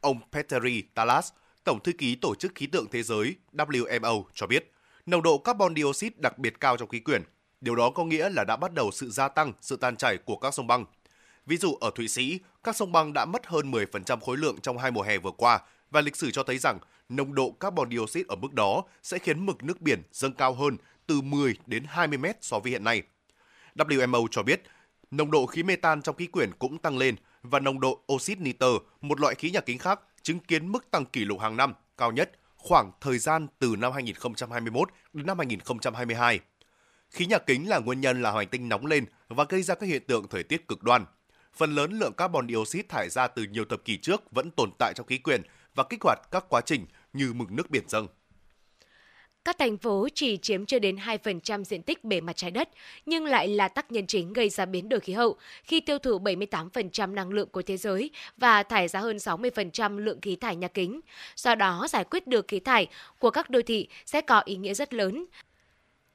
Ông 0.01 0.21
Petteri 0.33 0.83
Talas, 0.83 1.33
Tổng 1.65 1.83
thư 1.85 1.93
ký 1.93 2.15
Tổ 2.15 2.35
chức 2.35 2.53
Khí 2.55 2.67
tượng 2.67 2.87
Thế 2.91 3.03
giới 3.03 3.37
WMO 3.53 4.25
cho 4.35 4.47
biết, 4.47 4.73
nồng 5.07 5.23
độ 5.23 5.39
carbon 5.39 5.75
dioxide 5.77 6.17
đặc 6.19 6.39
biệt 6.39 6.61
cao 6.61 6.77
trong 6.77 6.89
khí 6.89 7.01
quyển. 7.01 7.23
Điều 7.61 7.77
đó 7.77 7.91
có 7.91 8.05
nghĩa 8.05 8.29
là 8.31 8.45
đã 8.45 8.57
bắt 8.57 8.73
đầu 8.75 8.91
sự 8.91 9.11
gia 9.11 9.29
tăng 9.29 9.53
sự 9.61 9.77
tan 9.77 9.97
chảy 9.97 10.19
của 10.19 10.37
các 10.37 10.55
sông 10.55 10.67
băng. 10.67 10.85
Ví 11.47 11.57
dụ 11.57 11.75
ở 11.75 11.91
Thụy 11.95 12.09
Sĩ, 12.09 12.39
các 12.65 12.77
sông 12.77 12.93
băng 12.93 13.13
đã 13.13 13.25
mất 13.25 13.47
hơn 13.47 13.71
10% 13.71 14.21
khối 14.21 14.37
lượng 14.37 14.61
trong 14.63 14.79
hai 14.79 14.91
mùa 14.91 15.03
hè 15.03 15.19
vừa 15.19 15.31
qua 15.31 15.61
và 15.91 16.01
lịch 16.01 16.17
sử 16.17 16.31
cho 16.31 16.43
thấy 16.43 16.59
rằng 16.59 16.79
nồng 17.09 17.35
độ 17.35 17.51
carbon 17.51 17.91
dioxide 17.91 18.25
ở 18.29 18.37
mức 18.37 18.53
đó 18.53 18.83
sẽ 19.03 19.19
khiến 19.19 19.47
mực 19.47 19.65
nước 19.65 19.81
biển 19.81 20.03
dâng 20.13 20.33
cao 20.33 20.55
hơn 20.55 20.77
từ 21.07 21.21
10 21.21 21.57
đến 21.67 21.85
20 21.89 22.19
mét 22.19 22.37
so 22.41 22.59
với 22.59 22.73
hiện 22.73 22.85
nay. 22.85 23.03
WMO 23.75 24.27
cho 24.31 24.43
biết, 24.43 24.63
nồng 25.11 25.31
độ 25.31 25.47
khí 25.47 25.63
metan 25.63 26.03
trong 26.03 26.17
khí 26.17 26.27
quyển 26.27 26.51
cũng 26.59 26.79
tăng 26.79 26.99
lên 26.99 27.17
và 27.43 27.61
nồng 27.61 27.81
độ 27.81 28.05
oxit 28.13 28.41
nitơ, 28.41 28.73
một 29.01 29.21
loại 29.21 29.35
khí 29.35 29.51
nhà 29.51 29.61
kính 29.61 29.79
khác, 29.79 30.01
chứng 30.23 30.39
kiến 30.39 30.73
mức 30.73 30.91
tăng 30.91 31.05
kỷ 31.05 31.25
lục 31.25 31.41
hàng 31.41 31.57
năm 31.57 31.75
cao 31.97 32.13
nhất 32.13 32.31
khoảng 32.57 32.93
thời 33.01 33.19
gian 33.19 33.47
từ 33.59 33.77
năm 33.79 33.93
2021 33.93 34.89
đến 35.13 35.27
năm 35.27 35.39
2022. 35.39 36.41
Khí 37.11 37.27
nhà 37.27 37.39
kính 37.39 37.69
là 37.69 37.79
nguyên 37.79 38.01
nhân 38.01 38.23
là 38.23 38.33
hành 38.33 38.49
tinh 38.49 38.69
nóng 38.69 38.87
lên 38.87 39.05
và 39.29 39.45
gây 39.49 39.63
ra 39.63 39.75
các 39.75 39.87
hiện 39.87 40.03
tượng 40.07 40.29
thời 40.29 40.43
tiết 40.43 40.69
cực 40.69 40.83
đoan. 40.83 41.05
Phần 41.55 41.75
lớn 41.75 41.93
lượng 41.93 42.13
carbon 42.13 42.49
dioxide 42.49 42.89
thải 42.89 43.09
ra 43.09 43.27
từ 43.27 43.43
nhiều 43.43 43.65
thập 43.65 43.85
kỷ 43.85 43.97
trước 43.97 44.23
vẫn 44.31 44.51
tồn 44.51 44.71
tại 44.79 44.93
trong 44.97 45.07
khí 45.07 45.19
quyển 45.19 45.43
và 45.75 45.85
kích 45.91 46.03
hoạt 46.03 46.19
các 46.31 46.45
quá 46.49 46.61
trình 46.61 46.87
như 47.13 47.33
mực 47.33 47.53
nước 47.53 47.71
biển 47.71 47.85
dâng. 47.89 48.07
Các 49.47 49.59
thành 49.59 49.79
phố 49.79 50.09
chỉ 50.15 50.37
chiếm 50.37 50.67
chưa 50.67 50.79
đến 50.79 50.97
2% 50.97 51.65
diện 51.65 51.83
tích 51.83 52.05
bề 52.05 52.21
mặt 52.21 52.37
trái 52.37 52.51
đất, 52.51 52.69
nhưng 53.07 53.25
lại 53.25 53.49
là 53.49 53.69
tác 53.69 53.93
nhân 53.93 54.07
chính 54.07 54.33
gây 54.33 54.49
ra 54.49 54.67
biến 54.67 54.89
đổi 54.89 55.01
khí 55.01 55.13
hậu 55.13 55.37
khi 55.65 55.81
tiêu 55.81 55.99
thụ 55.99 56.19
78% 56.19 57.15
năng 57.15 57.31
lượng 57.31 57.49
của 57.49 57.63
thế 57.63 57.77
giới 57.77 58.11
và 58.37 58.63
thải 58.63 58.89
ra 58.89 59.01
hơn 59.01 59.17
60% 59.17 59.99
lượng 59.99 60.21
khí 60.21 60.37
thải 60.37 60.57
nhà 60.57 60.69
kính. 60.69 61.01
Do 61.37 61.55
đó, 61.55 61.87
giải 61.91 62.05
quyết 62.05 62.27
được 62.27 62.49
khí 62.49 62.61
thải 62.61 62.87
của 63.19 63.31
các 63.31 63.51
đô 63.51 63.63
thị 63.63 63.89
sẽ 64.07 64.21
có 64.21 64.43
ý 64.45 64.57
nghĩa 64.57 64.75
rất 64.75 64.95
lớn. 64.95 65.25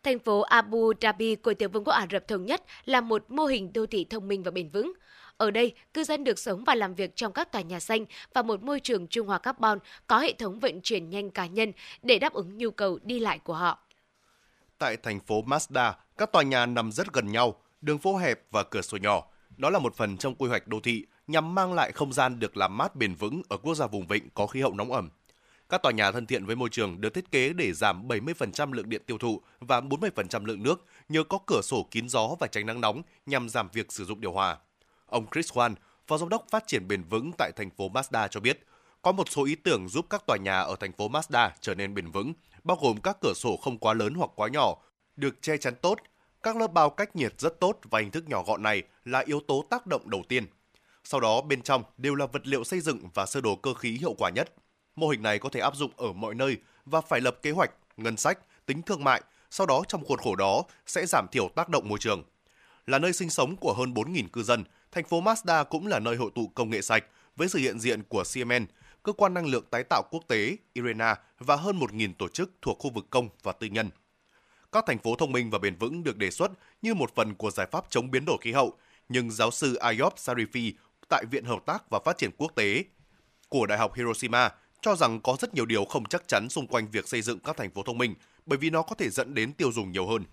Thành 0.04 0.20
phố 0.20 0.42
Abu 0.42 0.94
Dhabi 1.02 1.36
của 1.36 1.54
Tiểu 1.54 1.70
vương 1.70 1.84
quốc 1.84 1.94
Ả 1.94 2.08
Rập 2.12 2.28
Thống 2.28 2.46
Nhất 2.46 2.64
là 2.86 3.02
một 3.02 3.26
mô 3.28 3.46
hình 3.46 3.74
đô 3.74 3.86
thị 3.86 4.06
thông 4.10 4.28
minh 4.28 4.44
và 4.44 4.52
bền 4.52 4.70
vững. 4.70 4.94
Ở 5.42 5.52
đây, 5.52 5.74
cư 5.94 6.04
dân 6.04 6.24
được 6.24 6.40
sống 6.40 6.64
và 6.64 6.76
làm 6.76 6.96
việc 6.96 7.16
trong 7.16 7.34
các 7.34 7.52
tòa 7.52 7.62
nhà 7.62 7.80
xanh 7.80 8.06
và 8.34 8.42
một 8.42 8.64
môi 8.64 8.80
trường 8.80 9.08
trung 9.08 9.28
hòa 9.28 9.40
carbon 9.40 9.80
có 10.08 10.20
hệ 10.20 10.34
thống 10.34 10.60
vận 10.60 10.82
chuyển 10.82 11.10
nhanh 11.10 11.32
cá 11.32 11.46
nhân 11.46 11.72
để 12.04 12.20
đáp 12.20 12.34
ứng 12.34 12.58
nhu 12.58 12.72
cầu 12.72 13.00
đi 13.04 13.20
lại 13.20 13.40
của 13.40 13.54
họ. 13.54 13.80
Tại 14.78 14.98
thành 14.98 15.20
phố 15.20 15.44
Mazda, 15.44 15.94
các 16.18 16.32
tòa 16.32 16.44
nhà 16.44 16.66
nằm 16.66 16.92
rất 16.92 17.14
gần 17.14 17.32
nhau, 17.32 17.56
đường 17.82 17.98
phố 17.98 18.18
hẹp 18.18 18.42
và 18.52 18.64
cửa 18.64 18.82
sổ 18.82 18.98
nhỏ. 18.98 19.24
Đó 19.58 19.70
là 19.70 19.80
một 19.80 19.96
phần 19.96 20.18
trong 20.18 20.36
quy 20.36 20.50
hoạch 20.50 20.68
đô 20.68 20.80
thị 20.80 21.06
nhằm 21.28 21.56
mang 21.56 21.74
lại 21.74 21.92
không 21.92 22.14
gian 22.14 22.40
được 22.40 22.58
làm 22.58 22.78
mát 22.78 22.96
bền 22.96 23.16
vững 23.16 23.42
ở 23.50 23.58
quốc 23.58 23.76
gia 23.76 23.88
vùng 23.88 24.08
vịnh 24.08 24.30
có 24.34 24.48
khí 24.48 24.62
hậu 24.62 24.74
nóng 24.74 24.92
ẩm. 24.92 25.10
Các 25.70 25.82
tòa 25.84 25.92
nhà 25.92 26.12
thân 26.12 26.26
thiện 26.26 26.46
với 26.46 26.56
môi 26.56 26.70
trường 26.70 27.02
được 27.02 27.14
thiết 27.14 27.32
kế 27.32 27.54
để 27.54 27.74
giảm 27.74 28.08
70% 28.08 28.74
lượng 28.74 28.90
điện 28.90 29.02
tiêu 29.06 29.18
thụ 29.18 29.42
và 29.60 29.82
40% 29.82 30.46
lượng 30.46 30.64
nước 30.64 30.86
nhờ 31.10 31.24
có 31.24 31.40
cửa 31.48 31.62
sổ 31.64 31.88
kín 31.92 32.10
gió 32.10 32.36
và 32.40 32.48
tránh 32.48 32.66
nắng 32.66 32.82
nóng 32.82 33.02
nhằm 33.26 33.50
giảm 33.50 33.68
việc 33.74 33.92
sử 33.92 34.06
dụng 34.06 34.22
điều 34.22 34.32
hòa. 34.32 34.58
Ông 35.12 35.26
Chris 35.32 35.52
Wan, 35.52 35.76
Phó 36.08 36.18
Giám 36.18 36.30
đốc 36.30 36.46
Phát 36.52 36.68
triển 36.68 36.88
bền 36.88 37.04
vững 37.04 37.32
tại 37.38 37.52
thành 37.56 37.70
phố 37.70 37.90
Mazda 37.90 38.28
cho 38.28 38.40
biết, 38.40 38.60
có 39.02 39.12
một 39.12 39.30
số 39.30 39.46
ý 39.46 39.56
tưởng 39.56 39.90
giúp 39.90 40.06
các 40.10 40.24
tòa 40.28 40.38
nhà 40.38 40.60
ở 40.60 40.76
thành 40.80 40.92
phố 40.92 41.10
Mazda 41.10 41.50
trở 41.62 41.76
nên 41.76 41.94
bền 41.94 42.12
vững, 42.12 42.34
bao 42.64 42.78
gồm 42.82 43.02
các 43.02 43.18
cửa 43.22 43.34
sổ 43.36 43.58
không 43.58 43.78
quá 43.78 43.94
lớn 43.94 44.14
hoặc 44.14 44.30
quá 44.36 44.48
nhỏ, 44.48 44.76
được 45.16 45.42
che 45.42 45.58
chắn 45.58 45.76
tốt, 45.82 46.00
các 46.44 46.58
lớp 46.58 46.68
bao 46.68 46.90
cách 46.90 47.16
nhiệt 47.16 47.34
rất 47.40 47.60
tốt 47.60 47.80
và 47.84 48.00
hình 48.00 48.12
thức 48.12 48.30
nhỏ 48.30 48.44
gọn 48.44 48.64
này 48.64 48.84
là 49.06 49.20
yếu 49.20 49.40
tố 49.48 49.66
tác 49.70 49.88
động 49.88 50.10
đầu 50.10 50.24
tiên. 50.30 50.46
Sau 51.04 51.20
đó 51.20 51.42
bên 51.42 51.62
trong 51.62 51.84
đều 51.98 52.16
là 52.16 52.26
vật 52.26 52.48
liệu 52.48 52.64
xây 52.64 52.80
dựng 52.80 53.00
và 53.14 53.26
sơ 53.26 53.42
đồ 53.42 53.56
cơ 53.56 53.74
khí 53.74 53.92
hiệu 53.92 54.16
quả 54.18 54.30
nhất. 54.30 54.54
Mô 54.96 55.10
hình 55.10 55.22
này 55.22 55.40
có 55.40 55.50
thể 55.50 55.60
áp 55.60 55.76
dụng 55.76 55.92
ở 55.98 56.14
mọi 56.14 56.36
nơi 56.36 56.58
và 56.86 57.02
phải 57.02 57.22
lập 57.22 57.38
kế 57.42 57.52
hoạch, 57.52 57.72
ngân 57.98 58.18
sách, 58.18 58.40
tính 58.66 58.82
thương 58.82 59.04
mại, 59.04 59.22
sau 59.50 59.68
đó 59.68 59.84
trong 59.88 60.06
khuôn 60.06 60.20
khổ 60.20 60.36
đó 60.36 60.64
sẽ 60.86 61.06
giảm 61.06 61.28
thiểu 61.32 61.50
tác 61.56 61.70
động 61.70 61.90
môi 61.90 62.00
trường. 62.00 62.24
Là 62.88 63.00
nơi 63.00 63.14
sinh 63.14 63.30
sống 63.30 63.56
của 63.56 63.74
hơn 63.74 63.94
4.000 63.94 64.28
cư 64.34 64.44
dân, 64.44 64.64
thành 64.92 65.04
phố 65.04 65.22
Mazda 65.22 65.64
cũng 65.66 65.88
là 65.88 66.00
nơi 66.00 66.16
hội 66.16 66.32
tụ 66.36 66.48
công 66.56 66.70
nghệ 66.70 66.82
sạch 66.82 67.04
với 67.36 67.50
sự 67.50 67.60
hiện 67.60 67.80
diện 67.80 68.04
của 68.04 68.24
Siemens, 68.24 68.70
cơ 69.04 69.14
quan 69.14 69.34
năng 69.34 69.46
lượng 69.46 69.66
tái 69.72 69.84
tạo 69.90 70.04
quốc 70.12 70.24
tế 70.28 70.58
IRENA 70.74 71.16
và 71.40 71.56
hơn 71.56 71.80
1.000 71.80 72.14
tổ 72.20 72.28
chức 72.28 72.52
thuộc 72.62 72.80
khu 72.80 72.90
vực 72.90 73.06
công 73.10 73.30
và 73.44 73.52
tư 73.52 73.68
nhân. 73.68 73.90
Các 74.72 74.84
thành 74.88 74.98
phố 74.98 75.16
thông 75.16 75.32
minh 75.32 75.50
và 75.50 75.60
bền 75.60 75.76
vững 75.76 76.04
được 76.04 76.18
đề 76.18 76.32
xuất 76.32 76.52
như 76.82 76.94
một 76.94 77.16
phần 77.16 77.36
của 77.36 77.52
giải 77.52 77.68
pháp 77.72 77.86
chống 77.90 78.12
biến 78.12 78.26
đổi 78.26 78.38
khí 78.42 78.52
hậu, 78.52 78.74
nhưng 79.10 79.32
giáo 79.32 79.52
sư 79.52 79.76
Ayop 79.76 80.16
Sarifi 80.16 80.72
tại 81.10 81.26
Viện 81.32 81.46
Hợp 81.46 81.66
tác 81.66 81.90
và 81.90 82.00
Phát 82.06 82.18
triển 82.18 82.32
Quốc 82.38 82.52
tế 82.56 82.84
của 83.50 83.66
Đại 83.66 83.78
học 83.78 83.94
Hiroshima 83.94 84.50
cho 84.82 84.96
rằng 84.96 85.22
có 85.22 85.38
rất 85.40 85.54
nhiều 85.54 85.66
điều 85.66 85.86
không 85.86 86.06
chắc 86.06 86.28
chắn 86.28 86.50
xung 86.50 86.68
quanh 86.68 86.92
việc 86.92 87.08
xây 87.08 87.22
dựng 87.22 87.40
các 87.40 87.58
thành 87.58 87.72
phố 87.72 87.84
thông 87.84 87.98
minh 87.98 88.16
bởi 88.46 88.58
vì 88.58 88.70
nó 88.70 88.82
có 88.82 88.96
thể 88.96 89.10
dẫn 89.10 89.34
đến 89.34 89.54
tiêu 89.54 89.72
dùng 89.72 89.92
nhiều 89.92 90.08
hơn. 90.08 90.24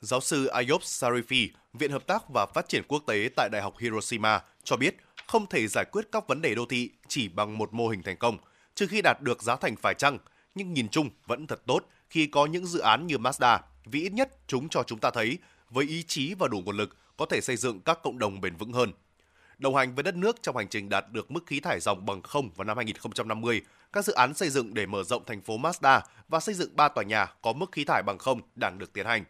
Giáo 0.00 0.20
sư 0.20 0.46
Ayop 0.46 0.82
Sarifi, 0.82 1.48
Viện 1.72 1.90
Hợp 1.90 2.06
tác 2.06 2.28
và 2.28 2.46
Phát 2.46 2.68
triển 2.68 2.82
Quốc 2.88 3.02
tế 3.06 3.28
tại 3.36 3.48
Đại 3.52 3.62
học 3.62 3.78
Hiroshima 3.78 4.42
cho 4.64 4.76
biết 4.76 4.96
không 5.26 5.46
thể 5.46 5.66
giải 5.66 5.84
quyết 5.92 6.08
các 6.12 6.28
vấn 6.28 6.42
đề 6.42 6.54
đô 6.54 6.66
thị 6.66 6.90
chỉ 7.08 7.28
bằng 7.28 7.58
một 7.58 7.74
mô 7.74 7.88
hình 7.88 8.02
thành 8.02 8.16
công, 8.16 8.38
trừ 8.74 8.86
khi 8.86 9.02
đạt 9.02 9.20
được 9.20 9.42
giá 9.42 9.56
thành 9.56 9.76
phải 9.76 9.94
chăng, 9.94 10.18
nhưng 10.54 10.72
nhìn 10.72 10.88
chung 10.88 11.10
vẫn 11.26 11.46
thật 11.46 11.62
tốt 11.66 11.80
khi 12.10 12.26
có 12.26 12.46
những 12.46 12.66
dự 12.66 12.78
án 12.78 13.06
như 13.06 13.16
Mazda, 13.16 13.58
vì 13.84 14.02
ít 14.02 14.12
nhất 14.12 14.30
chúng 14.46 14.68
cho 14.68 14.82
chúng 14.82 14.98
ta 14.98 15.10
thấy 15.10 15.38
với 15.70 15.84
ý 15.84 16.02
chí 16.02 16.34
và 16.34 16.48
đủ 16.48 16.60
nguồn 16.60 16.76
lực 16.76 16.96
có 17.16 17.26
thể 17.26 17.40
xây 17.40 17.56
dựng 17.56 17.80
các 17.80 17.98
cộng 18.02 18.18
đồng 18.18 18.40
bền 18.40 18.56
vững 18.56 18.72
hơn. 18.72 18.92
Đồng 19.58 19.74
hành 19.76 19.94
với 19.94 20.02
đất 20.02 20.14
nước 20.14 20.36
trong 20.42 20.56
hành 20.56 20.68
trình 20.68 20.88
đạt 20.88 21.04
được 21.12 21.30
mức 21.30 21.46
khí 21.46 21.60
thải 21.60 21.80
dòng 21.80 22.06
bằng 22.06 22.22
không 22.22 22.50
vào 22.56 22.64
năm 22.64 22.76
2050, 22.76 23.62
các 23.92 24.04
dự 24.04 24.12
án 24.12 24.34
xây 24.34 24.50
dựng 24.50 24.74
để 24.74 24.86
mở 24.86 25.02
rộng 25.02 25.24
thành 25.24 25.40
phố 25.40 25.58
Mazda 25.58 26.00
và 26.28 26.40
xây 26.40 26.54
dựng 26.54 26.76
ba 26.76 26.88
tòa 26.88 27.04
nhà 27.04 27.26
có 27.42 27.52
mức 27.52 27.72
khí 27.72 27.84
thải 27.84 28.02
bằng 28.02 28.18
không 28.18 28.40
đang 28.54 28.78
được 28.78 28.92
tiến 28.92 29.06
hành. 29.06 29.24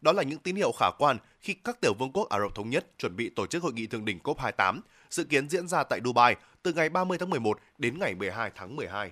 Đó 0.00 0.12
là 0.12 0.22
những 0.22 0.38
tín 0.38 0.56
hiệu 0.56 0.72
khả 0.72 0.90
quan 0.98 1.16
khi 1.40 1.54
các 1.54 1.80
tiểu 1.80 1.94
vương 1.94 2.12
quốc 2.12 2.28
Ả 2.28 2.38
Rập 2.40 2.54
Thống 2.54 2.70
Nhất 2.70 2.86
chuẩn 2.98 3.16
bị 3.16 3.30
tổ 3.30 3.46
chức 3.46 3.62
hội 3.62 3.72
nghị 3.72 3.86
thượng 3.86 4.04
đỉnh 4.04 4.18
COP28, 4.24 4.80
dự 5.10 5.24
kiến 5.24 5.48
diễn 5.48 5.68
ra 5.68 5.84
tại 5.84 6.00
Dubai 6.04 6.36
từ 6.62 6.72
ngày 6.72 6.88
30 6.88 7.18
tháng 7.18 7.30
11 7.30 7.58
đến 7.78 7.98
ngày 7.98 8.14
12 8.14 8.50
tháng 8.54 8.76
12. 8.76 9.10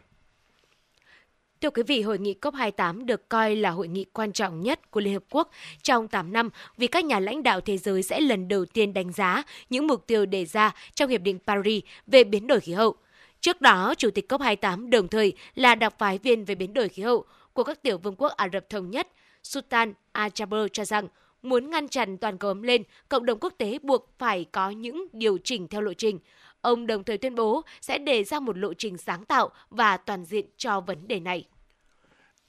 Thưa 1.60 1.70
quý 1.70 1.82
vị, 1.82 2.02
hội 2.02 2.18
nghị 2.18 2.34
COP28 2.40 3.04
được 3.04 3.28
coi 3.28 3.56
là 3.56 3.70
hội 3.70 3.88
nghị 3.88 4.04
quan 4.04 4.32
trọng 4.32 4.60
nhất 4.60 4.90
của 4.90 5.00
Liên 5.00 5.14
Hợp 5.14 5.22
Quốc 5.30 5.50
trong 5.82 6.08
8 6.08 6.32
năm 6.32 6.50
vì 6.76 6.86
các 6.86 7.04
nhà 7.04 7.20
lãnh 7.20 7.42
đạo 7.42 7.60
thế 7.60 7.78
giới 7.78 8.02
sẽ 8.02 8.20
lần 8.20 8.48
đầu 8.48 8.64
tiên 8.64 8.94
đánh 8.94 9.12
giá 9.12 9.42
những 9.70 9.86
mục 9.86 10.06
tiêu 10.06 10.26
đề 10.26 10.44
ra 10.44 10.74
trong 10.94 11.10
Hiệp 11.10 11.20
định 11.20 11.38
Paris 11.46 11.84
về 12.06 12.24
biến 12.24 12.46
đổi 12.46 12.60
khí 12.60 12.72
hậu. 12.72 12.96
Trước 13.40 13.60
đó, 13.60 13.94
Chủ 13.98 14.10
tịch 14.10 14.32
COP28 14.32 14.90
đồng 14.90 15.08
thời 15.08 15.32
là 15.54 15.74
đặc 15.74 15.94
phái 15.98 16.18
viên 16.18 16.44
về 16.44 16.54
biến 16.54 16.74
đổi 16.74 16.88
khí 16.88 17.02
hậu 17.02 17.24
của 17.52 17.64
các 17.64 17.82
tiểu 17.82 17.98
vương 17.98 18.16
quốc 18.16 18.28
Ả 18.28 18.48
Rập 18.52 18.70
Thống 18.70 18.90
Nhất, 18.90 19.08
Sultan 19.42 19.94
Al-Jaber 20.12 20.68
cho 20.68 20.84
rằng 20.84 21.08
muốn 21.42 21.70
ngăn 21.70 21.88
chặn 21.88 22.18
toàn 22.18 22.38
cầu 22.38 22.50
ấm 22.50 22.62
lên, 22.62 22.82
cộng 23.08 23.26
đồng 23.26 23.38
quốc 23.40 23.54
tế 23.58 23.78
buộc 23.82 24.14
phải 24.18 24.46
có 24.52 24.70
những 24.70 25.06
điều 25.12 25.38
chỉnh 25.44 25.68
theo 25.68 25.80
lộ 25.80 25.92
trình. 25.94 26.18
Ông 26.60 26.86
đồng 26.86 27.04
thời 27.04 27.18
tuyên 27.18 27.34
bố 27.34 27.62
sẽ 27.80 27.98
đề 27.98 28.24
ra 28.24 28.40
một 28.40 28.58
lộ 28.58 28.74
trình 28.74 28.98
sáng 28.98 29.24
tạo 29.24 29.50
và 29.70 29.96
toàn 29.96 30.24
diện 30.24 30.46
cho 30.56 30.80
vấn 30.80 31.08
đề 31.08 31.20
này. 31.20 31.44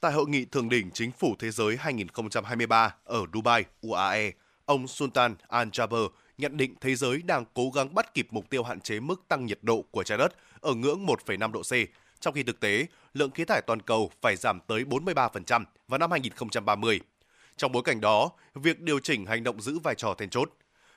Tại 0.02 0.12
hội 0.12 0.26
nghị 0.28 0.46
thượng 0.46 0.70
đỉnh 0.70 0.92
chính 0.92 1.12
phủ 1.12 1.36
thế 1.40 1.52
giới 1.52 1.78
2023 1.78 2.96
ở 3.04 3.26
Dubai, 3.34 3.64
UAE, 3.82 4.32
ông 4.66 4.88
Sultan 4.88 5.36
Al-Jaber 5.50 6.10
nhận 6.38 6.58
định 6.58 6.76
thế 6.82 6.96
giới 6.96 7.22
đang 7.22 7.46
cố 7.54 7.70
gắng 7.76 7.96
bắt 7.96 8.14
kịp 8.14 8.28
mục 8.32 8.50
tiêu 8.50 8.64
hạn 8.64 8.80
chế 8.80 9.00
mức 9.00 9.28
tăng 9.28 9.46
nhiệt 9.46 9.60
độ 9.62 9.82
của 9.92 10.04
trái 10.04 10.18
đất 10.18 10.34
ở 10.62 10.74
ngưỡng 10.74 11.06
1,5 11.06 11.52
độ 11.52 11.62
C, 11.62 11.74
trong 12.20 12.34
khi 12.34 12.44
thực 12.44 12.60
tế, 12.60 12.86
lượng 13.14 13.32
khí 13.32 13.46
thải 13.46 13.62
toàn 13.62 13.82
cầu 13.82 14.12
phải 14.22 14.36
giảm 14.36 14.60
tới 14.68 14.84
43% 14.84 15.64
vào 15.88 15.98
năm 15.98 16.12
2030. 16.12 17.00
Trong 17.58 17.72
bối 17.72 17.84
cảnh 17.84 18.02
đó, 18.02 18.32
việc 18.56 18.80
điều 18.80 19.00
chỉnh 19.00 19.26
hành 19.26 19.44
động 19.44 19.62
giữ 19.62 19.80
vai 19.80 19.96
trò 19.96 20.14
then 20.18 20.30
chốt. 20.30 20.50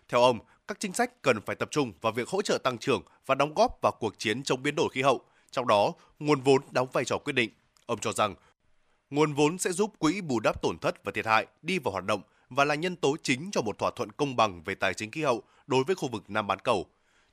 Theo 0.09 0.23
ông, 0.23 0.39
các 0.69 0.81
chính 0.81 0.93
sách 0.93 1.23
cần 1.23 1.41
phải 1.47 1.57
tập 1.57 1.69
trung 1.71 1.93
vào 2.01 2.13
việc 2.13 2.29
hỗ 2.29 2.43
trợ 2.43 2.59
tăng 2.59 2.79
trưởng 2.79 3.03
và 3.27 3.35
đóng 3.35 3.55
góp 3.55 3.79
vào 3.83 3.93
cuộc 4.01 4.19
chiến 4.19 4.43
chống 4.43 4.63
biến 4.63 4.75
đổi 4.75 4.89
khí 4.93 5.03
hậu, 5.03 5.25
trong 5.51 5.67
đó 5.67 5.93
nguồn 6.19 6.41
vốn 6.41 6.63
đóng 6.71 6.89
vai 6.93 7.05
trò 7.05 7.19
quyết 7.19 7.33
định. 7.33 7.51
Ông 7.87 7.99
cho 7.99 8.13
rằng, 8.13 8.35
nguồn 9.11 9.33
vốn 9.33 9.59
sẽ 9.59 9.73
giúp 9.73 9.93
quỹ 9.99 10.21
bù 10.21 10.41
đắp 10.41 10.63
tổn 10.63 10.79
thất 10.79 11.05
và 11.05 11.13
thiệt 11.13 11.27
hại 11.27 11.47
đi 11.63 11.79
vào 11.79 11.93
hoạt 11.93 12.05
động 12.05 12.23
và 12.49 12.65
là 12.65 12.75
nhân 12.75 12.97
tố 12.97 13.17
chính 13.23 13.51
cho 13.53 13.63
một 13.63 13.79
thỏa 13.79 13.91
thuận 13.97 14.13
công 14.13 14.37
bằng 14.37 14.63
về 14.63 14.75
tài 14.75 14.95
chính 14.95 15.11
khí 15.11 15.23
hậu 15.23 15.43
đối 15.67 15.85
với 15.85 15.97
khu 15.97 16.09
vực 16.09 16.25
Nam 16.29 16.47
bán 16.47 16.59
cầu. 16.59 16.87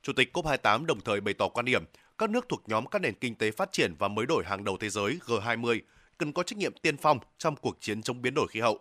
Chủ 0.03 0.13
tịch 0.13 0.29
COP28 0.33 0.85
đồng 0.85 1.01
thời 1.01 1.21
bày 1.21 1.33
tỏ 1.33 1.47
quan 1.47 1.65
điểm 1.65 1.83
các 2.19 2.29
nước 2.29 2.45
thuộc 2.49 2.63
nhóm 2.67 2.85
các 2.85 2.99
nền 2.99 3.13
kinh 3.13 3.35
tế 3.35 3.51
phát 3.51 3.71
triển 3.71 3.93
và 3.99 4.07
mới 4.07 4.25
đổi 4.25 4.43
hàng 4.45 4.63
đầu 4.63 4.77
thế 4.77 4.89
giới 4.89 5.19
G20 5.25 5.79
cần 6.17 6.33
có 6.33 6.43
trách 6.43 6.57
nhiệm 6.57 6.73
tiên 6.81 6.97
phong 6.97 7.19
trong 7.37 7.55
cuộc 7.55 7.77
chiến 7.79 8.01
chống 8.01 8.21
biến 8.21 8.33
đổi 8.33 8.47
khí 8.47 8.59
hậu. 8.59 8.79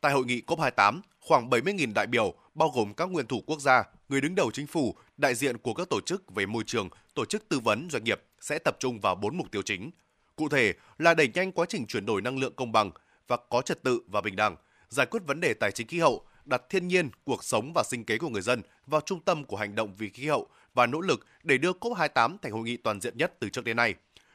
Tại 0.00 0.12
hội 0.12 0.24
nghị 0.24 0.42
COP28, 0.46 1.00
khoảng 1.20 1.50
70.000 1.50 1.92
đại 1.94 2.06
biểu, 2.06 2.34
bao 2.54 2.68
gồm 2.68 2.94
các 2.94 3.04
nguyên 3.10 3.26
thủ 3.26 3.42
quốc 3.46 3.60
gia, 3.60 3.84
người 4.08 4.20
đứng 4.20 4.34
đầu 4.34 4.50
chính 4.50 4.66
phủ, 4.66 4.94
đại 5.16 5.34
diện 5.34 5.58
của 5.58 5.74
các 5.74 5.88
tổ 5.90 6.00
chức 6.00 6.34
về 6.34 6.46
môi 6.46 6.62
trường, 6.66 6.88
tổ 7.14 7.24
chức 7.24 7.48
tư 7.48 7.60
vấn 7.60 7.88
doanh 7.90 8.04
nghiệp 8.04 8.22
sẽ 8.40 8.58
tập 8.58 8.76
trung 8.80 9.00
vào 9.00 9.14
bốn 9.14 9.36
mục 9.36 9.50
tiêu 9.50 9.62
chính. 9.62 9.90
Cụ 10.36 10.48
thể 10.48 10.74
là 10.98 11.14
đẩy 11.14 11.28
nhanh 11.34 11.52
quá 11.52 11.66
trình 11.68 11.86
chuyển 11.86 12.06
đổi 12.06 12.22
năng 12.22 12.38
lượng 12.38 12.54
công 12.56 12.72
bằng 12.72 12.90
và 13.28 13.36
có 13.50 13.62
trật 13.62 13.82
tự 13.82 14.00
và 14.06 14.20
bình 14.20 14.36
đẳng, 14.36 14.56
giải 14.88 15.06
quyết 15.06 15.22
vấn 15.26 15.40
đề 15.40 15.54
tài 15.54 15.72
chính 15.72 15.86
khí 15.86 15.98
hậu, 15.98 16.26
đặt 16.44 16.62
thiên 16.70 16.88
nhiên, 16.88 17.10
cuộc 17.24 17.44
sống 17.44 17.72
và 17.74 17.82
sinh 17.82 18.04
kế 18.04 18.18
của 18.18 18.28
người 18.28 18.42
dân 18.42 18.62
vào 18.86 19.00
trung 19.00 19.20
tâm 19.20 19.44
của 19.44 19.56
hành 19.56 19.74
động 19.74 19.94
vì 19.98 20.08
khí 20.08 20.28
hậu 20.28 20.48
và 20.76 20.86
nỗ 20.86 21.00
lực 21.00 21.26
để 21.42 21.58
đưa 21.58 21.72
COP28 21.80 22.36
thành 22.42 22.52
hội 22.52 22.62
nghị 22.62 22.76
toàn 22.76 23.00
diện 23.00 23.16
nhất 23.16 23.34
từ 23.40 23.48
trước 23.48 23.64
đến 23.64 23.76
nay. 23.76 23.94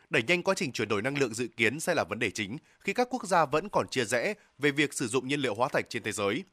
Đẩy 0.09 0.23
nhanh 0.23 0.43
quá 0.43 0.53
trình 0.57 0.71
chuyển 0.71 0.87
đổi 0.87 1.01
năng 1.01 1.17
lượng 1.17 1.33
dự 1.33 1.47
kiến 1.57 1.79
sẽ 1.79 1.95
là 1.95 2.03
vấn 2.03 2.19
đề 2.19 2.31
chính 2.31 2.57
khi 2.79 2.93
các 2.93 3.07
quốc 3.09 3.27
gia 3.27 3.45
vẫn 3.45 3.69
còn 3.69 3.87
chia 3.87 4.05
rẽ 4.05 4.33
về 4.59 4.71
việc 4.71 4.93
sử 4.93 5.07
dụng 5.07 5.27
nhiên 5.27 5.39
liệu 5.39 5.55
hóa 5.55 5.69
thạch 5.69 5.85
trên 5.89 6.03
thế 6.03 6.11
giới. 6.11 6.43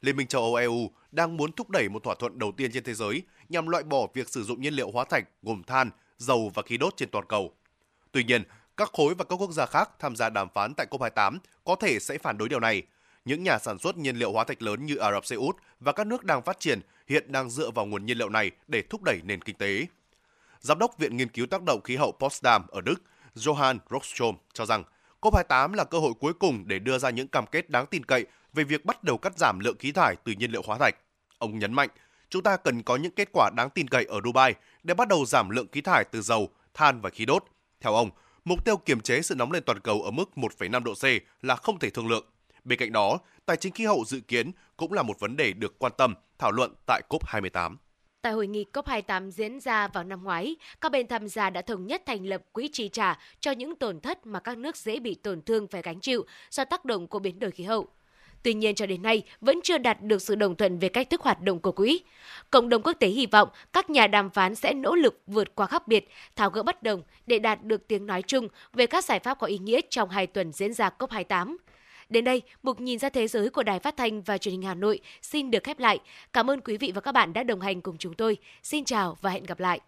Liên 0.00 0.16
minh 0.16 0.26
châu 0.26 0.42
Âu 0.42 0.54
EU 0.54 0.90
đang 1.12 1.36
muốn 1.36 1.52
thúc 1.52 1.70
đẩy 1.70 1.88
một 1.88 2.02
thỏa 2.02 2.14
thuận 2.14 2.38
đầu 2.38 2.52
tiên 2.56 2.70
trên 2.72 2.84
thế 2.84 2.94
giới 2.94 3.22
nhằm 3.48 3.66
loại 3.66 3.82
bỏ 3.82 4.06
việc 4.14 4.28
sử 4.28 4.44
dụng 4.44 4.60
nhiên 4.60 4.74
liệu 4.74 4.90
hóa 4.90 5.04
thạch 5.04 5.24
gồm 5.42 5.62
than, 5.62 5.90
dầu 6.18 6.50
và 6.54 6.62
khí 6.62 6.76
đốt 6.76 6.96
trên 6.96 7.08
toàn 7.10 7.24
cầu. 7.28 7.52
Tuy 8.12 8.24
nhiên, 8.24 8.42
các 8.76 8.90
khối 8.92 9.14
và 9.14 9.24
các 9.24 9.36
quốc 9.36 9.52
gia 9.52 9.66
khác 9.66 9.90
tham 9.98 10.16
gia 10.16 10.30
đàm 10.30 10.48
phán 10.54 10.74
tại 10.74 10.86
COP28 10.90 11.38
có 11.64 11.76
thể 11.76 11.98
sẽ 11.98 12.18
phản 12.18 12.38
đối 12.38 12.48
điều 12.48 12.60
này. 12.60 12.82
Những 13.24 13.42
nhà 13.42 13.58
sản 13.58 13.78
xuất 13.78 13.96
nhiên 13.96 14.16
liệu 14.16 14.32
hóa 14.32 14.44
thạch 14.44 14.62
lớn 14.62 14.86
như 14.86 14.96
Ả 14.96 15.12
Rập 15.12 15.26
Xê 15.26 15.36
Út 15.36 15.56
và 15.80 15.92
các 15.92 16.06
nước 16.06 16.24
đang 16.24 16.42
phát 16.42 16.60
triển 16.60 16.80
hiện 17.08 17.32
đang 17.32 17.50
dựa 17.50 17.70
vào 17.70 17.86
nguồn 17.86 18.06
nhiên 18.06 18.18
liệu 18.18 18.28
này 18.28 18.50
để 18.68 18.82
thúc 18.90 19.02
đẩy 19.02 19.20
nền 19.24 19.42
kinh 19.42 19.56
tế. 19.56 19.86
Giám 20.60 20.78
đốc 20.78 20.98
Viện 20.98 21.16
Nghiên 21.16 21.28
cứu 21.28 21.46
tác 21.46 21.62
động 21.62 21.80
khí 21.84 21.96
hậu 21.96 22.12
Potsdam 22.12 22.66
ở 22.68 22.80
Đức, 22.80 23.02
Johann 23.34 23.78
Rockstrom 23.90 24.36
cho 24.52 24.66
rằng 24.66 24.84
COP28 25.20 25.74
là 25.74 25.84
cơ 25.84 25.98
hội 25.98 26.12
cuối 26.20 26.32
cùng 26.32 26.64
để 26.66 26.78
đưa 26.78 26.98
ra 26.98 27.10
những 27.10 27.28
cam 27.28 27.46
kết 27.46 27.70
đáng 27.70 27.86
tin 27.86 28.04
cậy 28.04 28.26
về 28.52 28.64
việc 28.64 28.84
bắt 28.84 29.04
đầu 29.04 29.18
cắt 29.18 29.38
giảm 29.38 29.58
lượng 29.58 29.76
khí 29.78 29.92
thải 29.92 30.16
từ 30.24 30.32
nhiên 30.32 30.50
liệu 30.50 30.62
hóa 30.66 30.78
thạch. 30.78 30.94
Ông 31.38 31.58
nhấn 31.58 31.72
mạnh, 31.72 31.88
chúng 32.28 32.42
ta 32.42 32.56
cần 32.56 32.82
có 32.82 32.96
những 32.96 33.12
kết 33.12 33.28
quả 33.32 33.50
đáng 33.56 33.70
tin 33.70 33.88
cậy 33.88 34.04
ở 34.04 34.20
Dubai 34.24 34.54
để 34.82 34.94
bắt 34.94 35.08
đầu 35.08 35.24
giảm 35.24 35.50
lượng 35.50 35.66
khí 35.72 35.80
thải 35.80 36.04
từ 36.04 36.22
dầu, 36.22 36.48
than 36.74 37.00
và 37.00 37.10
khí 37.10 37.24
đốt. 37.24 37.44
Theo 37.80 37.94
ông, 37.94 38.10
mục 38.44 38.64
tiêu 38.64 38.76
kiềm 38.76 39.00
chế 39.00 39.22
sự 39.22 39.34
nóng 39.34 39.52
lên 39.52 39.62
toàn 39.66 39.80
cầu 39.80 40.02
ở 40.02 40.10
mức 40.10 40.30
1,5 40.36 40.84
độ 40.84 40.94
C 40.94 41.04
là 41.42 41.56
không 41.56 41.78
thể 41.78 41.90
thương 41.90 42.08
lượng. 42.08 42.24
Bên 42.64 42.78
cạnh 42.78 42.92
đó, 42.92 43.18
tài 43.46 43.56
chính 43.56 43.72
khí 43.72 43.84
hậu 43.84 44.04
dự 44.06 44.20
kiến 44.20 44.52
cũng 44.76 44.92
là 44.92 45.02
một 45.02 45.20
vấn 45.20 45.36
đề 45.36 45.52
được 45.52 45.78
quan 45.78 45.92
tâm, 45.98 46.14
thảo 46.38 46.52
luận 46.52 46.74
tại 46.86 47.02
COP28. 47.08 47.76
Tại 48.22 48.32
hội 48.32 48.46
nghị 48.46 48.64
COP28 48.72 49.30
diễn 49.30 49.60
ra 49.60 49.88
vào 49.88 50.04
năm 50.04 50.24
ngoái, 50.24 50.56
các 50.80 50.92
bên 50.92 51.06
tham 51.06 51.28
gia 51.28 51.50
đã 51.50 51.62
thống 51.62 51.86
nhất 51.86 52.02
thành 52.06 52.26
lập 52.26 52.42
quỹ 52.52 52.68
chi 52.72 52.88
trả 52.88 53.18
cho 53.40 53.50
những 53.50 53.76
tổn 53.76 54.00
thất 54.00 54.26
mà 54.26 54.40
các 54.40 54.58
nước 54.58 54.76
dễ 54.76 55.00
bị 55.00 55.14
tổn 55.14 55.42
thương 55.42 55.66
phải 55.68 55.82
gánh 55.82 56.00
chịu 56.00 56.24
do 56.50 56.64
tác 56.64 56.84
động 56.84 57.06
của 57.06 57.18
biến 57.18 57.38
đổi 57.38 57.50
khí 57.50 57.64
hậu. 57.64 57.88
Tuy 58.42 58.54
nhiên 58.54 58.74
cho 58.74 58.86
đến 58.86 59.02
nay 59.02 59.22
vẫn 59.40 59.60
chưa 59.64 59.78
đạt 59.78 60.02
được 60.02 60.22
sự 60.22 60.34
đồng 60.34 60.56
thuận 60.56 60.78
về 60.78 60.88
cách 60.88 61.10
thức 61.10 61.20
hoạt 61.20 61.42
động 61.42 61.60
của 61.60 61.72
quỹ. 61.72 62.00
Cộng 62.50 62.68
đồng 62.68 62.82
quốc 62.82 62.92
tế 62.92 63.08
hy 63.08 63.26
vọng 63.26 63.48
các 63.72 63.90
nhà 63.90 64.06
đàm 64.06 64.30
phán 64.30 64.54
sẽ 64.54 64.74
nỗ 64.74 64.94
lực 64.94 65.22
vượt 65.26 65.54
qua 65.54 65.66
khác 65.66 65.88
biệt, 65.88 66.08
tháo 66.36 66.50
gỡ 66.50 66.62
bất 66.62 66.82
đồng 66.82 67.02
để 67.26 67.38
đạt 67.38 67.64
được 67.64 67.88
tiếng 67.88 68.06
nói 68.06 68.22
chung 68.22 68.48
về 68.72 68.86
các 68.86 69.04
giải 69.04 69.18
pháp 69.18 69.38
có 69.38 69.46
ý 69.46 69.58
nghĩa 69.58 69.80
trong 69.90 70.08
hai 70.08 70.26
tuần 70.26 70.52
diễn 70.52 70.72
ra 70.72 70.90
COP28. 70.98 71.56
Đến 72.08 72.24
đây, 72.24 72.42
mục 72.62 72.80
nhìn 72.80 72.98
ra 72.98 73.08
thế 73.08 73.28
giới 73.28 73.50
của 73.50 73.62
Đài 73.62 73.78
Phát 73.78 73.96
thanh 73.96 74.22
và 74.22 74.38
Truyền 74.38 74.52
hình 74.52 74.62
Hà 74.62 74.74
Nội 74.74 75.00
xin 75.22 75.50
được 75.50 75.64
khép 75.64 75.78
lại. 75.78 75.98
Cảm 76.32 76.50
ơn 76.50 76.60
quý 76.60 76.76
vị 76.76 76.92
và 76.94 77.00
các 77.00 77.12
bạn 77.12 77.32
đã 77.32 77.42
đồng 77.42 77.60
hành 77.60 77.80
cùng 77.80 77.96
chúng 77.98 78.14
tôi. 78.14 78.36
Xin 78.62 78.84
chào 78.84 79.16
và 79.20 79.30
hẹn 79.30 79.44
gặp 79.44 79.60
lại. 79.60 79.80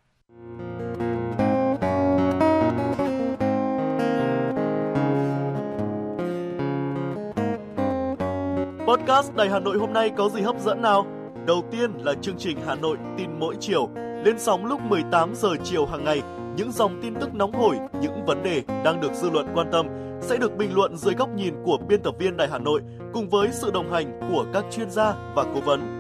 Podcast 8.87 9.35
Đài 9.37 9.49
Hà 9.49 9.61
Nội 9.61 9.79
hôm 9.79 9.93
nay 9.93 10.11
có 10.17 10.29
gì 10.29 10.41
hấp 10.41 10.61
dẫn 10.61 10.83
nào? 10.83 11.07
Đầu 11.47 11.65
tiên 11.73 11.91
là 12.05 12.15
chương 12.23 12.39
trình 12.39 12.59
Hà 12.67 12.75
Nội 12.75 12.97
tin 13.19 13.31
mỗi 13.39 13.55
chiều, 13.61 13.89
lên 14.25 14.39
sóng 14.39 14.67
lúc 14.67 14.81
18 14.83 15.35
giờ 15.35 15.49
chiều 15.65 15.87
hàng 15.87 16.05
ngày, 16.05 16.23
những 16.57 16.73
dòng 16.73 17.01
tin 17.03 17.15
tức 17.15 17.35
nóng 17.35 17.53
hổi, 17.53 17.77
những 18.01 18.25
vấn 18.27 18.43
đề 18.43 18.63
đang 18.85 19.01
được 19.01 19.13
dư 19.15 19.31
luận 19.31 19.47
quan 19.55 19.67
tâm 19.73 20.06
sẽ 20.21 20.37
được 20.37 20.57
bình 20.57 20.75
luận 20.75 20.97
dưới 20.97 21.15
góc 21.15 21.29
nhìn 21.37 21.55
của 21.65 21.79
biên 21.89 22.03
tập 22.03 22.15
viên 22.19 22.37
Đài 22.37 22.49
Hà 22.49 22.59
Nội 22.59 22.81
cùng 23.13 23.29
với 23.29 23.49
sự 23.53 23.71
đồng 23.71 23.93
hành 23.93 24.21
của 24.31 24.47
các 24.53 24.65
chuyên 24.71 24.91
gia 24.91 25.15
và 25.35 25.45
cố 25.55 25.61
vấn. 25.61 25.97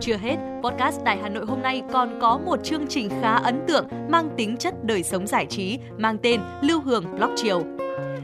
Chưa 0.00 0.16
hết, 0.16 0.36
podcast 0.62 1.04
Đài 1.04 1.18
Hà 1.22 1.28
Nội 1.28 1.44
hôm 1.46 1.62
nay 1.62 1.82
còn 1.92 2.18
có 2.20 2.38
một 2.38 2.64
chương 2.64 2.86
trình 2.88 3.08
khá 3.20 3.34
ấn 3.34 3.60
tượng 3.68 3.86
mang 4.08 4.30
tính 4.36 4.56
chất 4.56 4.84
đời 4.84 5.02
sống 5.02 5.26
giải 5.26 5.46
trí 5.46 5.78
mang 5.98 6.18
tên 6.22 6.40
Lưu 6.62 6.80
Hương 6.80 7.04
Blog 7.16 7.30
Chiều. 7.36 7.62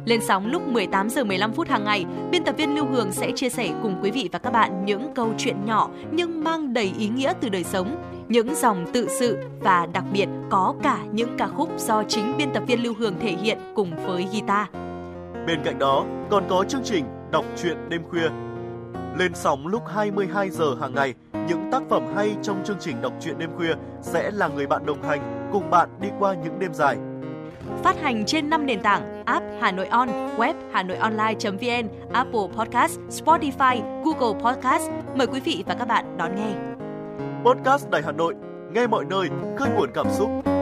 Lên 0.04 0.20
sóng 0.28 0.46
lúc 0.46 0.68
18 0.68 1.10
giờ 1.10 1.24
15 1.24 1.52
phút 1.52 1.68
hàng 1.68 1.84
ngày, 1.84 2.04
biên 2.30 2.44
tập 2.44 2.54
viên 2.58 2.74
Lưu 2.74 2.86
Hương 2.86 3.12
sẽ 3.12 3.30
chia 3.36 3.48
sẻ 3.48 3.70
cùng 3.82 3.98
quý 4.02 4.10
vị 4.10 4.28
và 4.32 4.38
các 4.38 4.52
bạn 4.52 4.84
những 4.84 5.14
câu 5.14 5.28
chuyện 5.38 5.56
nhỏ 5.66 5.90
nhưng 6.10 6.44
mang 6.44 6.72
đầy 6.72 6.92
ý 6.98 7.08
nghĩa 7.08 7.32
từ 7.40 7.48
đời 7.48 7.64
sống, 7.64 7.96
những 8.28 8.54
dòng 8.54 8.86
tự 8.92 9.08
sự 9.20 9.38
và 9.60 9.86
đặc 9.92 10.04
biệt 10.12 10.26
có 10.50 10.74
cả 10.82 10.98
những 11.12 11.36
ca 11.38 11.46
khúc 11.48 11.68
do 11.78 12.02
chính 12.08 12.36
biên 12.36 12.52
tập 12.52 12.62
viên 12.66 12.82
Lưu 12.82 12.94
Hương 12.98 13.14
thể 13.20 13.30
hiện 13.42 13.58
cùng 13.74 13.90
với 14.06 14.26
guitar. 14.32 14.66
Bên 15.46 15.60
cạnh 15.64 15.78
đó, 15.78 16.04
còn 16.30 16.44
có 16.50 16.64
chương 16.68 16.82
trình 16.84 17.04
Đọc 17.32 17.44
truyện 17.62 17.88
đêm 17.88 18.02
khuya. 18.10 18.28
Lên 19.18 19.34
sóng 19.34 19.66
lúc 19.66 19.82
22 19.86 20.50
giờ 20.50 20.74
hàng 20.80 20.94
ngày, 20.94 21.14
những 21.48 21.68
tác 21.72 21.82
phẩm 21.90 22.02
hay 22.16 22.34
trong 22.42 22.64
chương 22.64 22.76
trình 22.80 23.02
Đọc 23.02 23.12
truyện 23.20 23.38
đêm 23.38 23.50
khuya 23.56 23.74
sẽ 24.00 24.30
là 24.30 24.48
người 24.48 24.66
bạn 24.66 24.86
đồng 24.86 25.02
hành 25.02 25.48
cùng 25.52 25.70
bạn 25.70 25.88
đi 26.00 26.08
qua 26.18 26.34
những 26.34 26.58
đêm 26.58 26.74
dài. 26.74 26.96
Phát 27.82 28.00
hành 28.02 28.24
trên 28.26 28.50
5 28.50 28.66
nền 28.66 28.80
tảng 28.82 29.24
app 29.24 29.46
Hà 29.60 29.72
Nội 29.72 29.86
On, 29.86 30.08
web 30.36 30.54
Hà 30.72 30.82
Nội 30.82 30.96
Online.vn, 30.96 31.88
Apple 32.12 32.46
Podcast, 32.56 32.98
Spotify, 33.08 34.02
Google 34.04 34.40
Podcast. 34.44 34.90
Mời 35.16 35.26
quý 35.26 35.40
vị 35.40 35.64
và 35.66 35.74
các 35.74 35.88
bạn 35.88 36.16
đón 36.16 36.34
nghe. 36.34 36.52
Podcast 37.44 37.90
Đài 37.90 38.02
Hà 38.04 38.12
Nội, 38.12 38.34
nghe 38.72 38.86
mọi 38.86 39.04
nơi, 39.04 39.28
khơi 39.58 39.68
nguồn 39.76 39.90
cảm 39.94 40.06
xúc. 40.10 40.61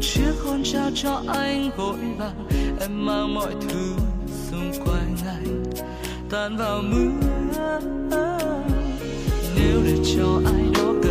Từng 0.00 0.08
chiếc 0.08 0.32
hôn 0.44 0.62
trao 0.64 0.90
cho 0.94 1.22
anh 1.28 1.70
vội 1.76 1.98
vàng. 2.18 2.48
Em 2.80 3.06
mang 3.06 3.34
mọi 3.34 3.52
thứ 3.68 3.92
xung 4.50 4.72
quanh 4.84 5.16
anh, 5.26 5.64
tan 6.30 6.56
vào 6.56 6.82
mưa. 6.82 7.10
Nếu 9.56 9.80
để 9.84 9.96
cho 10.16 10.40
ai 10.44 10.64
đó 10.74 10.92
cần 11.02 11.09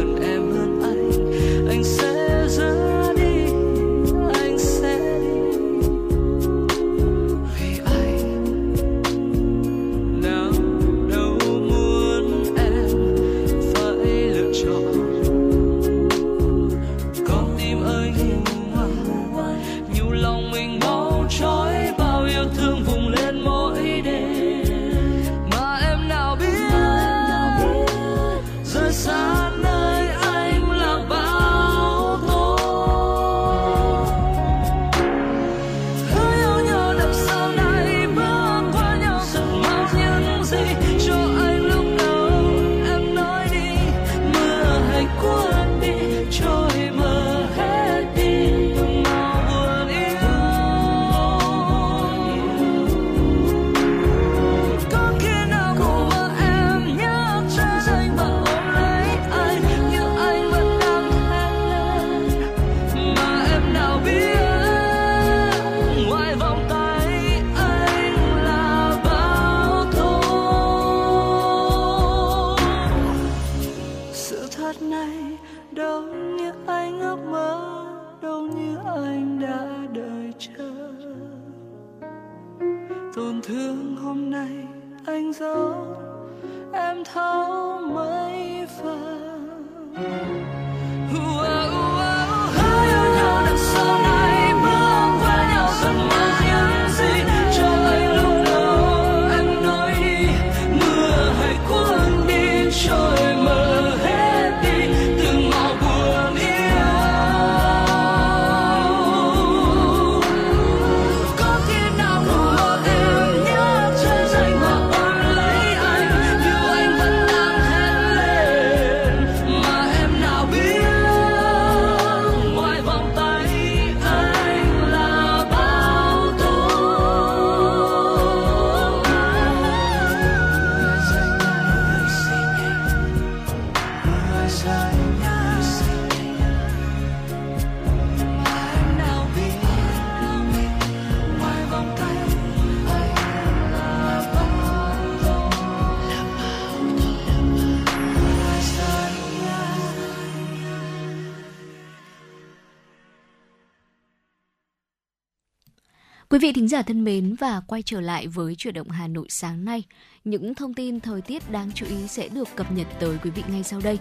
vị 156.50 156.54
thính 156.54 156.68
giả 156.68 156.82
thân 156.82 157.04
mến 157.04 157.36
và 157.40 157.62
quay 157.68 157.82
trở 157.82 158.02
lại 158.02 158.28
với 158.28 158.56
chuyển 158.56 158.74
động 158.74 158.90
Hà 158.90 159.08
Nội 159.08 159.26
sáng 159.30 159.66
nay. 159.66 159.84
Những 160.24 160.56
thông 160.56 160.74
tin 160.74 161.00
thời 161.00 161.22
tiết 161.22 161.52
đáng 161.52 161.72
chú 161.76 161.86
ý 161.86 162.08
sẽ 162.08 162.28
được 162.28 162.48
cập 162.56 162.72
nhật 162.72 162.88
tới 163.00 163.18
quý 163.24 163.30
vị 163.30 163.44
ngay 163.48 163.64
sau 163.64 163.80
đây. 163.84 163.98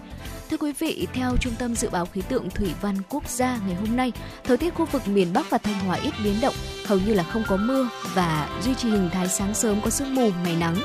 Thưa 0.49 0.57
quý 0.57 0.73
vị, 0.79 1.07
theo 1.13 1.37
Trung 1.37 1.53
tâm 1.59 1.75
Dự 1.75 1.89
báo 1.89 2.05
Khí 2.05 2.21
tượng 2.21 2.49
Thủy 2.49 2.69
văn 2.81 2.95
Quốc 3.09 3.29
gia 3.29 3.59
ngày 3.67 3.75
hôm 3.75 3.95
nay, 3.95 4.11
thời 4.43 4.57
tiết 4.57 4.73
khu 4.73 4.85
vực 4.85 5.07
miền 5.07 5.33
Bắc 5.33 5.49
và 5.49 5.57
Thanh 5.57 5.79
Hóa 5.79 5.97
ít 5.97 6.13
biến 6.23 6.33
động, 6.41 6.53
hầu 6.85 6.99
như 6.99 7.13
là 7.13 7.23
không 7.23 7.43
có 7.47 7.57
mưa 7.57 7.89
và 8.13 8.59
duy 8.63 8.73
trì 8.75 8.89
hình 8.89 9.09
thái 9.11 9.27
sáng 9.27 9.53
sớm 9.53 9.81
có 9.81 9.89
sương 9.89 10.15
mù, 10.15 10.29
ngày 10.43 10.55
nắng. 10.59 10.75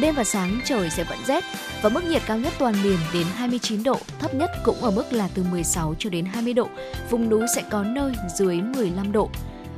Đêm 0.00 0.14
và 0.14 0.24
sáng 0.24 0.60
trời 0.64 0.90
sẽ 0.90 1.04
vẫn 1.04 1.18
rét 1.26 1.44
và 1.82 1.88
mức 1.88 2.04
nhiệt 2.04 2.22
cao 2.26 2.38
nhất 2.38 2.52
toàn 2.58 2.74
miền 2.82 2.98
đến 3.14 3.26
29 3.34 3.82
độ, 3.82 3.98
thấp 4.18 4.34
nhất 4.34 4.50
cũng 4.64 4.82
ở 4.82 4.90
mức 4.90 5.12
là 5.12 5.28
từ 5.34 5.42
16 5.42 5.94
cho 5.98 6.10
đến 6.10 6.24
20 6.24 6.52
độ. 6.52 6.68
Vùng 7.10 7.28
núi 7.28 7.46
sẽ 7.56 7.62
có 7.70 7.84
nơi 7.84 8.12
dưới 8.38 8.60
15 8.62 9.12
độ. 9.12 9.30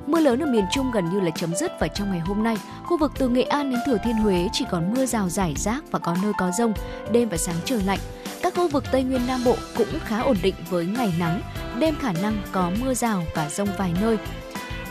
Mưa 0.07 0.21
lớn 0.21 0.43
ở 0.43 0.47
miền 0.47 0.65
Trung 0.73 0.91
gần 0.91 1.11
như 1.11 1.21
là 1.21 1.31
chấm 1.31 1.55
dứt 1.55 1.73
và 1.81 1.89
trong 1.89 2.11
ngày 2.11 2.21
hôm 2.21 2.43
nay, 2.43 2.57
khu 2.85 2.99
vực 2.99 3.13
từ 3.19 3.29
Nghệ 3.29 3.43
An 3.43 3.71
đến 3.71 3.81
Thừa 3.87 3.97
Thiên 4.05 4.17
Huế 4.17 4.49
chỉ 4.53 4.65
còn 4.71 4.95
mưa 4.95 5.07
rào 5.07 5.29
rải 5.29 5.55
rác 5.57 5.85
và 5.91 5.99
có 5.99 6.17
nơi 6.23 6.33
có 6.39 6.51
rông, 6.59 6.73
đêm 7.13 7.29
và 7.29 7.37
sáng 7.37 7.57
trời 7.65 7.83
lạnh. 7.83 7.99
Các 8.43 8.55
khu 8.57 8.69
vực 8.69 8.85
Tây 8.93 9.03
Nguyên 9.03 9.27
Nam 9.27 9.45
Bộ 9.45 9.57
cũng 9.77 9.89
khá 10.05 10.21
ổn 10.21 10.37
định 10.43 10.55
với 10.71 10.87
ngày 10.87 11.13
nắng, 11.19 11.41
đêm 11.79 11.95
khả 12.01 12.13
năng 12.13 12.43
có 12.53 12.71
mưa 12.81 12.95
rào 12.95 13.23
và 13.35 13.49
rông 13.49 13.69
vài 13.79 13.93
nơi. 14.01 14.19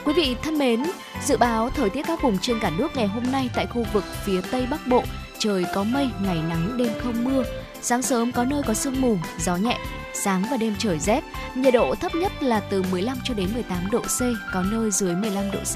Quý 0.05 0.13
vị 0.13 0.35
thân 0.43 0.57
mến, 0.57 0.83
dự 1.25 1.37
báo 1.37 1.69
thời 1.69 1.89
tiết 1.89 2.05
các 2.07 2.21
vùng 2.21 2.37
trên 2.37 2.59
cả 2.59 2.71
nước 2.77 2.95
ngày 2.95 3.07
hôm 3.07 3.23
nay 3.31 3.49
tại 3.55 3.65
khu 3.65 3.85
vực 3.93 4.03
phía 4.23 4.41
Tây 4.51 4.67
Bắc 4.71 4.87
Bộ, 4.87 5.03
trời 5.39 5.65
có 5.75 5.83
mây, 5.83 6.09
ngày 6.23 6.41
nắng, 6.49 6.77
đêm 6.77 6.91
không 7.03 7.23
mưa. 7.23 7.43
Sáng 7.81 8.01
sớm 8.01 8.31
có 8.31 8.45
nơi 8.45 8.61
có 8.67 8.73
sương 8.73 9.01
mù, 9.01 9.17
gió 9.39 9.55
nhẹ, 9.55 9.77
sáng 10.13 10.43
và 10.51 10.57
đêm 10.57 10.75
trời 10.79 10.99
rét. 10.99 11.23
Nhiệt 11.55 11.73
độ 11.73 11.95
thấp 11.95 12.15
nhất 12.15 12.31
là 12.43 12.59
từ 12.59 12.83
15 12.91 13.17
cho 13.23 13.33
đến 13.33 13.49
18 13.53 13.91
độ 13.91 14.01
C, 14.01 14.21
có 14.53 14.63
nơi 14.71 14.91
dưới 14.91 15.15
15 15.15 15.51
độ 15.51 15.59
C. 15.59 15.75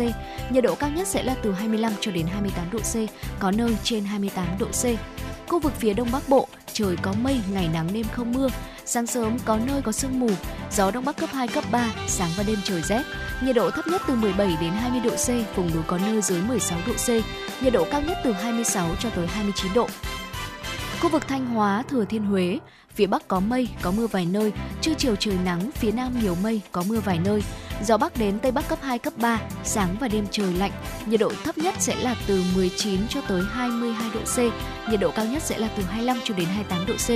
Nhiệt 0.51 0.63
độ 0.63 0.75
cao 0.75 0.89
nhất 0.89 1.07
sẽ 1.07 1.23
là 1.23 1.35
từ 1.43 1.53
25 1.53 1.93
cho 2.01 2.11
đến 2.11 2.27
28 2.27 2.65
độ 2.71 2.79
C, 2.79 2.95
có 3.39 3.51
nơi 3.51 3.77
trên 3.83 4.05
28 4.05 4.45
độ 4.59 4.65
C. 4.65 4.85
Khu 5.47 5.59
vực 5.59 5.73
phía 5.79 5.93
Đông 5.93 6.11
Bắc 6.11 6.29
Bộ, 6.29 6.47
trời 6.73 6.95
có 7.01 7.13
mây, 7.23 7.39
ngày 7.53 7.69
nắng 7.73 7.87
đêm 7.93 8.05
không 8.11 8.31
mưa. 8.31 8.49
Sáng 8.85 9.07
sớm 9.07 9.37
có 9.45 9.57
nơi 9.65 9.81
có 9.81 9.91
sương 9.91 10.19
mù, 10.19 10.29
gió 10.71 10.91
Đông 10.91 11.05
Bắc 11.05 11.17
cấp 11.17 11.29
2, 11.33 11.47
cấp 11.47 11.63
3, 11.71 11.89
sáng 12.07 12.29
và 12.37 12.43
đêm 12.43 12.57
trời 12.63 12.81
rét. 12.81 13.03
Nhiệt 13.43 13.55
độ 13.55 13.71
thấp 13.71 13.87
nhất 13.87 14.01
từ 14.07 14.15
17 14.15 14.57
đến 14.61 14.71
20 14.71 14.99
độ 15.03 15.09
C, 15.09 15.55
vùng 15.55 15.71
núi 15.73 15.83
có 15.87 15.97
nơi 15.97 16.21
dưới 16.21 16.41
16 16.41 16.79
độ 16.87 16.93
C. 16.93 17.09
Nhiệt 17.63 17.73
độ 17.73 17.85
cao 17.91 18.01
nhất 18.01 18.17
từ 18.23 18.31
26 18.31 18.89
cho 18.99 19.09
tới 19.09 19.27
29 19.27 19.73
độ. 19.73 19.87
Khu 21.03 21.09
vực 21.09 21.27
Thanh 21.27 21.45
Hóa, 21.45 21.83
Thừa 21.89 22.05
Thiên 22.05 22.25
Huế, 22.25 22.59
phía 22.93 23.07
Bắc 23.07 23.27
có 23.27 23.39
mây, 23.39 23.69
có 23.81 23.91
mưa 23.91 24.07
vài 24.07 24.25
nơi, 24.25 24.53
trưa 24.81 24.93
chiều 24.97 25.15
trời 25.15 25.35
nắng, 25.45 25.71
phía 25.71 25.91
Nam 25.91 26.19
nhiều 26.21 26.35
mây, 26.43 26.61
có 26.71 26.83
mưa 26.87 26.99
vài 26.99 27.19
nơi. 27.25 27.43
Gió 27.83 27.97
Bắc 27.97 28.17
đến 28.17 28.39
Tây 28.39 28.51
Bắc 28.51 28.67
cấp 28.67 28.79
2, 28.81 28.99
cấp 28.99 29.13
3, 29.17 29.41
sáng 29.63 29.95
và 29.99 30.07
đêm 30.07 30.25
trời 30.31 30.53
lạnh. 30.53 30.71
Nhiệt 31.05 31.19
độ 31.19 31.31
thấp 31.43 31.57
nhất 31.57 31.75
sẽ 31.79 31.95
là 31.95 32.15
từ 32.27 32.43
19 32.55 33.07
cho 33.09 33.21
tới 33.21 33.41
22 33.51 34.09
độ 34.13 34.19
C, 34.19 34.37
nhiệt 34.91 34.99
độ 34.99 35.11
cao 35.15 35.25
nhất 35.25 35.43
sẽ 35.43 35.57
là 35.57 35.69
từ 35.77 35.83
25 35.83 36.17
cho 36.23 36.35
đến 36.35 36.45
28 36.45 36.85
độ 36.85 36.93
C. 36.93 37.09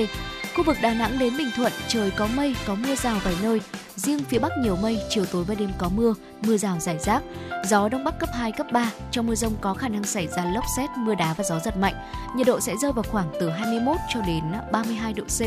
Khu 0.58 0.64
vực 0.64 0.78
Đà 0.82 0.94
Nẵng 0.94 1.20
đến 1.20 1.38
Bình 1.38 1.50
Thuận, 1.56 1.74
trời 1.88 2.12
có 2.12 2.28
mây, 2.36 2.56
có 2.68 2.76
mưa 2.76 2.96
rào 2.96 3.20
vài 3.24 3.36
nơi. 3.42 3.62
Riêng 3.96 4.20
phía 4.30 4.40
Bắc 4.40 4.52
nhiều 4.62 4.76
mây, 4.76 5.00
chiều 5.10 5.26
tối 5.26 5.44
và 5.44 5.56
đêm 5.56 5.70
có 5.78 5.90
mưa, 5.90 6.14
mưa 6.42 6.58
rào 6.58 6.80
rải 6.80 6.98
rác. 7.00 7.24
Gió 7.70 7.90
Đông 7.90 8.04
Bắc 8.04 8.20
cấp 8.20 8.30
2, 8.34 8.52
cấp 8.52 8.68
3. 8.72 8.92
Trong 9.12 9.28
mưa 9.28 9.36
rông 9.36 9.54
có 9.62 9.74
khả 9.74 9.88
năng 9.88 10.04
xảy 10.04 10.28
ra 10.28 10.46
lốc 10.46 10.64
xét, 10.78 10.90
mưa 10.98 11.16
đá 11.16 11.34
và 11.34 11.44
gió 11.44 11.60
giật 11.60 11.78
mạnh. 11.78 11.94
Nhiệt 12.36 12.48
độ 12.48 12.60
sẽ 12.60 12.76
rơi 12.82 12.92
vào 12.92 13.04
khoảng 13.04 13.28
từ 13.40 13.50
21 13.50 13.98
cho 14.14 14.22
đến 14.22 14.44
32 14.72 15.14
độ 15.14 15.24
C. 15.24 15.42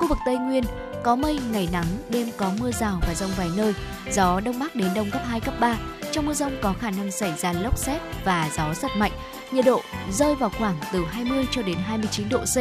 Khu 0.00 0.08
vực 0.08 0.18
Tây 0.26 0.36
Nguyên 0.36 0.64
có 1.04 1.16
mây, 1.16 1.38
ngày 1.52 1.68
nắng, 1.72 1.86
đêm 2.08 2.28
có 2.36 2.50
mưa 2.60 2.70
rào 2.72 2.98
và 3.06 3.14
rông 3.14 3.30
vài 3.36 3.48
nơi. 3.56 3.74
Gió 4.12 4.40
Đông 4.40 4.58
Bắc 4.58 4.74
đến 4.74 4.88
Đông 4.94 5.10
cấp 5.10 5.22
2, 5.24 5.40
cấp 5.40 5.54
3. 5.60 5.76
Trong 6.12 6.26
mưa 6.26 6.34
rông 6.34 6.52
có 6.62 6.74
khả 6.80 6.90
năng 6.90 7.10
xảy 7.10 7.32
ra 7.36 7.52
lốc 7.52 7.78
xét 7.78 8.00
và 8.24 8.50
gió 8.56 8.74
giật 8.74 8.90
mạnh. 8.96 9.12
Nhiệt 9.52 9.64
độ 9.64 9.80
rơi 10.12 10.34
vào 10.34 10.50
khoảng 10.58 10.76
từ 10.92 11.04
20 11.04 11.46
cho 11.50 11.62
đến 11.62 11.76
29 11.86 12.28
độ 12.28 12.38
C. 12.38 12.56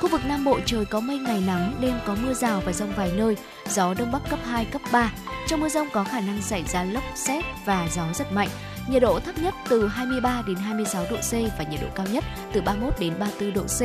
Khu 0.00 0.08
vực 0.08 0.20
Nam 0.26 0.44
Bộ 0.44 0.60
trời 0.66 0.84
có 0.84 1.00
mây 1.00 1.18
ngày 1.18 1.42
nắng, 1.46 1.74
đêm 1.80 1.94
có 2.06 2.16
mưa 2.22 2.34
rào 2.34 2.62
và 2.66 2.72
rông 2.72 2.92
vài 2.96 3.12
nơi, 3.16 3.36
gió 3.68 3.94
Đông 3.94 4.12
Bắc 4.12 4.30
cấp 4.30 4.38
2, 4.44 4.64
cấp 4.64 4.82
3. 4.92 5.12
Trong 5.46 5.60
mưa 5.60 5.68
rông 5.68 5.88
có 5.92 6.04
khả 6.04 6.20
năng 6.20 6.42
xảy 6.42 6.64
ra 6.64 6.84
lốc 6.84 7.02
xét 7.14 7.44
và 7.64 7.88
gió 7.94 8.02
giật 8.14 8.32
mạnh. 8.32 8.48
Nhiệt 8.88 9.02
độ 9.02 9.20
thấp 9.20 9.34
nhất 9.42 9.54
từ 9.68 9.88
23 9.88 10.42
đến 10.46 10.56
26 10.56 11.04
độ 11.10 11.16
C 11.16 11.32
và 11.58 11.64
nhiệt 11.70 11.80
độ 11.82 11.88
cao 11.94 12.06
nhất 12.12 12.24
từ 12.52 12.60
31 12.60 12.94
đến 13.00 13.12
34 13.18 13.54
độ 13.54 13.62
C. 13.62 13.80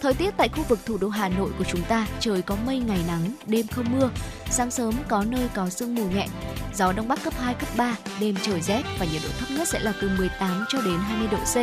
Thời 0.00 0.14
tiết 0.14 0.34
tại 0.36 0.48
khu 0.48 0.62
vực 0.68 0.78
thủ 0.86 0.98
đô 1.00 1.08
Hà 1.08 1.28
Nội 1.28 1.50
của 1.58 1.64
chúng 1.64 1.82
ta 1.82 2.06
trời 2.20 2.42
có 2.42 2.56
mây 2.66 2.78
ngày 2.78 2.98
nắng, 3.06 3.34
đêm 3.46 3.66
không 3.66 3.84
mưa. 3.92 4.10
Sáng 4.50 4.70
sớm 4.70 4.94
có 5.08 5.24
nơi 5.24 5.48
có 5.54 5.68
sương 5.68 5.94
mù 5.94 6.10
nhẹ. 6.10 6.26
Gió 6.74 6.92
Đông 6.92 7.08
Bắc 7.08 7.22
cấp 7.24 7.34
2, 7.36 7.54
cấp 7.54 7.68
3, 7.76 7.96
đêm 8.20 8.34
trời 8.42 8.60
rét 8.60 8.82
và 8.98 9.06
nhiệt 9.12 9.22
độ 9.24 9.28
thấp 9.38 9.48
nhất 9.56 9.68
sẽ 9.68 9.80
là 9.80 9.92
từ 10.00 10.10
18 10.18 10.64
cho 10.68 10.80
đến 10.84 10.96
20 10.96 11.28
độ 11.32 11.38
C. 11.38 11.56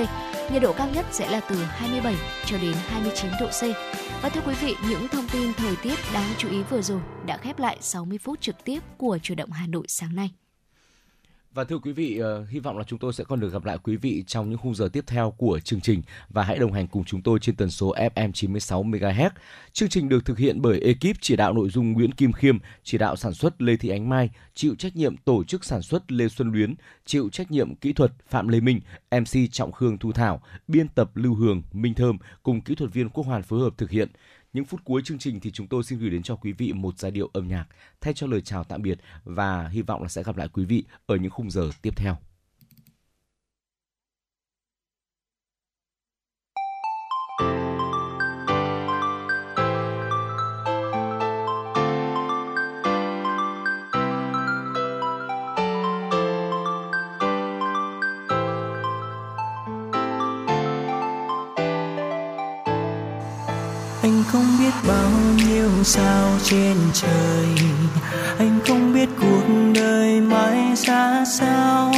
Nhiệt 0.51 0.61
độ 0.61 0.73
cao 0.73 0.88
nhất 0.95 1.05
sẽ 1.11 1.29
là 1.29 1.39
từ 1.39 1.55
27 1.55 2.15
cho 2.45 2.57
đến 2.57 2.73
29 2.88 3.31
độ 3.39 3.47
C. 3.47 3.61
Và 4.21 4.29
thưa 4.29 4.41
quý 4.45 4.53
vị, 4.61 4.75
những 4.89 5.07
thông 5.07 5.27
tin 5.31 5.53
thời 5.53 5.75
tiết 5.75 5.95
đáng 6.13 6.29
chú 6.38 6.49
ý 6.49 6.63
vừa 6.69 6.81
rồi 6.81 6.99
đã 7.25 7.38
khép 7.38 7.59
lại 7.59 7.77
60 7.81 8.17
phút 8.17 8.41
trực 8.41 8.55
tiếp 8.63 8.79
của 8.97 9.17
Chủ 9.23 9.35
động 9.35 9.51
Hà 9.51 9.67
Nội 9.67 9.85
sáng 9.88 10.15
nay. 10.15 10.31
Và 11.57 11.63
thưa 11.63 11.77
quý 11.77 11.91
vị, 11.91 12.21
uh, 12.21 12.49
hy 12.49 12.59
vọng 12.59 12.77
là 12.77 12.83
chúng 12.87 12.99
tôi 12.99 13.13
sẽ 13.13 13.23
còn 13.23 13.39
được 13.39 13.53
gặp 13.53 13.65
lại 13.65 13.77
quý 13.83 13.95
vị 13.95 14.23
trong 14.27 14.49
những 14.49 14.59
khung 14.59 14.75
giờ 14.75 14.89
tiếp 14.93 15.03
theo 15.07 15.31
của 15.37 15.59
chương 15.59 15.81
trình 15.81 16.01
và 16.29 16.43
hãy 16.43 16.59
đồng 16.59 16.73
hành 16.73 16.87
cùng 16.87 17.03
chúng 17.03 17.21
tôi 17.21 17.39
trên 17.39 17.55
tần 17.55 17.69
số 17.69 17.93
FM 18.15 18.31
96 18.31 18.83
MHz. 18.83 19.29
Chương 19.73 19.89
trình 19.89 20.09
được 20.09 20.25
thực 20.25 20.37
hiện 20.37 20.61
bởi 20.61 20.81
ekip 20.81 21.17
chỉ 21.21 21.35
đạo 21.35 21.53
nội 21.53 21.69
dung 21.69 21.93
Nguyễn 21.93 22.11
Kim 22.11 22.31
Khiêm, 22.31 22.57
chỉ 22.83 22.97
đạo 22.97 23.15
sản 23.15 23.33
xuất 23.33 23.61
Lê 23.61 23.75
Thị 23.75 23.89
Ánh 23.89 24.09
Mai, 24.09 24.29
chịu 24.53 24.75
trách 24.75 24.95
nhiệm 24.95 25.17
tổ 25.17 25.43
chức 25.43 25.65
sản 25.65 25.81
xuất 25.81 26.11
Lê 26.11 26.27
Xuân 26.27 26.51
Luyến, 26.51 26.75
chịu 27.05 27.29
trách 27.29 27.51
nhiệm 27.51 27.75
kỹ 27.75 27.93
thuật 27.93 28.11
Phạm 28.29 28.47
Lê 28.47 28.59
Minh, 28.59 28.79
MC 29.11 29.51
Trọng 29.51 29.71
Khương 29.71 29.97
Thu 29.97 30.11
Thảo, 30.11 30.41
biên 30.67 30.87
tập 30.87 31.11
Lưu 31.13 31.33
Hường, 31.33 31.61
Minh 31.73 31.93
Thơm 31.93 32.17
cùng 32.43 32.61
kỹ 32.61 32.75
thuật 32.75 32.93
viên 32.93 33.09
Quốc 33.09 33.25
Hoàn 33.25 33.43
phối 33.43 33.59
hợp 33.59 33.73
thực 33.77 33.89
hiện. 33.89 34.09
Những 34.53 34.65
phút 34.65 34.81
cuối 34.83 35.01
chương 35.05 35.19
trình 35.19 35.39
thì 35.39 35.51
chúng 35.51 35.67
tôi 35.67 35.83
xin 35.83 35.99
gửi 35.99 36.09
đến 36.09 36.23
cho 36.23 36.35
quý 36.35 36.51
vị 36.51 36.73
một 36.73 36.99
giai 36.99 37.11
điệu 37.11 37.29
âm 37.33 37.47
nhạc, 37.47 37.65
thay 38.01 38.13
cho 38.13 38.27
lời 38.27 38.41
chào 38.41 38.63
tạm 38.63 38.81
biệt 38.81 38.99
và 39.23 39.67
hy 39.67 39.81
vọng 39.81 40.01
là 40.01 40.09
sẽ 40.09 40.23
gặp 40.23 40.37
lại 40.37 40.47
quý 40.53 40.65
vị 40.65 40.83
ở 41.05 41.15
những 41.15 41.31
khung 41.31 41.51
giờ 41.51 41.69
tiếp 41.81 41.93
theo. 41.95 42.17
Trên 66.49 66.75
trời. 66.93 67.45
Anh 68.37 68.59
không 68.67 68.93
biết 68.93 69.09
cuộc 69.21 69.43
đời 69.75 70.21
mãi 70.21 70.57
ra 70.75 71.23
sao. 71.25 71.93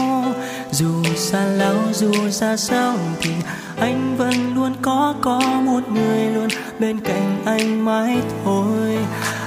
Dù 0.71 1.03
xa 1.15 1.45
lão 1.45 1.75
dù 1.93 2.29
xa 2.31 2.57
sao 2.57 2.97
thì 3.21 3.31
anh 3.79 4.17
vẫn 4.17 4.55
luôn 4.55 4.73
có 4.81 5.15
có 5.21 5.39
một 5.39 5.81
người 5.93 6.25
luôn 6.25 6.47
bên 6.79 6.99
cạnh 6.99 7.41
anh 7.45 7.85
mãi 7.85 8.17
thôi. 8.45 8.97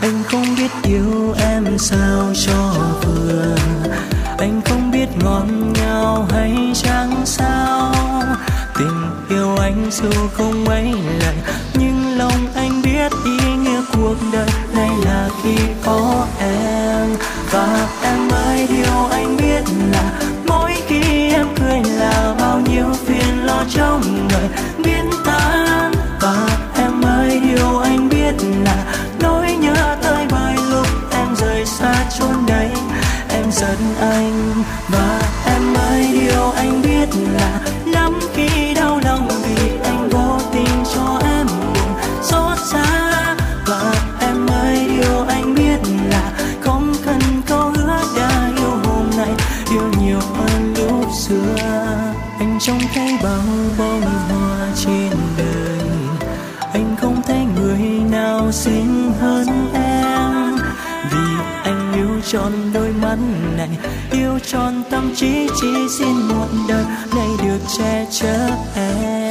Anh 0.00 0.22
không 0.24 0.46
biết 0.56 0.70
yêu 0.82 1.34
em 1.38 1.78
sao 1.78 2.32
cho 2.46 2.74
vừa. 3.02 3.56
Anh 4.38 4.60
không 4.64 4.90
biết 4.90 5.06
ngọt 5.24 5.46
ngào 5.74 6.26
hay 6.30 6.72
chẳng 6.74 7.22
sao. 7.24 7.94
Tình 8.78 9.10
yêu 9.30 9.56
anh 9.56 9.90
dù 9.90 10.28
không 10.32 10.64
mấy 10.64 10.92
lần 11.20 11.36
nhưng 11.74 12.18
lòng 12.18 12.46
anh 12.54 12.82
biết 12.82 13.12
yêu 13.24 13.41
cuộc 13.92 14.16
đời 14.32 14.48
này 14.74 14.90
là 15.04 15.28
khi 15.42 15.56
có 15.84 16.26
em. 16.40 17.08
Và 17.50 17.88
em 18.02 18.28
ơi, 18.28 18.68
điều 18.70 19.06
anh 19.10 19.36
biết 19.36 19.62
là 19.92 20.20
mỗi 20.46 20.72
khi 20.86 21.30
em 21.32 21.46
cười 21.60 21.82
là 21.98 22.34
bao 22.40 22.60
nhiêu 22.60 22.86
phiền 23.06 23.46
lo 23.46 23.64
trong 23.74 24.28
đời 24.30 24.48
biến 24.84 25.10
tan. 25.24 25.92
Và 26.20 26.46
em 26.76 27.02
ơi, 27.02 27.40
điều 27.40 27.78
anh 27.78 28.08
biết 28.08 28.34
là 28.64 28.94
nỗi 29.20 29.56
nhớ 29.60 29.96
tới 30.02 30.26
bởi 30.30 30.54
lúc 30.70 30.86
em 31.12 31.36
rời 31.36 31.66
xa 31.66 31.94
chốn 32.18 32.46
đây 32.46 32.70
em 33.28 33.52
giận 33.52 33.78
anh. 34.00 34.62
Và 34.88 35.20
em 35.46 35.74
ơi, 35.74 36.08
điều 36.12 36.50
anh 36.50 36.82
biết 36.82 37.08
là 37.38 37.60
tròn 62.32 62.52
đôi 62.74 62.92
mắt 63.02 63.16
này. 63.56 63.68
Yêu 64.12 64.38
tròn 64.38 64.82
tâm 64.90 65.12
trí 65.16 65.48
chỉ 65.60 65.88
xin 65.98 66.16
một 66.28 66.48
đời 66.68 66.84
này 67.16 67.28
được 67.42 67.58
che 67.78 68.06
chở 68.10 68.48
em. 68.74 69.21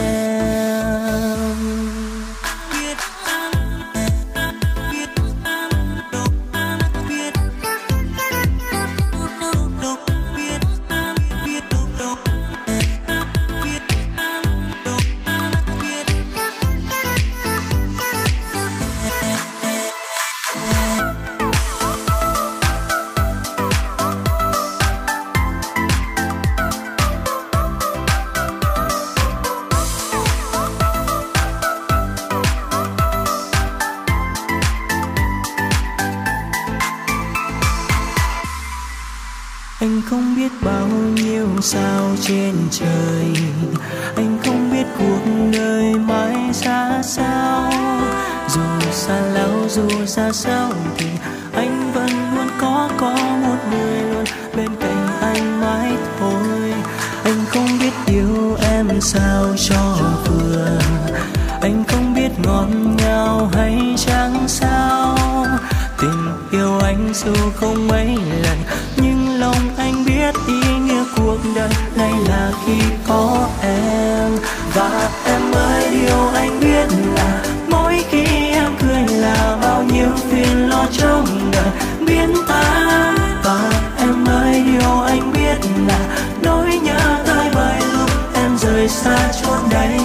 Em 88.82 88.88
rời 88.88 88.90
xa 88.90 89.32
chốn 89.42 89.70
đây 89.72 90.00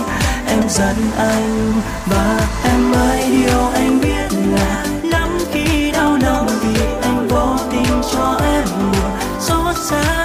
em 0.49 0.61
giận 0.69 0.97
anh 1.17 1.73
và 2.07 2.41
em 2.65 2.93
ơi, 2.93 3.23
điều 3.31 3.67
anh 3.75 4.01
biết 4.01 4.39
là 4.55 4.85
lắm 5.03 5.39
khi 5.53 5.91
đau 5.93 6.19
lòng 6.23 6.47
vì 6.61 6.83
anh 7.03 7.29
vô 7.29 7.57
tình 7.71 8.03
cho 8.13 8.41
em 8.45 8.65
buồn 8.93 9.11
xót 9.41 9.77
xa 9.91 10.16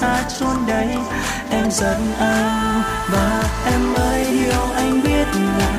xa 0.00 0.24
chốn 0.40 0.66
đây. 0.66 0.88
Em 1.50 1.70
giận 1.70 2.12
anh 2.18 2.82
và 3.12 3.42
em 3.72 3.94
ơi 3.94 4.26
điều 4.30 4.62
anh 4.76 5.02
biết 5.02 5.26
là 5.58 5.77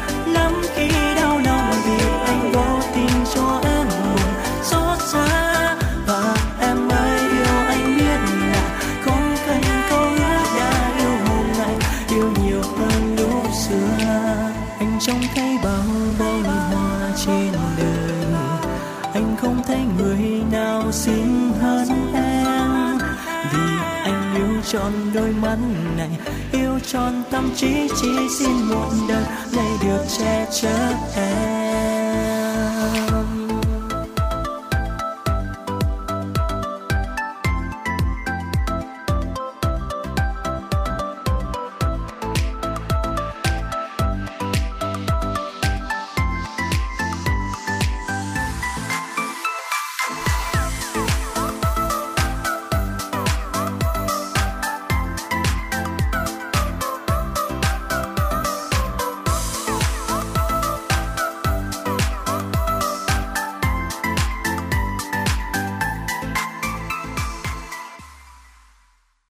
tròn 26.91 27.23
tâm 27.31 27.51
trí 27.55 27.87
chỉ 28.01 28.07
xin 28.39 28.61
một 28.69 28.89
đời 29.09 29.23
lấy 29.51 29.71
được 29.83 30.05
che 30.19 30.47
chở 30.61 30.93
em. 31.15 31.28